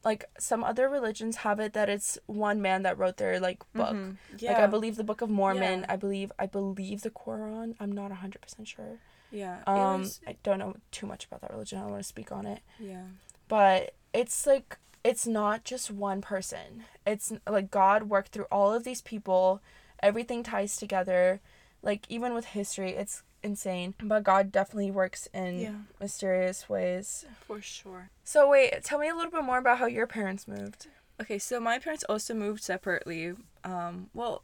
like 0.04 0.24
some 0.38 0.62
other 0.62 0.88
religions 0.90 1.36
have 1.36 1.58
it 1.60 1.72
that 1.72 1.88
it's 1.88 2.18
one 2.26 2.60
man 2.60 2.82
that 2.82 2.98
wrote 2.98 3.16
their 3.16 3.40
like 3.40 3.60
book. 3.72 3.94
Mhm. 3.94 4.16
Yeah. 4.38 4.52
Like 4.52 4.60
I 4.62 4.66
believe 4.66 4.96
the 4.96 5.04
Book 5.04 5.22
of 5.22 5.30
Mormon. 5.30 5.80
Yeah. 5.80 5.86
I 5.88 5.96
believe 5.96 6.30
I 6.38 6.44
believe 6.46 7.00
the 7.00 7.10
Quran. 7.10 7.74
I'm 7.80 7.90
not 7.92 8.12
hundred 8.12 8.42
percent 8.42 8.68
sure. 8.68 8.98
Yeah. 9.30 9.62
Um, 9.66 10.00
was- 10.02 10.20
I 10.26 10.36
don't 10.42 10.58
know 10.58 10.76
too 10.90 11.06
much 11.06 11.24
about 11.24 11.40
that 11.40 11.50
religion. 11.52 11.78
I 11.78 11.82
don't 11.82 11.92
want 11.92 12.02
to 12.02 12.08
speak 12.08 12.30
on 12.32 12.44
it. 12.46 12.60
yeah. 12.78 13.04
but 13.48 13.94
it's 14.12 14.46
like 14.46 14.78
it's 15.02 15.26
not 15.26 15.64
just 15.64 15.90
one 15.90 16.20
person. 16.20 16.84
It's 17.06 17.32
like 17.48 17.70
God 17.70 18.04
worked 18.04 18.32
through 18.32 18.46
all 18.50 18.72
of 18.74 18.84
these 18.84 19.00
people. 19.02 19.62
Everything 20.02 20.42
ties 20.42 20.76
together. 20.76 21.40
Like 21.82 22.04
even 22.10 22.32
with 22.34 22.46
history, 22.46 22.90
it's 22.92 23.22
insane. 23.44 23.94
But 24.02 24.24
God 24.24 24.50
definitely 24.50 24.90
works 24.90 25.28
in 25.32 25.58
Yeah. 25.60 25.74
mysterious 26.00 26.68
ways. 26.68 27.24
For 27.46 27.60
sure. 27.60 28.10
So 28.24 28.48
wait, 28.48 28.82
tell 28.82 28.98
me 28.98 29.08
a 29.08 29.14
little 29.14 29.30
bit 29.30 29.44
more 29.44 29.58
about 29.58 29.78
how 29.78 29.86
your 29.86 30.06
parents 30.06 30.48
moved. 30.48 30.88
Okay, 31.20 31.38
so 31.38 31.60
my 31.60 31.78
parents 31.78 32.04
also 32.08 32.34
moved 32.34 32.62
separately. 32.62 33.34
Um, 33.62 34.10
well, 34.14 34.42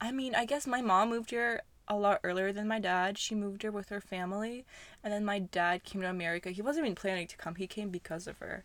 I 0.00 0.12
mean, 0.12 0.34
I 0.34 0.44
guess 0.44 0.66
my 0.66 0.82
mom 0.82 1.08
moved 1.08 1.30
here 1.30 1.62
a 1.88 1.96
lot 1.96 2.20
earlier 2.24 2.52
than 2.52 2.68
my 2.68 2.78
dad. 2.80 3.16
She 3.16 3.34
moved 3.34 3.62
here 3.62 3.70
with 3.70 3.88
her 3.88 4.00
family, 4.00 4.66
and 5.02 5.12
then 5.12 5.24
my 5.24 5.38
dad 5.38 5.84
came 5.84 6.02
to 6.02 6.10
America. 6.10 6.50
He 6.50 6.60
wasn't 6.60 6.84
even 6.86 6.96
planning 6.96 7.26
to 7.28 7.36
come. 7.38 7.54
He 7.54 7.66
came 7.66 7.88
because 7.90 8.26
of 8.26 8.38
her. 8.40 8.64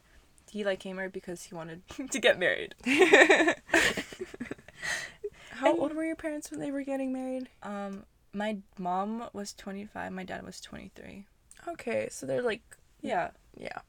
He 0.51 0.65
like 0.65 0.79
came 0.81 0.97
here 0.97 1.07
because 1.07 1.43
he 1.43 1.55
wanted 1.55 1.83
to 2.11 2.19
get 2.19 2.37
married. 2.37 2.75
How 5.51 5.69
And- 5.71 5.79
old 5.79 5.93
were 5.95 6.03
your 6.03 6.15
parents 6.15 6.49
when 6.51 6.59
they 6.59 6.71
were 6.71 6.81
getting 6.83 7.13
married? 7.13 7.47
Um, 7.63 8.03
my 8.33 8.57
mom 8.77 9.29
was 9.33 9.53
25, 9.53 10.11
my 10.11 10.23
dad 10.23 10.43
was 10.45 10.61
23. 10.61 11.25
Okay, 11.67 12.07
so 12.09 12.25
they're 12.25 12.41
like 12.41 12.61
Yeah. 13.01 13.31
yeah. 13.57 13.79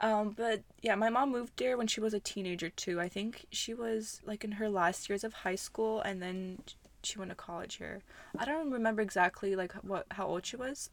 Um, 0.00 0.30
but 0.30 0.62
yeah, 0.80 0.94
my 0.94 1.10
mom 1.10 1.30
moved 1.30 1.52
there 1.56 1.76
when 1.76 1.86
she 1.86 2.00
was 2.00 2.14
a 2.14 2.20
teenager 2.20 2.70
too. 2.70 3.00
I 3.00 3.08
think 3.08 3.46
she 3.50 3.74
was 3.74 4.20
like 4.24 4.44
in 4.44 4.52
her 4.52 4.68
last 4.68 5.08
years 5.08 5.24
of 5.24 5.32
high 5.34 5.56
school 5.56 6.00
and 6.00 6.22
then 6.22 6.60
she 7.02 7.18
went 7.18 7.30
to 7.30 7.34
college 7.34 7.76
here. 7.76 8.02
I 8.38 8.44
don't 8.44 8.70
remember 8.70 9.02
exactly 9.02 9.54
like 9.56 9.72
what 9.82 10.06
how 10.12 10.26
old 10.26 10.46
she 10.46 10.56
was. 10.56 10.90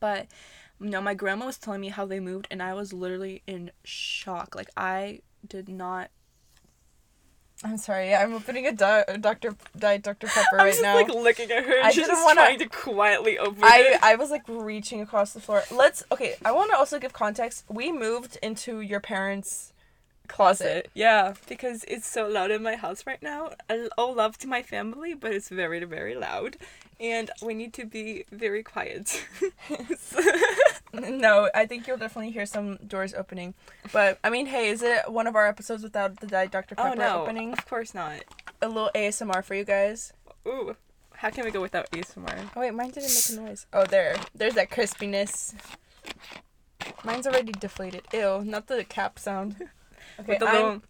But 0.00 0.28
you 0.80 0.90
know, 0.90 1.00
my 1.00 1.14
grandma 1.14 1.46
was 1.46 1.58
telling 1.58 1.80
me 1.80 1.88
how 1.88 2.06
they 2.06 2.20
moved 2.20 2.48
and 2.50 2.62
I 2.62 2.74
was 2.74 2.92
literally 2.92 3.42
in 3.46 3.70
shock. 3.84 4.54
Like 4.54 4.70
I 4.76 5.20
did 5.46 5.68
not 5.68 6.10
I'm 7.64 7.78
sorry. 7.78 8.14
I'm 8.14 8.34
opening 8.34 8.66
a 8.66 8.72
di- 8.72 9.04
Dr. 9.20 9.54
Diet 9.78 10.02
Dr. 10.02 10.26
Pepper 10.26 10.56
right 10.56 10.58
now. 10.58 10.66
I'm 10.66 10.70
just 10.70 10.82
now. 10.82 10.94
like 10.94 11.08
looking 11.08 11.50
at 11.50 11.64
her 11.64 11.80
I 11.82 11.90
she's 11.90 12.06
didn't 12.06 12.22
trying 12.34 12.58
to 12.58 12.68
quietly 12.68 13.38
open 13.38 13.64
I 13.64 13.92
it. 13.94 14.02
I 14.02 14.14
was 14.16 14.30
like 14.30 14.42
reaching 14.46 15.00
across 15.00 15.32
the 15.32 15.40
floor. 15.40 15.62
Let's 15.70 16.04
okay. 16.12 16.34
I 16.44 16.52
want 16.52 16.70
to 16.70 16.76
also 16.76 16.98
give 16.98 17.12
context. 17.14 17.64
We 17.68 17.90
moved 17.92 18.38
into 18.42 18.80
your 18.82 19.00
parents' 19.00 19.72
closet. 20.28 20.90
Yeah, 20.92 21.34
because 21.48 21.84
it's 21.84 22.06
so 22.06 22.28
loud 22.28 22.50
in 22.50 22.62
my 22.62 22.76
house 22.76 23.06
right 23.06 23.22
now. 23.22 23.50
I- 23.70 23.88
All 23.96 24.14
love 24.14 24.36
to 24.38 24.46
my 24.48 24.62
family, 24.62 25.14
but 25.14 25.32
it's 25.32 25.48
very, 25.48 25.82
very 25.84 26.14
loud. 26.14 26.58
And 27.00 27.30
we 27.42 27.54
need 27.54 27.72
to 27.74 27.84
be 27.86 28.24
very 28.30 28.62
quiet. 28.62 29.24
No, 30.94 31.50
I 31.54 31.66
think 31.66 31.86
you'll 31.86 31.98
definitely 31.98 32.30
hear 32.30 32.46
some 32.46 32.76
doors 32.86 33.12
opening. 33.12 33.54
But 33.92 34.18
I 34.24 34.30
mean, 34.30 34.46
hey, 34.46 34.68
is 34.68 34.82
it 34.82 35.10
one 35.10 35.26
of 35.26 35.36
our 35.36 35.46
episodes 35.46 35.82
without 35.82 36.20
the 36.20 36.26
Diet 36.26 36.50
Dr. 36.50 36.74
Oh, 36.78 36.82
Pepper 36.84 37.02
oh 37.02 37.04
no, 37.04 37.22
opening? 37.22 37.52
of 37.52 37.66
course 37.66 37.94
not. 37.94 38.22
A 38.62 38.68
little 38.68 38.90
ASMR 38.94 39.44
for 39.44 39.54
you 39.54 39.64
guys. 39.64 40.12
Ooh, 40.46 40.76
how 41.14 41.30
can 41.30 41.44
we 41.44 41.50
go 41.50 41.60
without 41.60 41.90
ASMR? 41.90 42.50
Oh 42.56 42.60
wait, 42.60 42.72
mine 42.72 42.90
didn't 42.90 43.10
make 43.30 43.38
a 43.38 43.42
noise. 43.48 43.66
Oh, 43.72 43.84
there. 43.84 44.16
There's 44.34 44.54
that 44.54 44.70
crispiness. 44.70 45.54
Mine's 47.04 47.26
already 47.26 47.52
deflated. 47.52 48.02
Ew, 48.12 48.42
not 48.44 48.66
the 48.68 48.84
cap 48.84 49.18
sound. 49.18 49.56
Okay, 50.18 50.32
With 50.32 50.38
the 50.38 50.46
I'm- 50.46 50.54
little... 50.54 50.82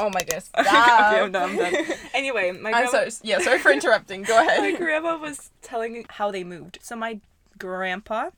Oh 0.00 0.10
my 0.10 0.20
goodness. 0.20 0.50
okay, 0.58 0.68
I'm 0.68 1.30
done, 1.30 1.50
I'm 1.50 1.56
done. 1.56 1.74
Anyway, 2.14 2.50
my 2.52 2.72
I'm 2.72 2.88
sorry. 2.88 3.10
Yeah, 3.22 3.38
sorry 3.38 3.58
for 3.60 3.70
interrupting. 3.70 4.22
Go 4.22 4.40
ahead. 4.40 4.60
my 4.60 4.72
grandma 4.72 5.16
was 5.18 5.50
telling 5.62 5.92
me 5.92 6.04
how 6.08 6.32
they 6.32 6.42
moved. 6.42 6.78
So 6.82 6.96
my 6.96 7.20
grandpa, 7.58 8.30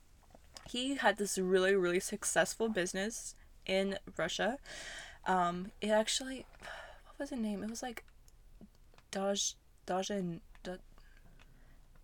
he 0.72 0.96
had 0.96 1.16
this 1.18 1.38
really, 1.38 1.74
really 1.74 2.00
successful 2.00 2.68
business 2.68 3.34
in 3.66 3.98
Russia. 4.16 4.58
Um, 5.26 5.70
it 5.80 5.90
actually, 5.90 6.46
what 7.06 7.18
was 7.18 7.30
the 7.30 7.36
name? 7.36 7.62
It 7.62 7.70
was 7.70 7.82
like 7.82 8.04
Daj 9.12 9.54
Dajan. 9.86 10.40
Da- 10.62 10.76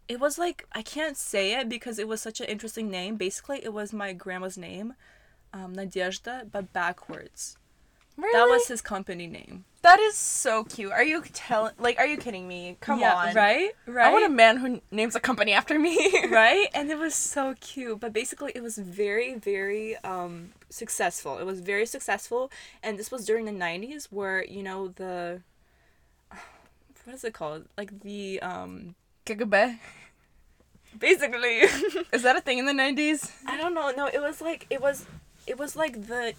It 0.08 0.20
was 0.20 0.38
like 0.38 0.66
I 0.72 0.82
can't 0.82 1.16
say 1.16 1.54
it 1.58 1.68
because 1.68 1.98
it 1.98 2.08
was 2.08 2.20
such 2.20 2.40
an 2.40 2.46
interesting 2.46 2.90
name. 2.90 3.16
Basically, 3.16 3.62
it 3.64 3.72
was 3.72 3.92
my 3.92 4.12
grandma's 4.12 4.56
name, 4.58 4.94
um, 5.52 5.74
Nadezhda, 5.74 6.50
but 6.50 6.72
backwards. 6.72 7.56
Really? 8.16 8.32
That 8.32 8.46
was 8.48 8.66
his 8.68 8.80
company 8.80 9.26
name. 9.26 9.64
That 9.82 10.00
is 10.00 10.16
so 10.16 10.64
cute. 10.64 10.90
Are 10.90 11.04
you 11.04 11.22
telling? 11.32 11.72
Like, 11.78 11.98
are 11.98 12.06
you 12.06 12.16
kidding 12.16 12.48
me? 12.48 12.76
Come 12.80 12.98
Yeah, 12.98 13.14
on. 13.14 13.34
right, 13.34 13.70
right. 13.86 14.06
I 14.06 14.12
want 14.12 14.24
a 14.24 14.28
man 14.28 14.56
who 14.56 14.80
names 14.90 15.14
a 15.14 15.20
company 15.20 15.52
after 15.52 15.78
me. 15.78 15.96
right 16.30 16.66
and 16.74 16.90
it 16.90 16.98
was 16.98 17.14
so 17.14 17.54
cute 17.60 18.00
but 18.00 18.12
basically 18.12 18.52
it 18.54 18.62
was 18.62 18.78
very 18.78 19.34
very 19.34 19.96
um 19.98 20.52
successful 20.70 21.38
it 21.38 21.44
was 21.44 21.60
very 21.60 21.86
successful 21.86 22.50
and 22.82 22.98
this 22.98 23.10
was 23.12 23.24
during 23.24 23.44
the 23.44 23.52
90s 23.52 24.06
where 24.10 24.44
you 24.44 24.62
know 24.62 24.88
the 24.88 25.40
what 27.04 27.14
is 27.14 27.22
it 27.24 27.32
called 27.34 27.66
like 27.78 28.00
the 28.00 28.40
um 28.40 28.94
Gigabe. 29.24 29.78
basically 30.98 31.58
Is 32.12 32.22
that 32.22 32.36
a 32.36 32.40
thing 32.40 32.58
in 32.58 32.66
the 32.66 32.72
nineties? 32.74 33.30
i 33.46 33.56
don't 33.56 33.74
know 33.74 33.92
no 33.96 34.06
it 34.06 34.20
was 34.20 34.40
like 34.40 34.66
it 34.70 34.80
was 34.80 35.06
it 35.46 35.58
was 35.58 35.76
like 35.76 36.06
the 36.08 36.34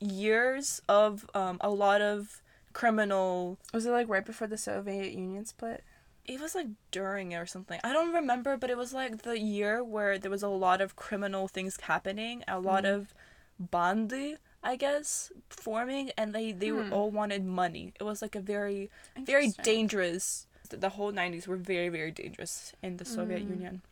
years 0.00 0.80
of 0.88 1.28
um 1.34 1.56
a 1.60 1.70
lot 1.70 2.00
of 2.00 2.42
criminal 2.72 3.58
Was 3.72 3.86
it 3.86 3.90
like 3.90 4.08
right 4.08 4.24
before 4.24 4.46
the 4.46 4.58
Soviet 4.58 5.12
Union 5.12 5.44
split? 5.46 5.82
it 6.26 6.40
was 6.40 6.54
like 6.56 6.66
during 6.90 7.30
it 7.32 7.36
or 7.36 7.46
something. 7.46 7.78
I 7.84 7.92
don't 7.92 8.12
remember, 8.12 8.56
but 8.56 8.68
it 8.68 8.76
was 8.76 8.92
like 8.92 9.22
the 9.22 9.38
year 9.38 9.84
where 9.84 10.18
there 10.18 10.30
was 10.30 10.42
a 10.42 10.48
lot 10.48 10.80
of 10.80 10.96
criminal 10.96 11.46
things 11.46 11.78
happening, 11.82 12.42
a 12.48 12.58
lot 12.58 12.84
of 12.84 13.14
bandy, 13.60 14.36
I 14.62 14.74
guess, 14.76 15.30
forming, 15.48 16.10
and 16.18 16.34
they 16.34 16.50
they 16.52 16.72
were 16.72 16.82
Hmm. 16.84 16.92
all 16.92 17.10
wanted 17.10 17.44
money. 17.44 17.92
It 18.00 18.04
was 18.04 18.22
like 18.22 18.34
a 18.34 18.40
very 18.40 18.90
very 19.24 19.52
dangerous. 19.62 20.46
The, 20.68 20.76
the 20.76 20.88
whole 20.90 21.12
'90s 21.12 21.46
were 21.46 21.56
very 21.56 21.88
very 21.88 22.10
dangerous 22.10 22.72
in 22.82 22.96
the 22.96 23.04
Soviet 23.04 23.42
Union. 23.42 23.82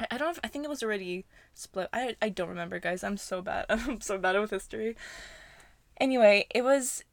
I, 0.00 0.06
I 0.12 0.18
don't. 0.18 0.28
know 0.28 0.32
if- 0.32 0.40
I 0.44 0.48
think 0.48 0.64
it 0.64 0.68
was 0.68 0.82
already 0.82 1.24
split. 1.54 1.88
I 1.92 2.16
I 2.22 2.28
don't 2.28 2.48
remember, 2.48 2.78
guys. 2.78 3.02
I'm 3.04 3.16
so 3.16 3.42
bad. 3.42 3.66
I'm 3.68 4.00
so 4.00 4.18
bad 4.18 4.38
with 4.40 4.50
history. 4.50 4.96
Anyway, 6.00 6.46
it 6.54 6.62
was 6.62 7.04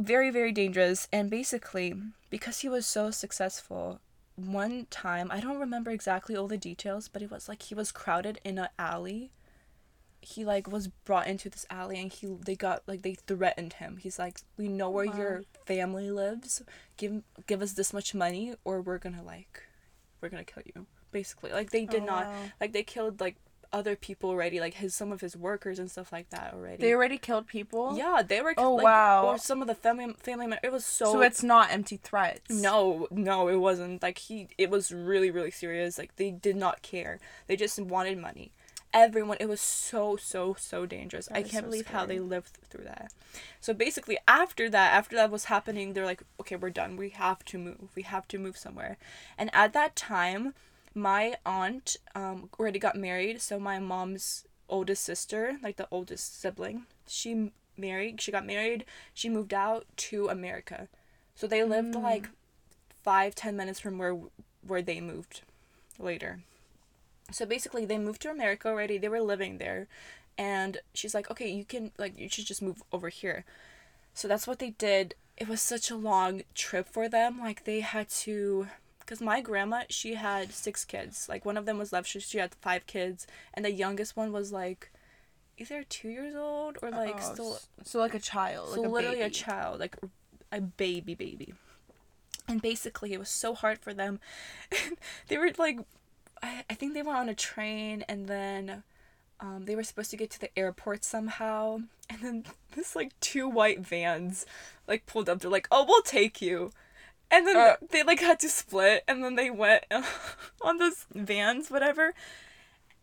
very 0.00 0.30
very 0.30 0.52
dangerous 0.52 1.08
and 1.12 1.28
basically 1.28 1.92
because 2.30 2.60
he 2.60 2.68
was 2.68 2.86
so 2.86 3.10
successful 3.10 4.00
one 4.36 4.86
time 4.90 5.28
i 5.32 5.40
don't 5.40 5.58
remember 5.58 5.90
exactly 5.90 6.36
all 6.36 6.46
the 6.46 6.56
details 6.56 7.08
but 7.08 7.20
it 7.20 7.28
was 7.32 7.48
like 7.48 7.62
he 7.62 7.74
was 7.74 7.90
crowded 7.90 8.40
in 8.44 8.58
an 8.58 8.68
alley 8.78 9.32
he 10.20 10.44
like 10.44 10.70
was 10.70 10.86
brought 10.86 11.26
into 11.26 11.50
this 11.50 11.66
alley 11.68 12.00
and 12.00 12.12
he 12.12 12.28
they 12.46 12.54
got 12.54 12.80
like 12.86 13.02
they 13.02 13.14
threatened 13.14 13.72
him 13.72 13.96
he's 13.96 14.20
like 14.20 14.38
we 14.56 14.68
know 14.68 14.88
where 14.88 15.06
your 15.18 15.42
family 15.66 16.12
lives 16.12 16.62
give 16.96 17.20
give 17.48 17.60
us 17.60 17.72
this 17.72 17.92
much 17.92 18.14
money 18.14 18.54
or 18.64 18.80
we're 18.80 18.98
gonna 18.98 19.24
like 19.24 19.64
we're 20.20 20.28
gonna 20.28 20.44
kill 20.44 20.62
you 20.76 20.86
basically 21.12 21.52
like 21.52 21.70
they 21.70 21.84
did 21.84 22.02
Oh, 22.02 22.06
not 22.06 22.26
wow. 22.26 22.34
like 22.60 22.72
they 22.72 22.82
killed 22.82 23.20
like 23.20 23.36
other 23.70 23.94
people 23.96 24.30
already 24.30 24.60
like 24.60 24.74
his 24.74 24.94
some 24.94 25.12
of 25.12 25.20
his 25.20 25.36
workers 25.36 25.78
and 25.78 25.90
stuff 25.90 26.10
like 26.10 26.30
that 26.30 26.54
already 26.54 26.78
They 26.80 26.94
already 26.94 27.18
killed 27.18 27.46
people. 27.46 27.94
yeah, 27.98 28.22
they 28.26 28.40
were. 28.40 28.54
Oh, 28.56 28.76
like, 28.76 28.84
wow. 28.84 29.26
Or 29.26 29.36
some 29.38 29.60
of 29.60 29.68
the 29.68 29.74
family 29.74 30.14
family. 30.18 30.46
mem- 30.46 30.58
It 30.62 30.72
was 30.72 30.86
so. 30.86 31.12
So, 31.12 31.20
it's 31.20 31.42
not 31.42 31.70
empty 31.70 31.98
threats. 32.02 32.48
no, 32.50 33.06
no, 33.10 33.48
it 33.48 33.56
wasn't. 33.56 34.02
Like 34.02 34.16
he, 34.18 34.48
it 34.56 34.70
was 34.70 34.90
really, 34.90 35.30
really 35.30 35.50
serious. 35.50 35.98
Like 35.98 36.16
they 36.16 36.30
did 36.30 36.56
not 36.56 36.80
care. 36.80 37.18
They 37.46 37.56
just 37.56 37.78
wanted 37.78 38.16
money. 38.16 38.52
Everyone. 38.94 39.36
It 39.38 39.50
was 39.50 39.60
so, 39.60 40.16
so, 40.16 40.56
so 40.58 40.86
dangerous. 40.86 41.28
I 41.30 41.42
can't 41.42 41.66
so 41.66 41.70
believe 41.70 41.88
how 41.88 42.06
they 42.06 42.14
scary. 42.14 42.26
lived 42.26 42.58
through 42.70 42.84
that. 42.84 43.12
So 43.60 43.74
basically, 43.74 44.16
after 44.26 44.70
that, 44.70 44.94
after 44.94 45.14
that 45.16 45.30
was 45.30 45.44
happening, 45.44 45.92
they're 45.92 46.06
like, 46.06 46.22
okay, 46.40 46.56
we're 46.56 46.70
done. 46.70 46.96
We 46.96 47.10
have 47.10 47.44
to 47.44 47.58
move. 47.58 47.90
We 47.94 48.02
have 48.04 48.26
to 48.28 48.38
move 48.38 48.56
somewhere. 48.56 48.96
And 49.36 49.50
at 49.52 49.74
that 49.74 49.94
time, 49.94 50.54
my 50.94 51.36
aunt 51.44 51.96
um 52.14 52.50
already 52.58 52.78
got 52.78 52.96
married. 52.96 53.40
So 53.40 53.58
my 53.58 53.78
mom's 53.78 54.44
oldest 54.68 55.02
sister, 55.04 55.58
like 55.62 55.76
the 55.76 55.88
oldest 55.90 56.40
sibling, 56.40 56.86
she 57.06 57.52
married. 57.76 58.20
She 58.20 58.32
got 58.32 58.46
married. 58.46 58.84
She 59.14 59.28
moved 59.28 59.54
out 59.54 59.86
to 60.08 60.28
America. 60.28 60.88
So 61.34 61.46
they 61.46 61.62
lived 61.64 61.94
like 61.94 62.28
five 63.02 63.34
ten 63.34 63.56
minutes 63.56 63.80
from 63.80 63.98
where 63.98 64.16
where 64.66 64.82
they 64.82 65.00
moved 65.00 65.42
later. 65.98 66.40
So 67.30 67.44
basically, 67.46 67.84
they 67.84 67.98
moved 67.98 68.22
to 68.22 68.30
America 68.30 68.68
already. 68.68 68.98
They 68.98 69.08
were 69.08 69.20
living 69.20 69.58
there, 69.58 69.86
and 70.36 70.78
she's 70.94 71.14
like, 71.14 71.30
"Okay, 71.30 71.48
you 71.50 71.64
can 71.64 71.92
like 71.98 72.18
you 72.18 72.28
should 72.28 72.46
just 72.46 72.62
move 72.62 72.82
over 72.92 73.08
here." 73.08 73.44
So 74.14 74.26
that's 74.28 74.46
what 74.46 74.58
they 74.58 74.70
did. 74.70 75.14
It 75.36 75.48
was 75.48 75.60
such 75.62 75.90
a 75.90 75.96
long 75.96 76.42
trip 76.54 76.88
for 76.88 77.08
them. 77.08 77.38
Like 77.38 77.64
they 77.64 77.80
had 77.80 78.08
to, 78.24 78.68
because 79.08 79.22
my 79.22 79.40
grandma 79.40 79.84
she 79.88 80.14
had 80.14 80.52
six 80.52 80.84
kids. 80.84 81.28
Like 81.30 81.46
one 81.46 81.56
of 81.56 81.64
them 81.64 81.78
was 81.78 81.94
left. 81.94 82.08
She 82.08 82.20
she 82.20 82.36
had 82.36 82.54
five 82.56 82.86
kids, 82.86 83.26
and 83.54 83.64
the 83.64 83.72
youngest 83.72 84.16
one 84.18 84.32
was 84.32 84.52
like, 84.52 84.92
either 85.56 85.82
two 85.82 86.10
years 86.10 86.34
old 86.34 86.76
or 86.82 86.90
like 86.90 87.16
Oh, 87.18 87.32
still 87.32 87.58
so 87.84 88.00
like 88.00 88.12
a 88.12 88.18
child. 88.18 88.74
so 88.74 88.82
like 88.82 88.90
a 88.90 88.92
literally 88.92 89.20
a 89.20 89.24
baby. 89.24 89.34
child, 89.34 89.80
like 89.80 89.96
a 90.52 90.60
baby 90.60 91.14
baby. 91.14 91.54
And 92.46 92.60
basically 92.60 93.14
it 93.14 93.18
was 93.18 93.30
so 93.30 93.54
hard 93.54 93.78
for 93.78 93.94
them. 93.94 94.20
they 95.28 95.38
were 95.38 95.50
like 95.56 95.80
I, 96.42 96.64
I 96.68 96.74
think 96.74 96.92
they 96.92 97.02
were 97.02 97.14
on 97.14 97.30
a 97.30 97.34
train 97.34 98.04
and 98.10 98.26
then 98.26 98.82
um, 99.40 99.64
they 99.64 99.74
were 99.76 99.84
supposed 99.84 100.10
to 100.10 100.16
get 100.16 100.30
to 100.32 100.40
the 100.40 100.58
airport 100.58 101.04
somehow, 101.04 101.80
and 102.10 102.20
then 102.20 102.44
this 102.74 102.94
like 102.94 103.18
two 103.20 103.48
white 103.48 103.80
vans 103.80 104.44
like 104.86 105.06
pulled 105.06 105.28
up. 105.28 105.40
They're 105.40 105.50
like, 105.50 105.68
"Oh, 105.70 105.84
we'll 105.86 106.02
take 106.02 106.42
you," 106.42 106.72
and 107.30 107.46
then 107.46 107.56
Uh. 107.56 107.76
they 107.90 108.02
like 108.02 108.20
had 108.20 108.38
to 108.40 108.48
split, 108.48 109.04
and 109.08 109.22
then 109.24 109.34
they 109.36 109.50
went 109.50 109.84
on 110.62 110.78
those 110.78 111.06
vans, 111.14 111.70
whatever. 111.70 112.14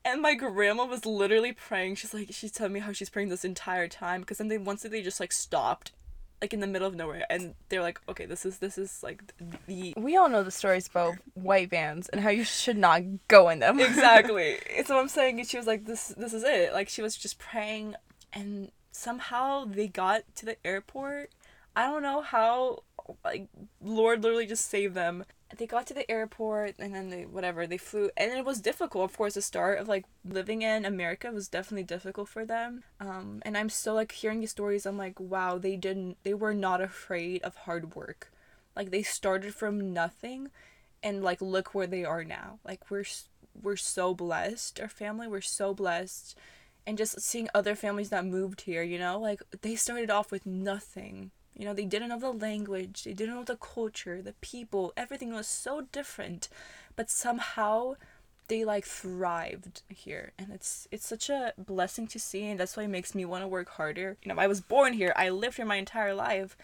And 0.04 0.22
my 0.22 0.36
grandma 0.36 0.86
was 0.86 1.04
literally 1.06 1.52
praying. 1.52 1.96
She's 1.96 2.14
like, 2.14 2.28
she's 2.32 2.52
telling 2.52 2.74
me 2.74 2.80
how 2.80 2.92
she's 2.92 3.10
praying 3.10 3.30
this 3.30 3.44
entire 3.44 3.88
time 3.88 4.22
because 4.22 4.38
then 4.38 4.50
they 4.50 4.58
once 4.60 4.84
they 4.84 5.02
just 5.02 5.20
like 5.20 5.32
stopped, 5.32 5.94
like 6.42 6.54
in 6.54 6.60
the 6.60 6.68
middle 6.68 6.88
of 6.88 6.94
nowhere, 6.94 7.26
and 7.28 7.56
they're 7.70 7.82
like, 7.82 8.00
okay, 8.08 8.28
this 8.28 8.46
is 8.46 8.60
this 8.60 8.78
is 8.78 9.02
like 9.02 9.24
the 9.68 9.96
We 9.98 10.16
all 10.16 10.30
know 10.30 10.44
the 10.44 10.52
stories 10.52 10.88
about 10.88 11.16
white 11.34 11.72
vans 11.72 12.08
and 12.10 12.22
how 12.22 12.30
you 12.30 12.44
should 12.44 12.78
not 12.78 13.02
go 13.28 13.50
in 13.50 13.60
them. 13.60 13.80
exactly. 13.80 14.58
What 14.88 14.92
I'm 15.00 15.08
saying. 15.10 15.44
She 15.46 15.58
was 15.58 15.66
like, 15.66 15.86
"This, 15.86 16.10
this 16.10 16.34
is 16.34 16.44
it." 16.44 16.72
Like 16.72 16.88
she 16.90 17.02
was 17.02 17.18
just 17.18 17.40
praying, 17.40 17.96
and 18.32 18.72
somehow 18.92 19.66
they 19.66 19.88
got 19.88 20.22
to 20.36 20.46
the 20.46 20.58
airport. 20.64 21.32
I 21.76 21.88
don't 21.88 22.04
know 22.04 22.22
how. 22.22 22.84
Like 23.24 23.48
Lord 23.82 24.24
literally 24.24 24.46
just 24.46 24.70
saved 24.70 24.96
them. 24.96 25.26
They 25.58 25.68
got 25.68 25.86
to 25.88 25.94
the 25.94 26.10
airport, 26.10 26.76
and 26.80 26.94
then 26.94 27.10
they 27.10 27.26
whatever 27.26 27.68
they 27.68 27.78
flew, 27.78 28.10
and 28.18 28.32
it 28.32 28.46
was 28.46 28.62
difficult. 28.62 29.10
Of 29.10 29.18
course, 29.18 29.36
the 29.36 29.42
start 29.42 29.80
of 29.80 29.88
like 29.88 30.06
living 30.24 30.64
in 30.64 30.86
America 30.86 31.32
was 31.32 31.48
definitely 31.48 31.84
difficult 31.84 32.30
for 32.30 32.46
them. 32.46 32.84
Um, 33.00 33.42
and 33.44 33.58
I'm 33.58 33.70
still 33.70 33.94
like 33.94 34.12
hearing 34.12 34.40
these 34.40 34.52
stories. 34.52 34.86
I'm 34.86 34.98
like, 34.98 35.20
wow, 35.20 35.58
they 35.58 35.76
didn't. 35.76 36.18
They 36.24 36.34
were 36.34 36.54
not 36.54 36.82
afraid 36.82 37.44
of 37.44 37.56
hard 37.56 37.96
work. 37.96 38.32
Like 38.76 38.92
they 38.92 39.04
started 39.04 39.54
from 39.56 39.94
nothing 39.94 40.50
and 41.06 41.24
like 41.24 41.42
look 41.42 41.74
where 41.74 41.88
they 41.88 42.04
are 42.04 42.24
now 42.24 42.60
like 42.66 42.90
we're 42.90 43.06
we're 43.62 43.76
so 43.78 44.14
blessed 44.14 44.82
our 44.82 44.90
family 44.90 45.28
we're 45.28 45.40
so 45.40 45.74
blessed 45.74 46.36
and 46.88 46.98
just 46.98 47.22
seeing 47.22 47.48
other 47.54 47.76
families 47.76 48.10
that 48.10 48.26
moved 48.26 48.62
here 48.62 48.82
you 48.82 48.98
know 48.98 49.20
like 49.20 49.42
they 49.62 49.76
started 49.76 50.10
off 50.10 50.32
with 50.32 50.46
nothing 50.46 51.32
you 51.58 51.66
know 51.66 51.74
they 51.74 51.86
didn't 51.86 52.10
know 52.10 52.20
the 52.20 52.32
language 52.32 53.04
they 53.04 53.14
didn't 53.14 53.36
know 53.36 53.44
the 53.44 53.56
culture 53.56 54.22
the 54.22 54.34
people 54.42 54.94
everything 54.98 55.34
was 55.34 55.48
so 55.48 55.82
different 55.92 56.50
but 56.96 57.10
somehow 57.10 57.96
they 58.48 58.64
like 58.64 58.86
thrived 58.86 59.82
here 59.90 60.32
and 60.38 60.52
it's 60.52 60.88
it's 60.92 61.08
such 61.08 61.30
a 61.30 61.54
blessing 61.58 62.08
to 62.08 62.20
see 62.20 62.46
and 62.46 62.60
that's 62.60 62.78
why 62.78 62.84
it 62.84 62.90
makes 62.90 63.16
me 63.16 63.26
want 63.26 63.44
to 63.44 63.48
work 63.48 63.70
harder 63.70 64.18
you 64.24 64.34
know 64.34 64.40
i 64.40 64.48
was 64.48 64.62
born 64.62 64.94
here 64.94 65.14
i 65.16 65.30
lived 65.30 65.58
here 65.58 65.66
my 65.66 65.78
entire 65.78 66.14
life 66.14 66.56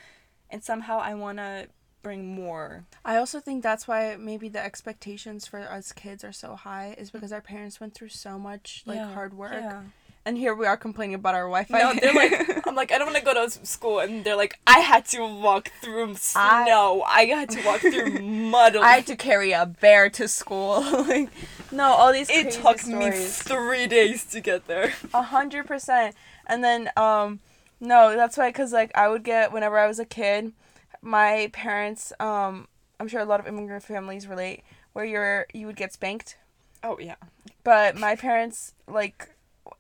and 0.49 0.63
somehow 0.63 0.99
i 0.99 1.13
want 1.13 1.37
to 1.37 1.67
bring 2.01 2.33
more 2.33 2.85
I 3.05 3.17
also 3.17 3.39
think 3.39 3.63
that's 3.63 3.87
why 3.87 4.15
maybe 4.19 4.49
the 4.49 4.63
expectations 4.63 5.45
for 5.45 5.59
us 5.59 5.91
kids 5.91 6.23
are 6.23 6.31
so 6.31 6.55
high 6.55 6.95
is 6.97 7.11
because 7.11 7.31
mm. 7.31 7.35
our 7.35 7.41
parents 7.41 7.79
went 7.79 7.93
through 7.93 8.09
so 8.09 8.39
much 8.39 8.83
like 8.85 8.97
Yeah, 8.97 9.13
hard 9.13 9.33
work. 9.33 9.53
yeah. 9.53 9.83
And 10.23 10.37
here 10.37 10.53
we 10.53 10.67
are 10.67 10.77
complaining 10.77 11.15
about 11.15 11.33
our 11.33 11.45
Wi-Fi. 11.45 11.79
No, 11.79 11.93
they're 11.99 12.13
like, 12.13 12.67
I'm 12.67 12.75
like, 12.75 12.91
I 12.91 12.99
don't 12.99 13.07
want 13.07 13.17
to 13.17 13.23
go 13.25 13.33
to 13.33 13.49
school, 13.65 13.99
and 13.99 14.23
they're 14.23 14.35
like, 14.35 14.59
I 14.67 14.79
had 14.79 15.05
to 15.07 15.25
walk 15.25 15.71
through 15.81 16.15
snow. 16.15 17.03
I, 17.07 17.25
had 17.25 17.49
to 17.49 17.65
walk 17.65 17.81
through 17.81 18.19
mud. 18.21 18.75
I 18.75 18.93
had 18.97 19.07
to 19.07 19.15
carry 19.15 19.51
a 19.51 19.65
bear 19.65 20.11
to 20.11 20.27
school. 20.27 20.81
like, 21.07 21.29
no, 21.71 21.85
all 21.85 22.13
these 22.13 22.29
it 22.29 22.51
took 22.51 22.85
me 22.85 23.09
three 23.11 23.87
days 23.87 24.23
to 24.25 24.41
get 24.41 24.67
there. 24.67 24.93
A 25.13 25.23
hundred 25.23 25.65
percent. 25.65 26.15
And 26.45 26.63
then, 26.63 26.89
um, 26.95 27.39
no, 27.79 28.15
that's 28.15 28.37
why, 28.37 28.51
cause 28.51 28.71
like 28.71 28.91
I 28.95 29.07
would 29.07 29.23
get 29.23 29.51
whenever 29.51 29.79
I 29.79 29.87
was 29.87 29.97
a 29.99 30.05
kid, 30.05 30.53
my 31.01 31.49
parents, 31.51 32.13
um, 32.19 32.67
I'm 32.99 33.07
sure 33.07 33.21
a 33.21 33.25
lot 33.25 33.39
of 33.39 33.47
immigrant 33.47 33.83
families 33.83 34.27
relate, 34.27 34.61
where 34.93 35.05
you're 35.05 35.47
you 35.53 35.65
would 35.65 35.75
get 35.77 35.93
spanked, 35.93 36.37
Oh 36.83 36.99
yeah. 36.99 37.15
but 37.63 37.95
my 37.97 38.15
parents 38.15 38.73
like, 38.87 39.29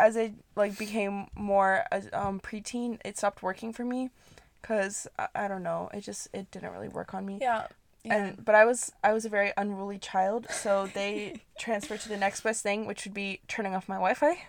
as 0.01 0.17
I 0.17 0.33
like 0.55 0.77
became 0.77 1.27
more 1.35 1.85
as 1.91 2.09
um 2.11 2.39
preteen, 2.39 2.99
it 3.05 3.17
stopped 3.17 3.43
working 3.43 3.71
for 3.71 3.85
me, 3.85 4.09
cause 4.63 5.07
I, 5.17 5.27
I 5.35 5.47
don't 5.47 5.63
know, 5.63 5.89
it 5.93 6.01
just 6.01 6.27
it 6.33 6.49
didn't 6.51 6.71
really 6.71 6.89
work 6.89 7.13
on 7.13 7.25
me. 7.25 7.37
Yeah. 7.39 7.67
And 8.03 8.43
but 8.43 8.55
I 8.55 8.65
was 8.65 8.91
I 9.03 9.13
was 9.13 9.25
a 9.25 9.29
very 9.29 9.53
unruly 9.55 9.99
child, 9.99 10.47
so 10.49 10.89
they 10.91 11.41
transferred 11.59 12.01
to 12.01 12.09
the 12.09 12.17
next 12.17 12.41
best 12.41 12.63
thing, 12.63 12.87
which 12.87 13.05
would 13.05 13.13
be 13.13 13.41
turning 13.47 13.75
off 13.75 13.87
my 13.87 13.95
Wi-Fi. 13.95 14.43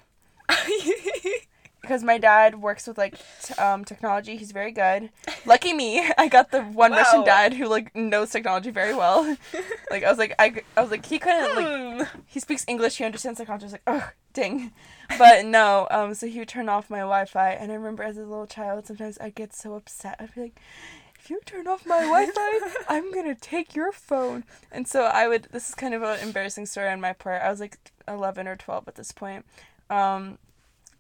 because 1.83 2.03
my 2.03 2.17
dad 2.17 2.61
works 2.63 2.87
with 2.87 2.97
like 2.97 3.19
t- 3.43 3.55
um 3.55 3.85
technology. 3.85 4.37
He's 4.37 4.53
very 4.53 4.71
good. 4.73 5.11
Lucky 5.45 5.73
me, 5.75 6.09
I 6.19 6.29
got 6.29 6.51
the 6.51 6.63
one 6.63 6.93
Russian 6.93 7.25
dad 7.25 7.53
who 7.55 7.67
like 7.67 7.95
knows 7.95 8.31
technology 8.31 8.71
very 8.71 8.95
well. 8.95 9.37
like 9.91 10.05
I 10.05 10.09
was 10.09 10.19
like 10.19 10.35
I, 10.39 10.63
I 10.77 10.81
was 10.81 10.91
like 10.91 11.05
he 11.05 11.19
couldn't 11.19 11.57
like 11.57 11.67
Hmm. 12.09 12.19
he 12.27 12.41
speaks 12.41 12.65
English. 12.69 12.97
He 12.97 13.05
understands 13.05 13.39
technology. 13.39 13.65
I 13.65 13.67
was 13.67 13.73
like 13.73 13.83
ugh 13.87 14.13
ding, 14.33 14.73
but 15.19 15.45
no. 15.45 15.87
Um, 15.91 16.15
so 16.15 16.27
he 16.27 16.39
would 16.39 16.49
turn 16.49 16.69
off 16.71 16.89
my 16.89 17.01
Wi-Fi, 17.01 17.51
and 17.51 17.71
I 17.71 17.75
remember 17.75 18.03
as 18.03 18.17
a 18.17 18.21
little 18.21 18.47
child, 18.47 18.87
sometimes 18.87 19.19
I'd 19.21 19.35
get 19.35 19.55
so 19.55 19.75
upset. 19.75 20.17
I'd 20.21 20.35
be 20.35 20.41
like. 20.43 20.61
If 21.25 21.31
you 21.31 21.39
turn 21.47 21.69
off 21.69 21.87
my 21.87 22.01
Wi-Fi, 22.01 22.83
I'm 22.89 23.13
gonna 23.13 23.37
take 23.37 23.77
your 23.77 23.93
phone. 23.93 24.43
And 24.73 24.89
so 24.89 25.05
I 25.05 25.29
would. 25.29 25.45
This 25.53 25.69
is 25.69 25.75
kind 25.77 25.95
of 25.95 26.03
an 26.03 26.19
embarrassing 26.19 26.67
story 26.67 26.89
on 26.89 27.01
my 27.01 27.13
part. 27.13 27.43
I 27.43 27.49
was 27.49 27.61
like 27.61 27.79
11 28.09 28.49
or 28.49 28.57
12 28.57 28.89
at 28.89 28.97
this 28.97 29.13
point. 29.13 29.45
Um, 29.89 30.39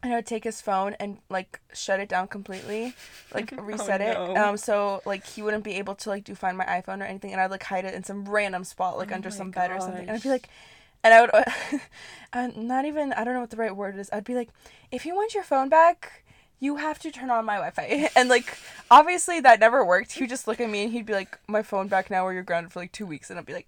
and 0.03 0.13
I 0.13 0.17
would 0.17 0.27
take 0.27 0.45
his 0.45 0.61
phone 0.61 0.95
and 0.99 1.19
like 1.29 1.61
shut 1.73 2.01
it 2.01 2.09
down 2.09 2.29
completely, 2.29 2.95
like 3.33 3.53
reset 3.61 4.01
it. 4.01 4.15
no. 4.15 4.37
Um, 4.37 4.57
so 4.57 5.01
like 5.05 5.27
he 5.27 5.43
wouldn't 5.43 5.65
be 5.65 5.75
able 5.75 5.95
to 5.97 6.09
like 6.09 6.25
do 6.25 6.35
find 6.35 6.59
my 6.59 6.65
iPhone 6.65 7.01
or 7.01 7.05
anything, 7.05 7.33
and 7.33 7.41
I'd 7.41 7.51
like 7.51 7.63
hide 7.63 7.85
it 7.85 7.95
in 7.95 8.03
some 8.03 8.29
random 8.29 8.65
spot, 8.65 8.99
like 8.99 9.13
Oh 9.13 9.15
under 9.15 9.31
some 9.31 9.51
bed 9.51 9.71
or 9.71 9.81
something. 9.81 10.09
And 10.09 10.11
I'd 10.17 10.23
be 10.23 10.29
like, 10.29 10.49
and 11.05 11.15
I 11.15 11.21
would, 11.21 11.31
uh, 12.33 12.49
not 12.57 12.85
even 12.85 13.13
I 13.13 13.25
don't 13.25 13.35
know 13.35 13.41
what 13.41 13.51
the 13.51 13.57
right 13.57 13.75
word 13.75 13.97
is. 13.97 14.11
I'd 14.13 14.25
be 14.25 14.35
like, 14.35 14.51
if 14.91 15.07
you 15.07 15.15
want 15.15 15.35
your 15.35 15.45
phone 15.45 15.69
back, 15.69 16.25
you 16.59 16.77
have 16.77 16.99
to 17.01 17.11
turn 17.11 17.31
on 17.31 17.45
my 17.45 17.57
Wi-Fi. 17.57 18.11
And 18.17 18.29
like 18.29 18.57
obviously 18.91 19.41
that 19.41 19.61
never 19.61 19.85
worked. 19.85 20.13
He 20.13 20.23
would 20.23 20.31
just 20.31 20.49
look 20.49 20.61
at 20.61 20.69
me 20.69 20.85
and 20.85 20.93
he'd 20.93 21.07
be 21.07 21.13
like, 21.13 21.39
my 21.47 21.63
phone 21.63 21.89
back 21.89 22.11
now, 22.11 22.25
or 22.25 22.33
you're 22.33 22.43
grounded 22.43 22.73
for 22.73 22.81
like 22.81 22.93
two 22.93 23.07
weeks. 23.07 23.31
And 23.31 23.39
I'd 23.39 23.47
be 23.47 23.53
like. 23.53 23.67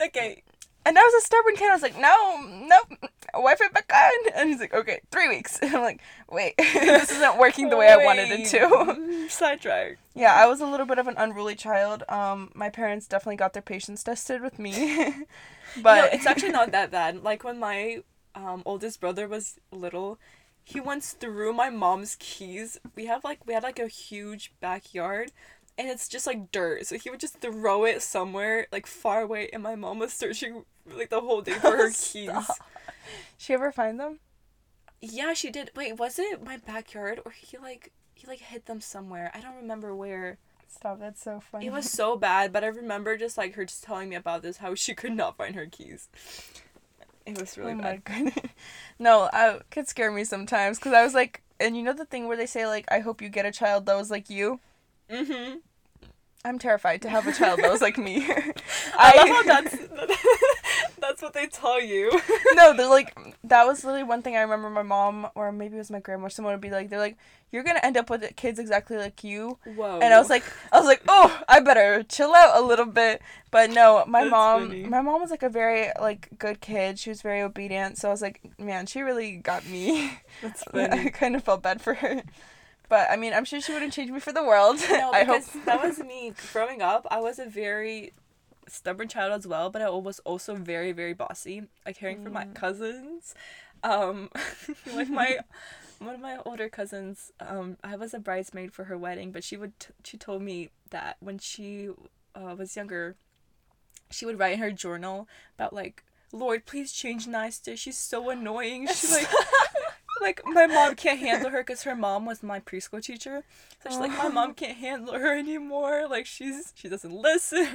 Okay. 0.00 0.42
And 0.86 0.96
I 0.96 1.02
was 1.02 1.14
a 1.14 1.26
stubborn 1.26 1.56
kid. 1.56 1.68
I 1.68 1.74
was 1.74 1.82
like, 1.82 1.98
no, 1.98 2.40
nope, 2.68 3.10
Wi-Fi 3.32 3.68
back 3.74 3.90
on. 3.92 4.32
And 4.36 4.48
he's 4.48 4.60
like, 4.60 4.72
okay, 4.72 5.00
three 5.10 5.28
weeks. 5.28 5.58
And 5.66 5.74
I'm 5.74 5.82
like, 5.82 6.00
wait, 6.30 6.54
this 6.58 7.10
isn't 7.10 7.38
working 7.38 7.70
the 7.70 7.76
way 7.76 7.88
I 7.88 7.96
wanted 7.96 8.28
it 8.30 8.46
to. 8.50 9.26
Sidetrack. 9.28 9.98
yeah, 10.14 10.34
I 10.34 10.46
was 10.46 10.60
a 10.60 10.66
little 10.66 10.86
bit 10.86 10.98
of 10.98 11.08
an 11.08 11.14
unruly 11.18 11.56
child. 11.56 12.04
Um, 12.08 12.52
my 12.54 12.70
parents 12.70 13.08
definitely 13.08 13.36
got 13.36 13.52
their 13.52 13.62
patience 13.62 14.04
tested 14.04 14.42
with 14.42 14.60
me. 14.60 15.26
But 15.74 15.82
but 15.82 16.14
it's 16.14 16.26
actually 16.26 16.52
not 16.52 16.70
that 16.70 16.92
bad. 16.92 17.24
Like 17.24 17.42
when 17.42 17.58
my 17.58 18.02
um, 18.36 18.62
oldest 18.64 19.00
brother 19.00 19.26
was 19.26 19.58
little, 19.72 20.18
he 20.62 20.80
once 20.80 21.12
threw 21.12 21.52
my 21.52 21.68
mom's 21.68 22.16
keys. 22.18 22.78
We 22.94 23.06
have 23.06 23.24
like 23.24 23.44
we 23.46 23.54
had 23.54 23.62
like 23.62 23.78
a 23.78 23.88
huge 23.88 24.52
backyard, 24.60 25.32
and 25.78 25.88
it's 25.88 26.08
just 26.08 26.26
like 26.26 26.50
dirt. 26.52 26.86
So 26.86 26.96
he 26.98 27.10
would 27.10 27.20
just 27.20 27.40
throw 27.40 27.84
it 27.84 28.02
somewhere 28.02 28.66
like 28.72 28.86
far 28.86 29.22
away, 29.22 29.48
and 29.52 29.62
my 29.62 29.74
mom 29.76 29.98
was 29.98 30.12
searching 30.12 30.64
like 30.86 31.10
the 31.10 31.20
whole 31.20 31.42
day 31.42 31.52
for 31.54 31.76
her 31.76 31.90
keys. 31.94 32.30
She 33.36 33.54
ever 33.54 33.72
find 33.72 33.98
them? 33.98 34.20
Yeah, 35.00 35.34
she 35.34 35.50
did. 35.50 35.70
Wait, 35.74 35.96
was 35.98 36.18
it 36.18 36.42
my 36.42 36.56
backyard 36.56 37.20
or 37.24 37.30
he 37.32 37.58
like 37.58 37.92
he 38.14 38.26
like 38.26 38.40
hid 38.40 38.66
them 38.66 38.80
somewhere? 38.80 39.30
I 39.34 39.40
don't 39.40 39.56
remember 39.56 39.94
where. 39.94 40.38
Stop, 40.68 40.98
that's 40.98 41.22
so 41.22 41.40
funny. 41.40 41.66
It 41.66 41.72
was 41.72 41.86
so 41.90 42.16
bad, 42.16 42.52
but 42.52 42.64
I 42.64 42.68
remember 42.68 43.16
just 43.16 43.38
like 43.38 43.54
her 43.54 43.64
just 43.64 43.84
telling 43.84 44.08
me 44.08 44.16
about 44.16 44.42
this 44.42 44.58
how 44.58 44.74
she 44.74 44.94
could 44.94 45.12
not 45.12 45.36
find 45.36 45.54
her 45.54 45.66
keys. 45.66 46.08
It 47.26 47.36
was 47.36 47.58
really 47.58 47.72
oh 47.72 47.76
bad. 47.76 47.84
my 47.84 47.96
goodness. 47.98 48.52
No, 48.98 49.28
I 49.32 49.60
could 49.70 49.88
scare 49.88 50.10
me 50.12 50.24
sometimes 50.24 50.78
because 50.78 50.92
I 50.92 51.04
was 51.04 51.14
like, 51.14 51.42
and 51.60 51.76
you 51.76 51.82
know 51.82 51.92
the 51.92 52.04
thing 52.04 52.26
where 52.28 52.36
they 52.36 52.46
say 52.46 52.66
like, 52.66 52.86
I 52.90 53.00
hope 53.00 53.20
you 53.22 53.28
get 53.28 53.46
a 53.46 53.52
child 53.52 53.86
that 53.86 53.96
was 53.96 54.10
like 54.10 54.30
you. 54.30 54.60
Mhm. 55.10 55.60
I'm 56.46 56.58
terrified 56.58 57.02
to 57.02 57.08
have 57.08 57.26
a 57.26 57.32
child 57.32 57.60
that 57.60 57.70
was 57.70 57.80
like 57.82 57.98
me. 57.98 58.24
I 58.94 59.16
love 59.16 59.28
how 59.28 59.42
that's 59.42 59.76
that's 60.98 61.22
what 61.22 61.34
they 61.34 61.46
tell 61.46 61.80
you. 61.80 62.10
no, 62.54 62.72
they're 62.76 62.88
like 62.88 63.16
that 63.44 63.66
was 63.66 63.84
literally 63.84 64.04
one 64.04 64.22
thing 64.22 64.36
I 64.36 64.40
remember 64.42 64.70
my 64.70 64.82
mom 64.82 65.28
or 65.34 65.50
maybe 65.52 65.74
it 65.74 65.78
was 65.78 65.90
my 65.90 66.00
grandma 66.00 66.26
or 66.26 66.30
someone 66.30 66.54
would 66.54 66.60
be 66.60 66.70
like 66.70 66.88
they're 66.88 66.98
like 66.98 67.16
you're 67.52 67.62
gonna 67.62 67.80
end 67.82 67.96
up 67.96 68.10
with 68.10 68.24
kids 68.36 68.58
exactly 68.58 68.96
like 68.96 69.22
you 69.24 69.58
Whoa. 69.64 69.98
and 70.00 70.12
I 70.12 70.18
was 70.18 70.28
like 70.30 70.44
I 70.72 70.78
was 70.78 70.86
like 70.86 71.02
oh 71.08 71.42
I 71.48 71.60
better 71.60 72.02
chill 72.04 72.34
out 72.34 72.56
a 72.60 72.64
little 72.64 72.86
bit 72.86 73.22
but 73.50 73.70
no 73.70 74.04
my 74.06 74.22
That's 74.22 74.30
mom 74.30 74.68
funny. 74.68 74.84
my 74.84 75.00
mom 75.00 75.20
was 75.20 75.30
like 75.30 75.42
a 75.42 75.48
very 75.48 75.90
like 76.00 76.28
good 76.38 76.60
kid 76.60 76.98
she 76.98 77.10
was 77.10 77.22
very 77.22 77.40
obedient 77.42 77.98
so 77.98 78.08
I 78.08 78.10
was 78.12 78.22
like 78.22 78.40
man 78.58 78.86
she 78.86 79.00
really 79.00 79.36
got 79.36 79.64
me 79.66 80.18
that's 80.42 80.64
I 80.74 81.08
kind 81.10 81.36
of 81.36 81.44
felt 81.44 81.62
bad 81.62 81.80
for 81.80 81.94
her 81.94 82.22
but 82.88 83.08
I 83.10 83.16
mean 83.16 83.32
I'm 83.32 83.44
sure 83.44 83.60
she 83.60 83.72
wouldn't 83.72 83.92
change 83.92 84.10
me 84.10 84.20
for 84.20 84.32
the 84.32 84.42
world 84.44 84.78
no, 84.90 85.10
I 85.14 85.24
hope 85.24 85.44
because 85.46 85.64
that 85.64 85.82
was 85.82 85.98
me 85.98 86.32
growing 86.52 86.82
up. 86.82 87.06
I 87.10 87.20
was 87.20 87.38
a 87.38 87.46
very 87.46 88.12
stubborn 88.68 89.08
child 89.08 89.32
as 89.32 89.46
well, 89.46 89.70
but 89.70 89.82
I 89.82 89.90
was 89.90 90.18
also 90.20 90.54
very 90.54 90.92
very 90.92 91.12
bossy. 91.14 91.64
Like 91.84 91.98
hearing 91.98 92.22
from 92.22 92.32
my 92.32 92.44
Mm. 92.44 92.54
cousins, 92.54 93.34
um, 93.82 94.30
like 94.94 95.08
my 95.08 95.38
one 95.98 96.14
of 96.14 96.20
my 96.20 96.38
older 96.44 96.68
cousins. 96.68 97.32
Um, 97.40 97.76
I 97.82 97.96
was 97.96 98.12
a 98.12 98.18
bridesmaid 98.18 98.72
for 98.72 98.84
her 98.84 98.98
wedding, 98.98 99.30
but 99.32 99.44
she 99.44 99.56
would 99.56 99.78
t- 99.80 99.92
she 100.04 100.16
told 100.16 100.42
me 100.42 100.70
that 100.90 101.16
when 101.20 101.38
she 101.38 101.88
uh, 102.34 102.54
was 102.58 102.76
younger, 102.76 103.16
she 104.10 104.26
would 104.26 104.38
write 104.38 104.54
in 104.54 104.58
her 104.60 104.70
journal 104.72 105.28
about 105.58 105.72
like. 105.72 106.02
Lord, 106.32 106.66
please 106.66 106.90
change 106.92 107.28
Nasta. 107.28 107.76
She's 107.76 107.96
so 107.96 108.28
annoying. 108.30 108.88
She 108.88 109.06
like 109.08 109.28
like 110.26 110.42
my 110.44 110.66
mom 110.66 110.96
can't 110.96 111.20
handle 111.20 111.50
her 111.50 111.60
because 111.60 111.84
her 111.84 111.94
mom 111.94 112.26
was 112.26 112.42
my 112.42 112.58
preschool 112.58 113.02
teacher. 113.02 113.44
So 113.82 113.90
she's 113.90 113.98
like, 113.98 114.10
my 114.10 114.28
mom 114.28 114.50
oh. 114.50 114.54
can't 114.54 114.76
handle 114.76 115.14
her 115.14 115.38
anymore. 115.38 116.06
Like 116.08 116.26
she's 116.26 116.72
she 116.74 116.88
doesn't 116.88 117.12
listen. 117.12 117.68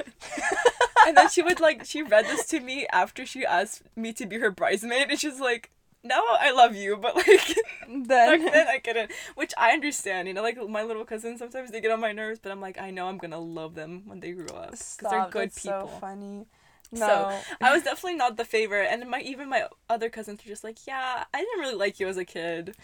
and 1.08 1.16
then 1.16 1.30
she 1.30 1.42
would 1.42 1.60
like 1.60 1.86
she 1.86 2.02
read 2.04 2.26
this 2.26 2.46
to 2.48 2.60
me 2.60 2.86
after 2.92 3.26
she 3.26 3.46
asked 3.46 3.84
me 3.96 4.12
to 4.14 4.26
be 4.26 4.40
her 4.40 4.52
bridesmaid, 4.52 5.10
and 5.10 5.20
she's 5.20 5.40
like, 5.40 5.72
now 6.04 6.22
I 6.40 6.52
love 6.52 6.76
you, 6.76 6.98
but 6.98 7.16
like 7.16 7.58
Then 7.88 8.46
then 8.46 8.68
I 8.68 8.80
couldn't. 8.80 9.12
Which 9.36 9.54
I 9.58 9.72
understand, 9.72 10.28
you 10.28 10.34
know, 10.34 10.42
like 10.42 10.58
my 10.70 10.84
little 10.84 11.06
cousins 11.06 11.40
sometimes 11.40 11.72
they 11.72 11.82
get 11.82 11.92
on 11.92 12.02
my 12.02 12.12
nerves, 12.12 12.40
but 12.42 12.52
I'm 12.52 12.62
like, 12.62 12.80
I 12.80 12.92
know 12.92 13.08
I'm 13.08 13.18
gonna 13.18 13.40
love 13.40 13.76
them 13.76 14.04
when 14.06 14.20
they 14.20 14.32
grow 14.32 14.58
up 14.58 14.72
because 14.72 14.98
they're 15.10 15.30
good 15.30 15.56
people. 15.56 15.90
So 15.92 16.00
funny. 16.00 16.48
So, 16.94 17.06
No. 17.08 17.40
I 17.62 17.74
was 17.74 17.84
definitely 17.84 18.16
not 18.18 18.36
the 18.38 18.44
favorite, 18.46 18.88
and 18.92 19.10
my 19.10 19.22
even 19.22 19.48
my 19.50 19.68
other 19.90 20.10
cousins 20.10 20.44
were 20.44 20.50
just 20.50 20.64
like, 20.64 20.86
yeah, 20.86 21.24
I 21.34 21.38
didn't 21.40 21.60
really 21.60 21.76
like 21.76 22.00
you 22.00 22.08
as 22.08 22.18
a 22.18 22.26
kid, 22.26 22.76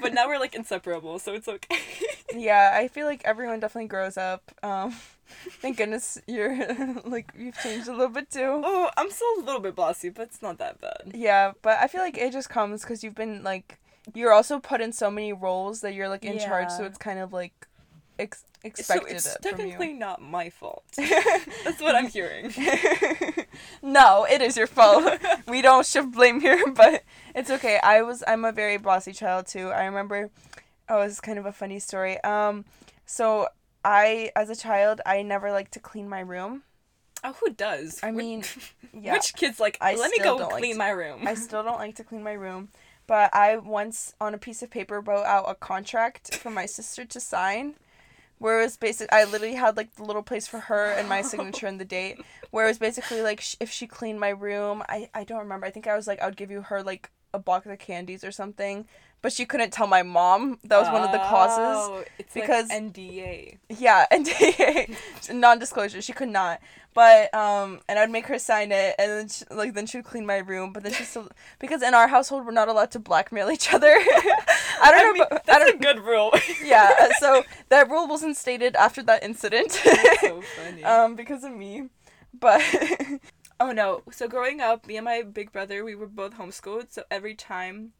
but 0.00 0.14
now 0.14 0.28
we're 0.28 0.38
like 0.38 0.54
inseparable, 0.60 1.18
so 1.18 1.34
it's 1.34 1.48
okay. 1.48 1.76
yeah, 2.32 2.72
I 2.74 2.86
feel 2.88 3.06
like 3.06 3.22
everyone 3.24 3.58
definitely 3.60 3.88
grows 3.88 4.16
up. 4.16 4.52
Um, 4.62 4.94
thank 5.60 5.78
goodness 5.78 6.18
you're 6.28 6.56
like 7.04 7.32
you've 7.36 7.58
changed 7.58 7.88
a 7.88 7.92
little 7.92 8.08
bit 8.08 8.30
too. 8.30 8.62
oh, 8.64 8.88
I'm 8.96 9.10
still 9.10 9.34
a 9.38 9.42
little 9.44 9.60
bit 9.60 9.74
bossy, 9.74 10.10
but 10.10 10.28
it's 10.28 10.42
not 10.42 10.58
that 10.58 10.80
bad. 10.80 11.12
Yeah, 11.12 11.52
but 11.62 11.78
I 11.80 11.88
feel 11.88 12.02
like 12.02 12.16
it 12.16 12.32
just 12.32 12.48
comes 12.48 12.82
because 12.82 13.02
you've 13.02 13.16
been 13.16 13.42
like 13.42 13.78
you're 14.14 14.32
also 14.32 14.60
put 14.60 14.80
in 14.80 14.92
so 14.92 15.10
many 15.10 15.32
roles 15.32 15.80
that 15.80 15.92
you're 15.94 16.08
like 16.08 16.24
in 16.24 16.38
charge, 16.38 16.70
so 16.70 16.84
it's 16.84 16.98
kind 16.98 17.18
of 17.18 17.32
like 17.32 17.66
ex- 18.20 18.44
So 18.74 18.94
expected 18.94 19.16
it's 19.16 19.34
it 19.34 19.42
technically 19.42 19.92
not 19.92 20.20
my 20.20 20.50
fault. 20.50 20.84
That's 20.96 21.80
what 21.80 21.94
I'm 21.94 22.08
hearing. 22.08 22.52
no, 23.82 24.26
it 24.28 24.42
is 24.42 24.56
your 24.56 24.66
fault. 24.66 25.18
we 25.48 25.62
don't 25.62 25.86
shift 25.86 26.12
blame 26.12 26.40
here, 26.40 26.62
but 26.72 27.02
it's 27.34 27.50
okay. 27.50 27.78
I 27.82 28.02
was 28.02 28.22
I'm 28.26 28.44
a 28.44 28.52
very 28.52 28.76
bossy 28.76 29.12
child 29.12 29.46
too. 29.46 29.70
I 29.70 29.84
remember 29.84 30.30
oh, 30.88 31.00
it's 31.00 31.20
kind 31.20 31.38
of 31.38 31.46
a 31.46 31.52
funny 31.52 31.78
story. 31.78 32.22
Um 32.22 32.64
so 33.04 33.48
I 33.84 34.32
as 34.34 34.50
a 34.50 34.56
child 34.56 35.00
I 35.06 35.22
never 35.22 35.52
liked 35.52 35.72
to 35.72 35.80
clean 35.80 36.08
my 36.08 36.20
room. 36.20 36.62
Oh, 37.24 37.32
who 37.40 37.50
does? 37.50 37.98
I 38.02 38.10
mean, 38.12 38.44
yeah. 38.92 39.12
which 39.12 39.34
kid's 39.34 39.58
like, 39.58 39.78
I 39.80 39.96
let 39.96 40.10
me 40.10 40.18
go 40.18 40.38
don't 40.38 40.52
like 40.52 40.60
clean 40.60 40.74
to- 40.74 40.78
my 40.78 40.90
room? 40.90 41.26
I 41.26 41.34
still 41.34 41.62
don't 41.62 41.78
like 41.78 41.96
to 41.96 42.04
clean 42.04 42.22
my 42.22 42.34
room. 42.34 42.68
But 43.06 43.34
I 43.34 43.56
once 43.56 44.14
on 44.20 44.34
a 44.34 44.38
piece 44.38 44.62
of 44.62 44.70
paper 44.70 45.00
wrote 45.00 45.24
out 45.24 45.44
a 45.48 45.54
contract 45.54 46.36
for 46.36 46.50
my 46.50 46.66
sister 46.66 47.04
to 47.04 47.20
sign. 47.20 47.74
Where 48.38 48.60
it 48.60 48.64
was 48.64 48.76
basic, 48.76 49.12
I 49.12 49.24
literally 49.24 49.54
had 49.54 49.76
like 49.76 49.94
the 49.96 50.04
little 50.04 50.22
place 50.22 50.46
for 50.46 50.60
her 50.60 50.92
and 50.92 51.08
my 51.08 51.22
signature 51.22 51.66
and 51.66 51.80
the 51.80 51.84
date. 51.84 52.20
Where 52.50 52.64
it 52.66 52.68
was 52.68 52.78
basically 52.78 53.22
like 53.22 53.40
sh- 53.40 53.56
if 53.60 53.70
she 53.70 53.86
cleaned 53.86 54.20
my 54.20 54.28
room, 54.30 54.82
I 54.88 55.08
I 55.14 55.24
don't 55.24 55.38
remember. 55.40 55.66
I 55.66 55.70
think 55.70 55.86
I 55.86 55.96
was 55.96 56.06
like 56.06 56.20
I 56.20 56.26
would 56.26 56.36
give 56.36 56.50
you 56.50 56.62
her 56.62 56.82
like 56.82 57.10
a 57.34 57.38
box 57.38 57.66
of 57.66 57.78
candies 57.78 58.24
or 58.24 58.30
something. 58.32 58.86
But 59.22 59.32
she 59.32 59.44
couldn't 59.46 59.72
tell 59.72 59.86
my 59.86 60.02
mom. 60.02 60.58
That 60.64 60.78
was 60.78 60.88
one 60.92 61.02
of 61.02 61.10
the 61.10 61.18
clauses. 61.18 61.58
Oh, 61.58 62.04
it's 62.18 62.32
because- 62.34 62.68
like 62.68 62.82
NDA. 62.92 63.58
Yeah, 63.70 64.04
NDA, 64.12 64.94
non-disclosure. 65.32 66.00
She 66.02 66.12
could 66.12 66.28
not. 66.28 66.60
But 66.94 67.34
um, 67.34 67.80
and 67.88 67.98
I'd 67.98 68.10
make 68.10 68.26
her 68.26 68.38
sign 68.38 68.72
it, 68.72 68.94
and 68.98 69.10
then 69.10 69.28
she, 69.28 69.44
like 69.50 69.74
then 69.74 69.84
she'd 69.86 70.04
clean 70.04 70.24
my 70.26 70.38
room. 70.38 70.72
But 70.72 70.82
then 70.82 70.92
she 70.92 71.04
still 71.04 71.28
because 71.58 71.82
in 71.82 71.92
our 71.92 72.08
household 72.08 72.46
we're 72.46 72.52
not 72.52 72.68
allowed 72.68 72.90
to 72.92 72.98
blackmail 72.98 73.50
each 73.50 73.72
other. 73.72 73.88
I 74.80 74.90
don't 74.90 74.94
I 74.94 75.02
know. 75.02 75.12
mean, 75.12 75.24
but, 75.28 75.44
that's 75.44 75.56
I 75.62 75.66
don't. 75.66 75.74
a 75.76 75.78
good 75.78 75.98
rule. 76.00 76.32
yeah. 76.64 77.08
So 77.18 77.42
that 77.70 77.90
rule 77.90 78.06
wasn't 78.06 78.36
stated 78.36 78.76
after 78.76 79.02
that 79.02 79.22
incident. 79.24 79.72
so 79.72 80.40
funny. 80.42 80.84
um, 80.84 81.16
because 81.16 81.42
of 81.44 81.52
me. 81.52 81.88
But 82.38 82.62
Oh 83.58 83.72
no. 83.72 84.02
So 84.10 84.28
growing 84.28 84.60
up, 84.60 84.86
me 84.86 84.96
and 84.96 85.04
my 85.04 85.22
big 85.22 85.52
brother, 85.52 85.84
we 85.84 85.94
were 85.94 86.06
both 86.06 86.34
homeschooled. 86.34 86.92
So 86.92 87.04
every 87.10 87.34
time 87.34 87.92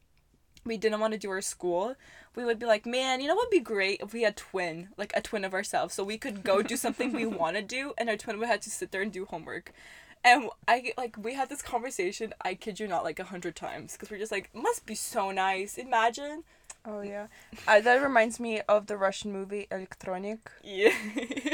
we 0.65 0.77
didn't 0.77 1.01
want 1.01 1.13
to 1.13 1.19
do 1.19 1.31
our 1.31 1.41
school, 1.41 1.95
we 2.35 2.45
would 2.45 2.59
be 2.59 2.67
like, 2.67 2.85
man, 2.85 3.21
you 3.21 3.29
know 3.29 3.35
what 3.35 3.47
would 3.47 3.51
be 3.57 3.61
great 3.61 4.01
if 4.01 4.13
we 4.13 4.23
had 4.23 4.37
twin, 4.37 4.89
like 4.97 5.13
a 5.15 5.23
twin 5.23 5.45
of 5.45 5.55
ourselves. 5.55 5.95
So 5.95 6.05
we 6.05 6.19
could 6.19 6.43
go 6.43 6.61
do 6.63 6.77
something 6.77 7.13
we 7.13 7.27
want 7.41 7.57
to 7.57 7.63
do, 7.63 7.95
and 7.97 8.11
our 8.11 8.17
twin 8.17 8.39
would 8.39 8.49
have 8.49 8.61
to 8.61 8.71
sit 8.71 8.91
there 8.93 9.03
and 9.03 9.13
do 9.13 9.25
homework. 9.25 9.73
And 10.25 10.51
I 10.67 10.93
like 10.99 11.17
we 11.17 11.35
had 11.35 11.49
this 11.49 11.63
conversation. 11.63 12.35
I 12.43 12.55
kid 12.55 12.81
you 12.81 12.89
not, 12.89 13.05
like 13.05 13.19
a 13.21 13.25
hundred 13.25 13.57
times, 13.57 13.93
because 13.93 14.11
we're 14.11 14.19
just 14.19 14.33
like, 14.33 14.51
must 14.55 14.85
be 14.85 14.95
so 14.95 15.31
nice. 15.31 15.79
Imagine. 15.79 16.43
oh 16.85 17.01
yeah, 17.01 17.29
uh, 17.69 17.81
that 17.81 18.03
reminds 18.03 18.41
me 18.41 18.61
of 18.69 18.89
the 18.89 18.97
Russian 18.97 19.33
movie 19.33 19.69
Electronic. 19.71 20.51
Yeah. 20.65 20.93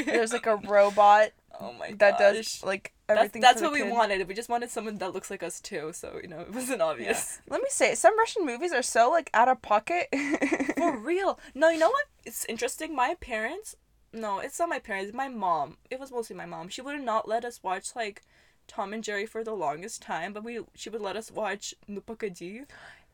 There's 0.05 0.33
like 0.33 0.47
a 0.47 0.55
robot 0.67 1.31
oh 1.59 1.73
my 1.73 1.89
god. 1.91 1.99
that 1.99 2.17
does 2.19 2.63
like 2.63 2.93
That's, 3.07 3.17
everything. 3.19 3.41
that's 3.41 3.61
for 3.61 3.69
what 3.69 3.77
the 3.77 3.85
we 3.85 3.91
wanted. 3.91 4.27
We 4.27 4.33
just 4.33 4.49
wanted 4.49 4.69
someone 4.69 4.97
that 4.97 5.13
looks 5.13 5.29
like 5.31 5.43
us 5.43 5.59
too. 5.59 5.91
So 5.93 6.19
you 6.21 6.27
know, 6.27 6.39
it 6.47 6.53
wasn't 6.53 6.81
obvious. 6.81 7.39
Let 7.49 7.61
me 7.61 7.67
say, 7.69 7.95
some 7.95 8.17
Russian 8.17 8.45
movies 8.45 8.73
are 8.73 8.81
so 8.81 9.09
like 9.09 9.29
out 9.33 9.47
of 9.47 9.61
pocket. 9.61 10.07
For 10.77 10.97
real. 10.97 11.39
No, 11.53 11.69
you 11.69 11.79
know 11.79 11.89
what? 11.89 12.05
It's 12.25 12.45
interesting. 12.45 12.95
My 12.95 13.15
parents. 13.19 13.75
No, 14.11 14.39
it's 14.39 14.59
not 14.59 14.69
my 14.69 14.79
parents. 14.79 15.13
My 15.13 15.27
mom. 15.27 15.77
It 15.89 15.99
was 15.99 16.11
mostly 16.11 16.35
my 16.35 16.45
mom. 16.45 16.69
She 16.69 16.81
would 16.81 17.01
not 17.01 17.27
let 17.27 17.43
us 17.45 17.61
watch 17.63 17.95
like 17.95 18.21
Tom 18.67 18.93
and 18.93 19.03
Jerry 19.03 19.25
for 19.25 19.43
the 19.43 19.53
longest 19.53 20.01
time, 20.01 20.33
but 20.33 20.43
we 20.43 20.59
she 20.75 20.89
would 20.89 21.01
let 21.01 21.15
us 21.15 21.31
watch 21.31 21.73
Nu, 21.87 22.01
Pogodi. 22.01 22.65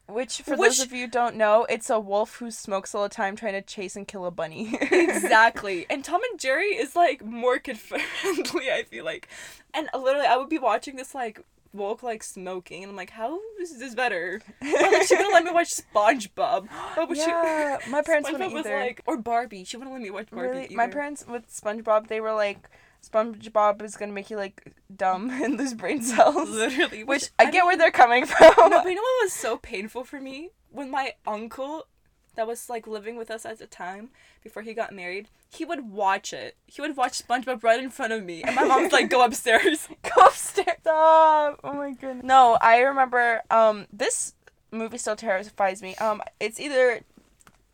Which, 0.10 0.42
for 0.42 0.56
Which- 0.56 0.78
those 0.78 0.80
of 0.82 0.92
you 0.92 1.06
who 1.06 1.12
don't 1.12 1.36
know, 1.36 1.66
it's 1.70 1.90
a 1.90 2.00
wolf 2.00 2.38
who 2.38 2.52
smokes 2.52 2.94
all 2.96 3.04
the 3.04 3.10
time 3.10 3.36
trying 3.36 3.54
to 3.54 3.62
chase 3.62 3.96
and 3.96 4.08
kill 4.08 4.26
a 4.26 4.32
bunny. 4.32 4.76
Exactly. 4.82 5.86
and 5.90 6.04
Tom 6.04 6.22
and 6.32 6.40
Jerry 6.40 6.68
is 6.76 6.96
like 6.96 7.24
more 7.24 7.60
kid 7.60 7.78
friendly. 7.78 8.72
I 8.72 8.84
feel 8.90 9.06
like, 9.06 9.28
and 9.74 9.90
uh, 9.94 9.98
literally, 10.00 10.28
I 10.28 10.38
would 10.38 10.50
be 10.50 10.58
watching 10.60 10.96
this 10.96 11.14
like 11.14 11.42
wolf 11.74 12.02
like 12.02 12.24
smoking, 12.24 12.84
and 12.84 12.90
I'm 12.90 12.96
like, 12.96 13.12
how 13.12 13.40
is 13.62 13.78
this 13.78 13.94
better? 13.94 14.42
Or, 14.62 14.68
like, 14.92 15.04
she 15.04 15.16
wouldn't 15.16 15.34
let 15.34 15.44
me 15.44 15.52
watch 15.52 15.70
SpongeBob. 15.70 16.68
But 16.96 17.10
she- 17.16 17.22
yeah, 17.22 17.78
my 17.90 18.02
parents 18.06 18.28
SpongeBob 18.30 18.34
wouldn't 18.34 18.54
was 18.54 18.66
either. 18.66 18.80
like, 18.80 19.02
or 19.06 19.18
Barbie. 19.18 19.64
She 19.64 19.78
wouldn't 19.78 19.94
let 19.94 20.02
me 20.02 20.10
watch 20.10 20.32
Barbie. 20.32 20.48
really, 20.62 20.76
my 20.76 20.88
parents 20.88 21.26
with 21.28 21.48
SpongeBob, 21.54 22.08
they 22.08 22.20
were 22.22 22.34
like, 22.34 22.70
SpongeBob 23.04 23.82
is 23.82 23.96
gonna 23.96 24.12
make 24.12 24.30
you 24.30 24.38
like 24.38 24.74
dumb 24.96 25.30
and 25.44 25.58
lose 25.58 25.74
brain 25.74 26.02
cells. 26.02 26.50
literally, 26.50 27.04
Which 27.04 27.30
I 27.40 27.50
get 27.50 27.66
where 27.66 27.78
they're 27.78 27.92
coming 27.92 28.26
from. 28.26 28.54
No, 28.58 28.70
but 28.84 28.90
you 28.90 28.96
know 28.96 29.02
what 29.02 29.24
was 29.26 29.34
so 29.34 29.58
painful 29.58 30.04
for 30.04 30.20
me 30.20 30.52
when 30.72 30.92
my 30.92 31.14
uncle 31.26 31.88
that 32.36 32.48
was 32.48 32.70
like 32.70 32.88
living 32.88 33.18
with 33.18 33.30
us 33.32 33.46
at 33.46 33.60
the 33.60 33.66
time 33.68 34.10
before 34.44 34.62
he 34.62 34.74
got 34.74 34.94
married, 34.94 35.28
he 35.50 35.66
would 35.66 35.90
watch 35.92 36.32
it. 36.32 36.56
He 36.68 36.82
would 36.82 36.96
watch 36.96 37.26
SpongeBob 37.28 37.64
right 37.64 37.84
in 37.84 37.90
front 37.90 38.14
of 38.14 38.24
me, 38.24 38.44
and 38.44 38.56
my 38.56 38.64
mom's 38.64 38.94
like, 38.94 39.10
"Go 39.10 39.24
upstairs." 39.24 39.88
Go 40.04 40.22
upstairs. 40.26 40.78
Stop. 40.82 41.60
Oh 41.64 41.74
my 41.74 41.92
goodness. 41.92 42.24
No, 42.26 42.58
I 42.62 42.80
remember. 42.80 43.42
Um, 43.50 43.88
this 43.92 44.36
movie 44.72 44.98
still 44.98 45.16
terrifies 45.16 45.82
me. 45.82 45.96
Um, 45.96 46.22
it's 46.40 46.60
either. 46.60 47.02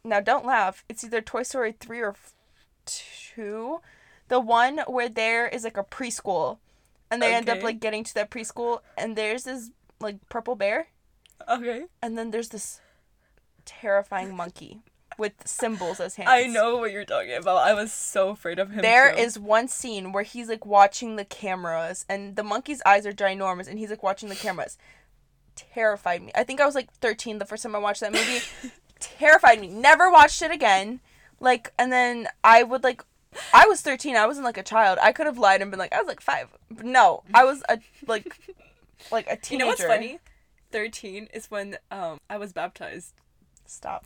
Now, 0.04 0.20
don't 0.20 0.46
laugh. 0.46 0.84
It's 0.88 1.04
either 1.04 1.22
Toy 1.22 1.44
Story 1.44 1.74
three 1.80 2.02
or 2.02 2.16
two, 2.86 3.82
the 4.28 4.40
one 4.40 4.80
where 4.88 5.10
there 5.10 5.48
is 5.48 5.64
like 5.64 5.78
a 5.78 5.84
preschool, 5.84 6.58
and 7.12 7.22
they 7.22 7.34
end 7.34 7.50
up 7.50 7.62
like 7.64 7.80
getting 7.80 8.04
to 8.04 8.14
that 8.16 8.30
preschool, 8.30 8.80
and 8.98 9.16
there's 9.16 9.44
this 9.44 9.72
like 10.00 10.18
purple 10.30 10.56
bear, 10.56 10.88
Okay. 11.50 11.86
and 12.02 12.18
then 12.18 12.32
there's 12.32 12.50
this 12.50 12.82
terrifying 13.66 14.36
monkey 14.36 14.82
with 15.18 15.34
cymbals 15.46 16.00
as 16.00 16.16
hands. 16.16 16.30
I 16.30 16.48
know 16.48 16.78
what 16.78 16.92
you're 16.92 17.06
talking 17.06 17.34
about. 17.36 17.58
I 17.60 17.74
was 17.74 17.92
so 17.94 18.30
afraid 18.30 18.60
of 18.60 18.72
him. 18.72 18.82
There 18.82 19.14
too. 19.14 19.20
is 19.22 19.40
one 19.40 19.68
scene 19.70 20.12
where 20.12 20.24
he's 20.24 20.50
like 20.50 20.66
watching 20.66 21.16
the 21.16 21.24
cameras 21.26 22.06
and 22.10 22.36
the 22.36 22.44
monkey's 22.44 22.82
eyes 22.86 23.06
are 23.06 23.14
ginormous 23.14 23.68
and 23.68 23.80
he's 23.80 23.90
like 23.90 24.04
watching 24.04 24.28
the 24.30 24.36
cameras. 24.36 24.78
Terrified 25.56 26.22
me. 26.22 26.32
I 26.36 26.44
think 26.44 26.60
I 26.60 26.66
was 26.66 26.76
like 26.76 26.92
13 26.92 27.38
the 27.40 27.46
first 27.46 27.64
time 27.64 27.76
I 27.76 27.80
watched 27.80 28.02
that 28.02 28.12
movie. 28.12 28.42
Terrified 29.00 29.62
me. 29.62 29.68
Never 29.70 30.12
watched 30.12 30.42
it 30.42 30.52
again. 30.52 31.00
Like 31.40 31.72
and 31.80 31.94
then 31.94 32.28
I 32.44 32.64
would 32.64 32.84
like 32.84 33.02
I 33.54 33.68
was 33.68 33.82
13. 33.82 34.16
I 34.16 34.26
wasn't 34.26 34.46
like 34.46 34.58
a 34.58 34.64
child. 34.64 34.98
I 35.02 35.12
could 35.12 35.26
have 35.26 35.38
lied 35.38 35.62
and 35.62 35.72
been 35.72 35.80
like 35.80 35.94
I 35.94 36.00
was 36.00 36.08
like 36.08 36.22
5. 36.22 36.48
But 36.72 36.86
no, 36.86 37.24
I 37.34 37.44
was 37.46 37.64
a 37.70 37.80
like 38.08 38.36
like 39.12 39.28
a 39.28 39.36
teenager. 39.36 39.54
You 39.54 39.58
know 39.60 39.68
what's 39.68 39.84
funny? 39.84 40.20
Thirteen 40.72 41.28
is 41.34 41.50
when 41.52 41.78
um 41.92 42.18
I 42.30 42.38
was 42.38 42.52
baptized. 42.54 43.14
Stop. 43.66 44.06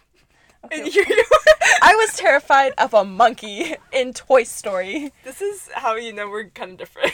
And 0.71 0.81
Okay. 0.87 0.91
you- 0.91 1.05
I 1.81 1.95
was 1.95 2.13
terrified 2.15 2.73
of 2.77 2.93
a 2.93 3.05
monkey 3.05 3.75
in 3.93 4.13
Toy 4.13 4.43
Story. 4.43 5.11
this 5.23 5.41
is 5.41 5.69
how 5.73 5.95
you 5.95 6.11
know 6.13 6.29
we're 6.29 6.49
kind 6.49 6.71
of 6.71 6.77
different. 6.77 7.13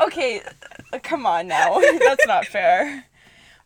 Okay, 0.00 0.42
uh, 0.92 0.98
come 1.02 1.24
on 1.26 1.46
now. 1.46 1.78
That's 1.78 2.26
not 2.26 2.46
fair. 2.46 3.04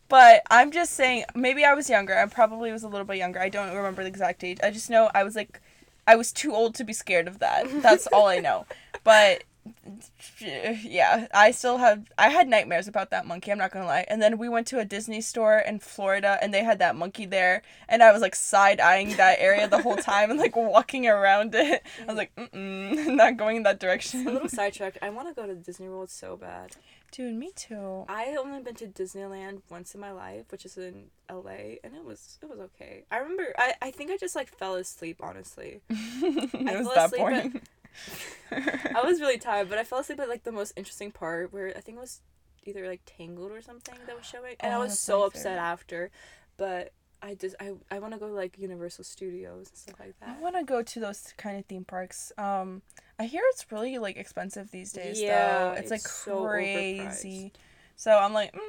But 0.07 0.43
I'm 0.51 0.71
just 0.71 0.93
saying, 0.93 1.25
maybe 1.35 1.65
I 1.65 1.73
was 1.73 1.89
younger. 1.89 2.15
I 2.17 2.25
probably 2.27 2.71
was 2.71 2.83
a 2.83 2.87
little 2.87 3.05
bit 3.05 3.17
younger. 3.17 3.39
I 3.39 3.49
don't 3.49 3.75
remember 3.75 4.03
the 4.03 4.09
exact 4.09 4.43
age. 4.43 4.59
I 4.63 4.69
just 4.71 4.89
know 4.89 5.09
I 5.15 5.23
was 5.23 5.35
like, 5.35 5.59
I 6.07 6.15
was 6.15 6.31
too 6.31 6.53
old 6.55 6.73
to 6.75 6.83
be 6.83 6.93
scared 6.93 7.27
of 7.27 7.39
that. 7.39 7.65
That's 7.81 8.07
all 8.07 8.27
I 8.27 8.39
know. 8.39 8.65
But 9.03 9.43
yeah, 10.39 11.27
I 11.33 11.51
still 11.51 11.77
have. 11.77 12.11
I 12.17 12.29
had 12.29 12.47
nightmares 12.47 12.87
about 12.87 13.09
that 13.11 13.25
monkey. 13.25 13.51
I'm 13.51 13.57
not 13.57 13.71
gonna 13.71 13.85
lie. 13.85 14.05
And 14.07 14.21
then 14.21 14.37
we 14.37 14.49
went 14.49 14.67
to 14.67 14.79
a 14.79 14.85
Disney 14.85 15.21
store 15.21 15.57
in 15.59 15.79
Florida, 15.79 16.37
and 16.41 16.53
they 16.53 16.63
had 16.63 16.79
that 16.79 16.95
monkey 16.95 17.25
there, 17.25 17.61
and 17.87 18.03
I 18.03 18.11
was 18.11 18.21
like 18.21 18.35
side 18.35 18.79
eyeing 18.79 19.15
that 19.17 19.37
area 19.39 19.67
the 19.67 19.81
whole 19.81 19.97
time 19.97 20.29
and 20.29 20.39
like 20.39 20.55
walking 20.55 21.07
around 21.07 21.55
it. 21.55 21.83
I 22.01 22.05
was 22.05 22.17
like, 22.17 22.35
mm, 22.35 23.07
not 23.15 23.37
going 23.37 23.57
in 23.57 23.63
that 23.63 23.79
direction. 23.79 24.27
A 24.27 24.31
little 24.31 24.49
sidetracked. 24.57 24.97
I 25.01 25.09
want 25.09 25.27
to 25.27 25.33
go 25.33 25.47
to 25.47 25.55
Disney 25.55 25.89
World 25.89 26.09
so 26.09 26.35
bad. 26.35 26.75
Dude, 27.11 27.35
me 27.35 27.51
too. 27.55 28.05
I 28.09 28.35
only 28.37 28.59
been 28.61 28.75
to 28.75 28.87
Disneyland 28.87 29.61
once 29.69 29.95
in 29.95 30.01
my 30.01 30.11
life, 30.11 30.51
which 30.51 30.65
is 30.65 30.77
in 30.77 31.05
LA, 31.31 31.79
and 31.83 31.95
it 31.95 32.03
was 32.03 32.37
it 32.41 32.49
was 32.49 32.59
okay. 32.59 33.05
I 33.09 33.17
remember 33.19 33.53
I, 33.57 33.73
I 33.81 33.91
think 33.91 34.11
I 34.11 34.17
just 34.17 34.35
like 34.35 34.49
fell 34.49 34.75
asleep 34.75 35.21
honestly. 35.21 35.81
it 35.89 36.53
was 36.53 36.87
fell 36.87 36.95
that 36.95 37.05
asleep 37.05 37.21
boring. 37.21 37.61
I 38.51 39.01
was 39.03 39.19
really 39.21 39.37
tired, 39.37 39.69
but 39.69 39.77
I 39.77 39.83
fell 39.83 39.99
asleep 39.99 40.19
at 40.19 40.29
like 40.29 40.43
the 40.43 40.51
most 40.51 40.73
interesting 40.75 41.11
part 41.11 41.51
where 41.53 41.69
I 41.75 41.81
think 41.81 41.97
it 41.97 42.01
was 42.01 42.21
either 42.65 42.87
like 42.87 43.01
Tangled 43.05 43.51
or 43.51 43.61
something 43.61 43.95
that 44.05 44.15
was 44.15 44.25
showing, 44.31 44.55
and 44.59 44.73
I 44.73 44.77
Oh, 44.77 44.81
was 44.81 44.99
so 44.99 45.23
upset 45.23 45.43
favorite. 45.43 45.59
after. 45.61 46.11
But 46.57 46.91
I 47.21 47.35
just 47.35 47.55
I 47.59 47.73
I 47.91 47.99
want 47.99 48.13
to 48.13 48.19
go 48.19 48.27
to 48.27 48.33
like 48.33 48.57
Universal 48.57 49.03
Studios 49.03 49.69
and 49.69 49.77
stuff 49.77 49.99
like 49.99 50.15
that. 50.19 50.37
I 50.37 50.41
want 50.41 50.55
to 50.55 50.63
go 50.63 50.81
to 50.81 50.99
those 50.99 51.33
kind 51.37 51.57
of 51.57 51.65
theme 51.65 51.83
parks. 51.85 52.31
Um, 52.37 52.81
I 53.19 53.25
hear 53.25 53.41
it's 53.49 53.71
really 53.71 53.97
like 53.97 54.17
expensive 54.17 54.71
these 54.71 54.91
days. 54.91 55.19
Yeah, 55.19 55.73
though. 55.75 55.81
it's, 55.81 55.91
like 55.91 56.07
so 56.07 56.45
crazy. 56.45 57.53
So 57.95 58.11
I'm 58.11 58.33
like, 58.33 58.53
mm, 58.53 58.59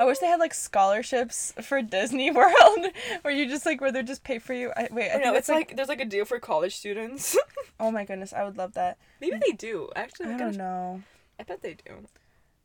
I 0.00 0.04
wish 0.06 0.16
they 0.18 0.26
had 0.28 0.40
like 0.40 0.54
scholarships 0.54 1.52
for 1.60 1.82
Disney 1.82 2.30
World, 2.40 2.86
where 3.20 3.34
you 3.34 3.46
just 3.46 3.66
like 3.66 3.82
where 3.82 3.92
they 3.92 4.02
just 4.02 4.24
pay 4.24 4.38
for 4.38 4.54
you. 4.54 4.72
I, 4.74 4.88
wait, 4.90 5.04
I 5.04 5.08
I 5.08 5.12
think 5.12 5.24
know 5.24 5.30
it's 5.34 5.48
it's 5.48 5.48
like, 5.50 5.76
there's 5.76 5.88
like 5.90 6.00
a 6.00 6.06
deal 6.06 6.24
for 6.24 6.38
college 6.38 6.74
students. 6.74 7.36
oh 7.80 7.90
my 7.90 8.06
goodness, 8.06 8.32
I 8.32 8.44
would 8.44 8.56
love 8.56 8.72
that. 8.74 8.96
Maybe 9.20 9.36
they 9.44 9.52
do 9.52 9.90
actually. 9.94 10.32
I 10.32 10.38
don't 10.38 10.56
know. 10.56 11.02
I 11.38 11.42
bet 11.42 11.60
they 11.60 11.74
do. 11.74 12.06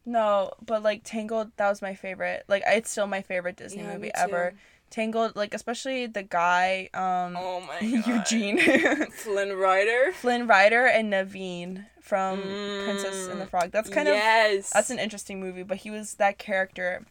No, 0.06 0.54
but 0.66 0.82
like 0.82 1.02
Tangled, 1.04 1.52
that 1.58 1.68
was 1.68 1.82
my 1.82 1.94
favorite. 1.94 2.46
Like 2.48 2.64
it's 2.66 2.90
still 2.90 3.06
my 3.08 3.22
favorite 3.22 3.58
Disney 3.58 3.84
Yeah, 3.84 3.94
movie 3.96 4.12
ever. 4.16 4.54
Tangled, 4.90 5.36
like 5.36 5.54
especially 5.54 6.06
the 6.08 6.24
guy, 6.24 6.90
um, 6.94 7.36
Oh 7.38 7.60
my 7.60 7.82
god. 7.82 8.08
Eugene. 8.08 9.10
Flynn 9.12 9.58
Rider. 9.58 10.14
Flynn 10.14 10.48
Rider 10.48 10.86
and 10.86 11.12
Naveen 11.12 11.88
from 12.00 12.40
Princess 12.42 13.28
and 13.28 13.42
the 13.42 13.48
Frog. 13.48 13.72
That's 13.72 13.90
kind 13.90 14.08
of 14.08 14.14
yes. 14.14 14.70
that's 14.70 14.90
an 14.92 15.00
interesting 15.00 15.42
movie, 15.42 15.64
but 15.64 15.78
he 15.78 15.90
was 15.90 16.14
that 16.16 16.38
character, 16.38 17.04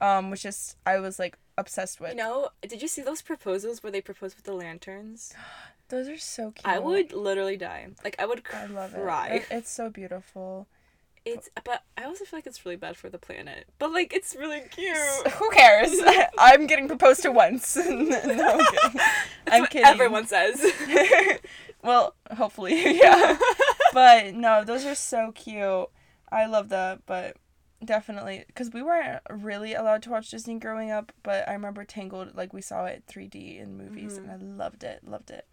um, 0.00 0.30
which 0.30 0.44
is 0.44 0.76
I 0.86 0.98
was 0.98 1.18
like 1.18 1.38
obsessed 1.56 2.00
with. 2.00 2.10
You 2.10 2.16
know, 2.16 2.48
did 2.62 2.82
you 2.82 2.88
see 2.88 3.02
those 3.02 3.22
proposals 3.22 3.82
where 3.82 3.92
they 3.92 4.00
propose 4.00 4.34
with 4.36 4.44
the 4.44 4.54
lanterns? 4.54 5.32
Those 5.90 6.08
are 6.08 6.16
so 6.18 6.50
cute. 6.50 6.64
I 6.66 6.78
would 6.78 7.12
literally 7.12 7.58
die. 7.58 7.86
Like 8.02 8.16
I 8.18 8.24
would 8.24 8.42
I 8.52 8.64
love 8.66 8.94
cry. 8.94 9.28
it. 9.28 9.42
It- 9.42 9.46
It's 9.50 9.70
so 9.70 9.90
beautiful. 9.90 10.66
It's 11.26 11.48
but 11.64 11.82
I 11.96 12.04
also 12.04 12.24
feel 12.26 12.38
like 12.38 12.46
it's 12.46 12.64
really 12.66 12.76
bad 12.76 12.96
for 12.96 13.08
the 13.08 13.18
planet. 13.18 13.66
But 13.78 13.92
like 13.92 14.12
it's 14.14 14.34
really 14.34 14.60
cute. 14.70 14.96
Who 15.34 15.50
cares? 15.50 15.90
I'm 16.38 16.66
getting 16.66 16.86
proposed 16.88 17.22
to 17.22 17.32
once. 17.32 17.76
no, 17.76 17.84
I'm 17.86 18.66
kidding. 18.66 19.00
I'm 19.50 19.66
kidding. 19.66 19.86
Everyone 19.86 20.26
says. 20.26 20.62
well, 21.82 22.14
hopefully, 22.36 22.98
yeah. 22.98 23.38
but 23.92 24.34
no, 24.34 24.64
those 24.64 24.84
are 24.84 24.94
so 24.94 25.32
cute. 25.32 25.88
I 26.32 26.46
love 26.46 26.68
that, 26.70 27.00
but 27.06 27.36
definitely 27.84 28.44
because 28.46 28.70
we 28.72 28.82
weren't 28.82 29.22
really 29.30 29.74
allowed 29.74 30.02
to 30.04 30.10
watch 30.10 30.30
Disney 30.30 30.58
growing 30.58 30.90
up. 30.90 31.12
But 31.22 31.48
I 31.48 31.52
remember 31.52 31.84
Tangled, 31.84 32.36
like 32.36 32.52
we 32.52 32.60
saw 32.60 32.84
it 32.84 33.04
3D 33.10 33.60
in 33.60 33.76
movies, 33.76 34.16
and 34.16 34.30
I 34.30 34.34
mm-hmm. 34.34 34.58
loved 34.58 34.84
it, 34.84 35.00
loved 35.06 35.30
it. 35.30 35.46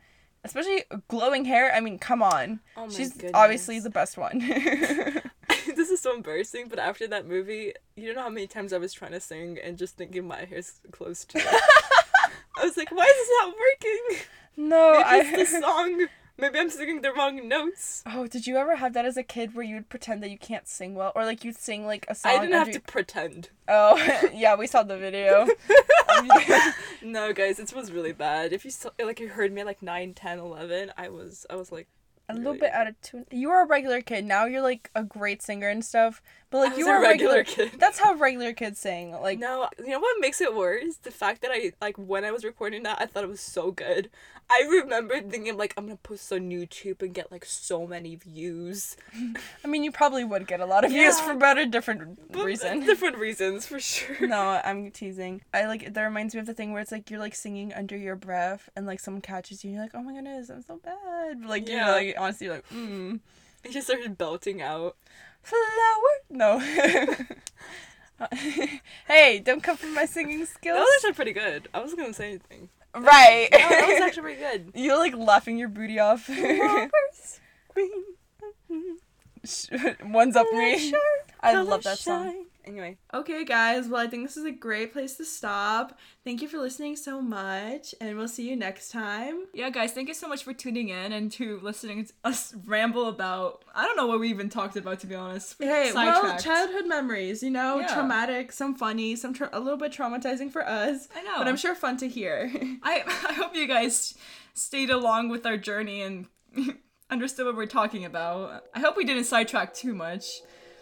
Especially 0.43 0.83
glowing 1.07 1.45
hair. 1.45 1.71
I 1.73 1.81
mean, 1.81 1.99
come 1.99 2.23
on. 2.23 2.61
Oh 2.75 2.87
my 2.87 2.93
She's 2.93 3.13
goodness. 3.13 3.31
obviously 3.35 3.79
the 3.79 3.91
best 3.91 4.17
one. 4.17 4.39
this 5.75 5.89
is 5.89 6.01
so 6.01 6.15
embarrassing, 6.15 6.67
but 6.67 6.79
after 6.79 7.07
that 7.07 7.27
movie, 7.27 7.73
you 7.95 8.07
don't 8.07 8.15
know 8.15 8.23
how 8.23 8.29
many 8.29 8.47
times 8.47 8.73
I 8.73 8.77
was 8.77 8.93
trying 8.93 9.11
to 9.11 9.19
sing 9.19 9.59
and 9.63 9.77
just 9.77 9.97
thinking 9.97 10.27
my 10.27 10.45
hair's 10.45 10.79
close 10.91 11.25
to 11.25 11.37
it. 11.37 11.45
I 12.57 12.63
was 12.63 12.77
like, 12.77 12.91
why 12.91 13.03
is 13.03 13.27
this 13.27 13.29
not 13.41 13.53
working? 13.53 14.25
no, 14.57 14.91
Maybe 14.93 15.03
I. 15.03 15.41
it's 15.41 15.51
the 15.51 15.61
song. 15.61 16.07
Maybe 16.41 16.57
I'm 16.57 16.71
singing 16.71 17.01
the 17.01 17.13
wrong 17.13 17.47
notes. 17.47 18.01
Oh, 18.07 18.25
did 18.25 18.47
you 18.47 18.57
ever 18.57 18.75
have 18.75 18.93
that 18.93 19.05
as 19.05 19.15
a 19.15 19.21
kid 19.21 19.53
where 19.53 19.63
you 19.63 19.75
would 19.75 19.89
pretend 19.89 20.23
that 20.23 20.31
you 20.31 20.39
can't 20.39 20.67
sing 20.67 20.95
well, 20.95 21.11
or 21.15 21.23
like 21.23 21.45
you'd 21.45 21.55
sing 21.55 21.85
like 21.85 22.07
a 22.09 22.15
song? 22.15 22.31
I 22.31 22.39
didn't 22.39 22.53
have 22.53 22.67
under- 22.67 22.79
to 22.79 22.85
pretend. 22.85 23.49
Oh, 23.67 23.95
yeah, 24.33 24.55
we 24.55 24.65
saw 24.65 24.81
the 24.81 24.97
video. 24.97 25.47
no, 27.03 27.31
guys, 27.31 27.59
it 27.59 27.71
was 27.75 27.91
really 27.91 28.11
bad. 28.11 28.53
If 28.53 28.65
you 28.65 28.71
saw, 28.71 28.89
like 29.03 29.19
you 29.19 29.29
heard 29.29 29.53
me 29.53 29.61
at 29.61 29.67
like 29.67 29.83
9, 29.83 30.15
10, 30.15 30.39
11, 30.39 30.91
I 30.97 31.09
was 31.09 31.45
I 31.47 31.55
was 31.55 31.71
like 31.71 31.87
a 32.27 32.33
little 32.33 32.55
bit 32.55 32.71
out 32.73 32.87
of 32.87 32.99
tune. 33.01 33.25
You 33.29 33.49
were 33.49 33.61
a 33.61 33.67
regular 33.67 34.01
kid. 34.01 34.25
Now 34.25 34.45
you're 34.45 34.61
like 34.61 34.89
a 34.95 35.03
great 35.03 35.43
singer 35.43 35.69
and 35.69 35.85
stuff. 35.85 36.23
But 36.51 36.57
like 36.59 36.77
you 36.77 36.85
were 36.85 36.97
a 36.97 37.01
regular, 37.01 37.37
regular 37.37 37.69
kid. 37.69 37.79
That's 37.79 37.97
how 37.97 38.13
regular 38.13 38.51
kids 38.53 38.77
sing. 38.77 39.11
Like 39.13 39.39
No, 39.39 39.69
you 39.79 39.87
know 39.87 39.99
what 39.99 40.17
makes 40.19 40.41
it 40.41 40.53
worse? 40.53 40.97
The 40.97 41.09
fact 41.09 41.41
that 41.41 41.51
I 41.51 41.71
like 41.81 41.95
when 41.97 42.25
I 42.25 42.31
was 42.31 42.43
recording 42.43 42.83
that, 42.83 43.01
I 43.01 43.05
thought 43.05 43.23
it 43.23 43.29
was 43.29 43.39
so 43.41 43.71
good. 43.71 44.09
I 44.49 44.67
remember 44.69 45.21
thinking 45.21 45.55
like 45.55 45.73
I'm 45.77 45.85
gonna 45.85 45.95
post 45.95 46.29
this 46.29 46.35
on 46.37 46.49
YouTube 46.49 47.01
and 47.01 47.13
get 47.13 47.31
like 47.31 47.45
so 47.45 47.87
many 47.87 48.17
views. 48.17 48.97
I 49.63 49.67
mean, 49.67 49.85
you 49.85 49.93
probably 49.93 50.25
would 50.25 50.45
get 50.45 50.59
a 50.59 50.65
lot 50.65 50.83
of 50.83 50.91
views 50.91 51.21
for 51.21 51.31
about 51.31 51.57
a 51.57 51.65
different 51.65 52.31
But 52.33 52.43
reason. 52.43 52.81
different 52.85 53.17
reasons 53.17 53.65
for 53.65 53.79
sure. 53.79 54.27
no, 54.27 54.59
I'm 54.63 54.91
teasing. 54.91 55.41
I 55.53 55.67
like 55.67 55.93
that 55.93 56.03
reminds 56.03 56.33
me 56.35 56.41
of 56.41 56.47
the 56.47 56.53
thing 56.53 56.73
where 56.73 56.81
it's 56.81 56.91
like 56.91 57.09
you're 57.09 57.19
like 57.21 57.33
singing 57.33 57.71
under 57.73 57.95
your 57.95 58.17
breath 58.17 58.67
and 58.75 58.85
like 58.85 58.99
someone 58.99 59.21
catches 59.21 59.63
you 59.63 59.69
and 59.69 59.75
you're 59.75 59.85
like, 59.85 59.95
oh 59.95 60.03
my 60.03 60.13
goodness, 60.13 60.49
I'm 60.49 60.63
so 60.63 60.81
bad. 60.83 61.45
Like 61.45 61.69
you 61.69 61.77
know, 61.77 61.91
like 61.91 62.15
honestly, 62.19 62.47
you're 62.47 62.55
like 62.55 62.69
mm, 62.71 63.21
I 63.65 63.69
just 63.69 63.87
started 63.87 64.17
belting 64.17 64.61
out. 64.61 64.97
Flower. 65.43 66.11
No. 66.29 66.59
hey, 69.07 69.39
don't 69.39 69.63
come 69.63 69.77
for 69.77 69.87
my 69.87 70.05
singing 70.05 70.45
skills. 70.45 70.77
That 70.77 70.81
was 70.81 70.89
actually 70.97 71.13
pretty 71.13 71.33
good. 71.33 71.67
I 71.73 71.81
wasn't 71.81 72.01
gonna 72.01 72.13
say 72.13 72.29
anything. 72.29 72.69
right. 72.93 73.47
No, 73.51 73.57
that 73.57 73.87
was 73.87 74.01
actually 74.01 74.23
pretty 74.23 74.39
good. 74.41 74.71
You're 74.75 74.97
like 74.97 75.15
laughing 75.15 75.57
your 75.57 75.69
booty 75.69 75.99
off. 75.99 76.29
Of 76.29 76.35
course. 76.37 77.39
One's 80.03 80.35
up 80.35 80.47
me. 80.51 80.93
I 81.39 81.61
love 81.61 81.83
that 81.83 81.97
song. 81.97 82.45
Anyway, 82.65 82.97
Okay, 83.13 83.43
guys. 83.43 83.87
Well, 83.87 84.01
I 84.01 84.07
think 84.07 84.25
this 84.27 84.37
is 84.37 84.45
a 84.45 84.51
great 84.51 84.93
place 84.93 85.15
to 85.17 85.25
stop. 85.25 85.97
Thank 86.23 86.41
you 86.41 86.47
for 86.47 86.57
listening 86.59 86.95
so 86.95 87.21
much, 87.21 87.95
and 87.99 88.15
we'll 88.17 88.27
see 88.27 88.47
you 88.49 88.55
next 88.55 88.91
time. 88.91 89.45
yeah, 89.53 89.69
guys, 89.69 89.93
thank 89.93 90.07
you 90.07 90.13
so 90.13 90.27
much 90.27 90.43
for 90.43 90.53
tuning 90.53 90.89
in 90.89 91.11
and 91.11 91.31
to 91.33 91.59
listening 91.61 92.05
to 92.05 92.13
us 92.23 92.53
ramble 92.65 93.07
about. 93.07 93.65
I 93.73 93.85
don't 93.85 93.97
know 93.97 94.07
what 94.07 94.19
we 94.19 94.29
even 94.29 94.49
talked 94.49 94.75
about 94.77 94.99
to 95.01 95.07
be 95.07 95.15
honest. 95.15 95.55
Hey, 95.59 95.91
well, 95.93 96.37
childhood 96.39 96.85
memories. 96.87 97.41
You 97.41 97.49
know, 97.49 97.79
Yeah. 97.79 97.87
traumatic, 97.93 98.51
some 98.51 98.75
funny, 98.75 99.15
some 99.15 99.33
tra- 99.33 99.49
a 99.53 99.59
little 99.59 99.77
bit 99.77 99.91
traumatizing 99.91 100.51
for 100.51 100.67
us. 100.67 101.07
I 101.15 101.23
know. 101.23 101.37
but 101.37 101.47
I'm 101.47 101.57
sure 101.57 101.73
fun 101.75 101.97
to 101.97 102.07
hear. 102.07 102.51
I 102.83 103.03
I 103.29 103.33
hope 103.33 103.55
you 103.55 103.67
guys 103.67 104.15
stayed 104.53 104.89
along 104.89 105.29
with 105.29 105.45
our 105.45 105.57
journey 105.57 106.01
and 106.01 106.27
understood 107.09 107.45
what 107.45 107.55
we're 107.55 107.65
talking 107.65 108.05
about. 108.05 108.63
I 108.73 108.79
hope 108.79 108.95
we 108.97 109.03
didn't 109.05 109.23
sidetrack 109.25 109.73
too 109.73 109.93
much. 109.93 110.41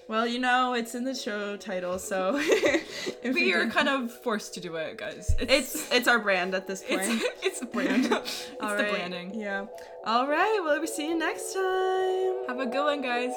Well, 0.10 0.26
you 0.28 0.40
know, 0.40 0.74
it's 0.74 0.96
in 0.96 1.04
the 1.06 1.14
show 1.16 1.56
title, 1.56 2.00
so 2.00 2.34
We 3.24 3.32
we 3.32 3.54
are 3.54 3.68
kind 3.70 3.88
of 3.88 4.12
forced 4.12 4.54
to 4.56 4.60
do 4.60 4.76
it, 4.76 4.98
guys. 4.98 5.36
It's 5.40 5.76
it's 5.76 5.92
it's 5.92 6.08
our 6.08 6.20
brand 6.20 6.56
at 6.56 6.66
this 6.68 6.82
point. 6.90 7.02
it's 7.08 7.44
it's 7.44 7.62
a 7.62 7.66
brand. 7.66 8.06
it's 8.06 8.48
All 8.60 8.76
the 8.76 8.84
right, 8.84 8.92
branding. 8.92 9.36
Yeah. 9.36 9.68
All 10.06 10.28
right. 10.28 10.60
Well, 10.64 10.82
we 10.82 10.88
see 10.88 11.08
you 11.10 11.18
next 11.18 11.54
time. 11.54 12.48
Have 12.48 12.60
a 12.60 12.66
good 12.66 12.84
one, 12.84 13.02
guys. 13.02 13.34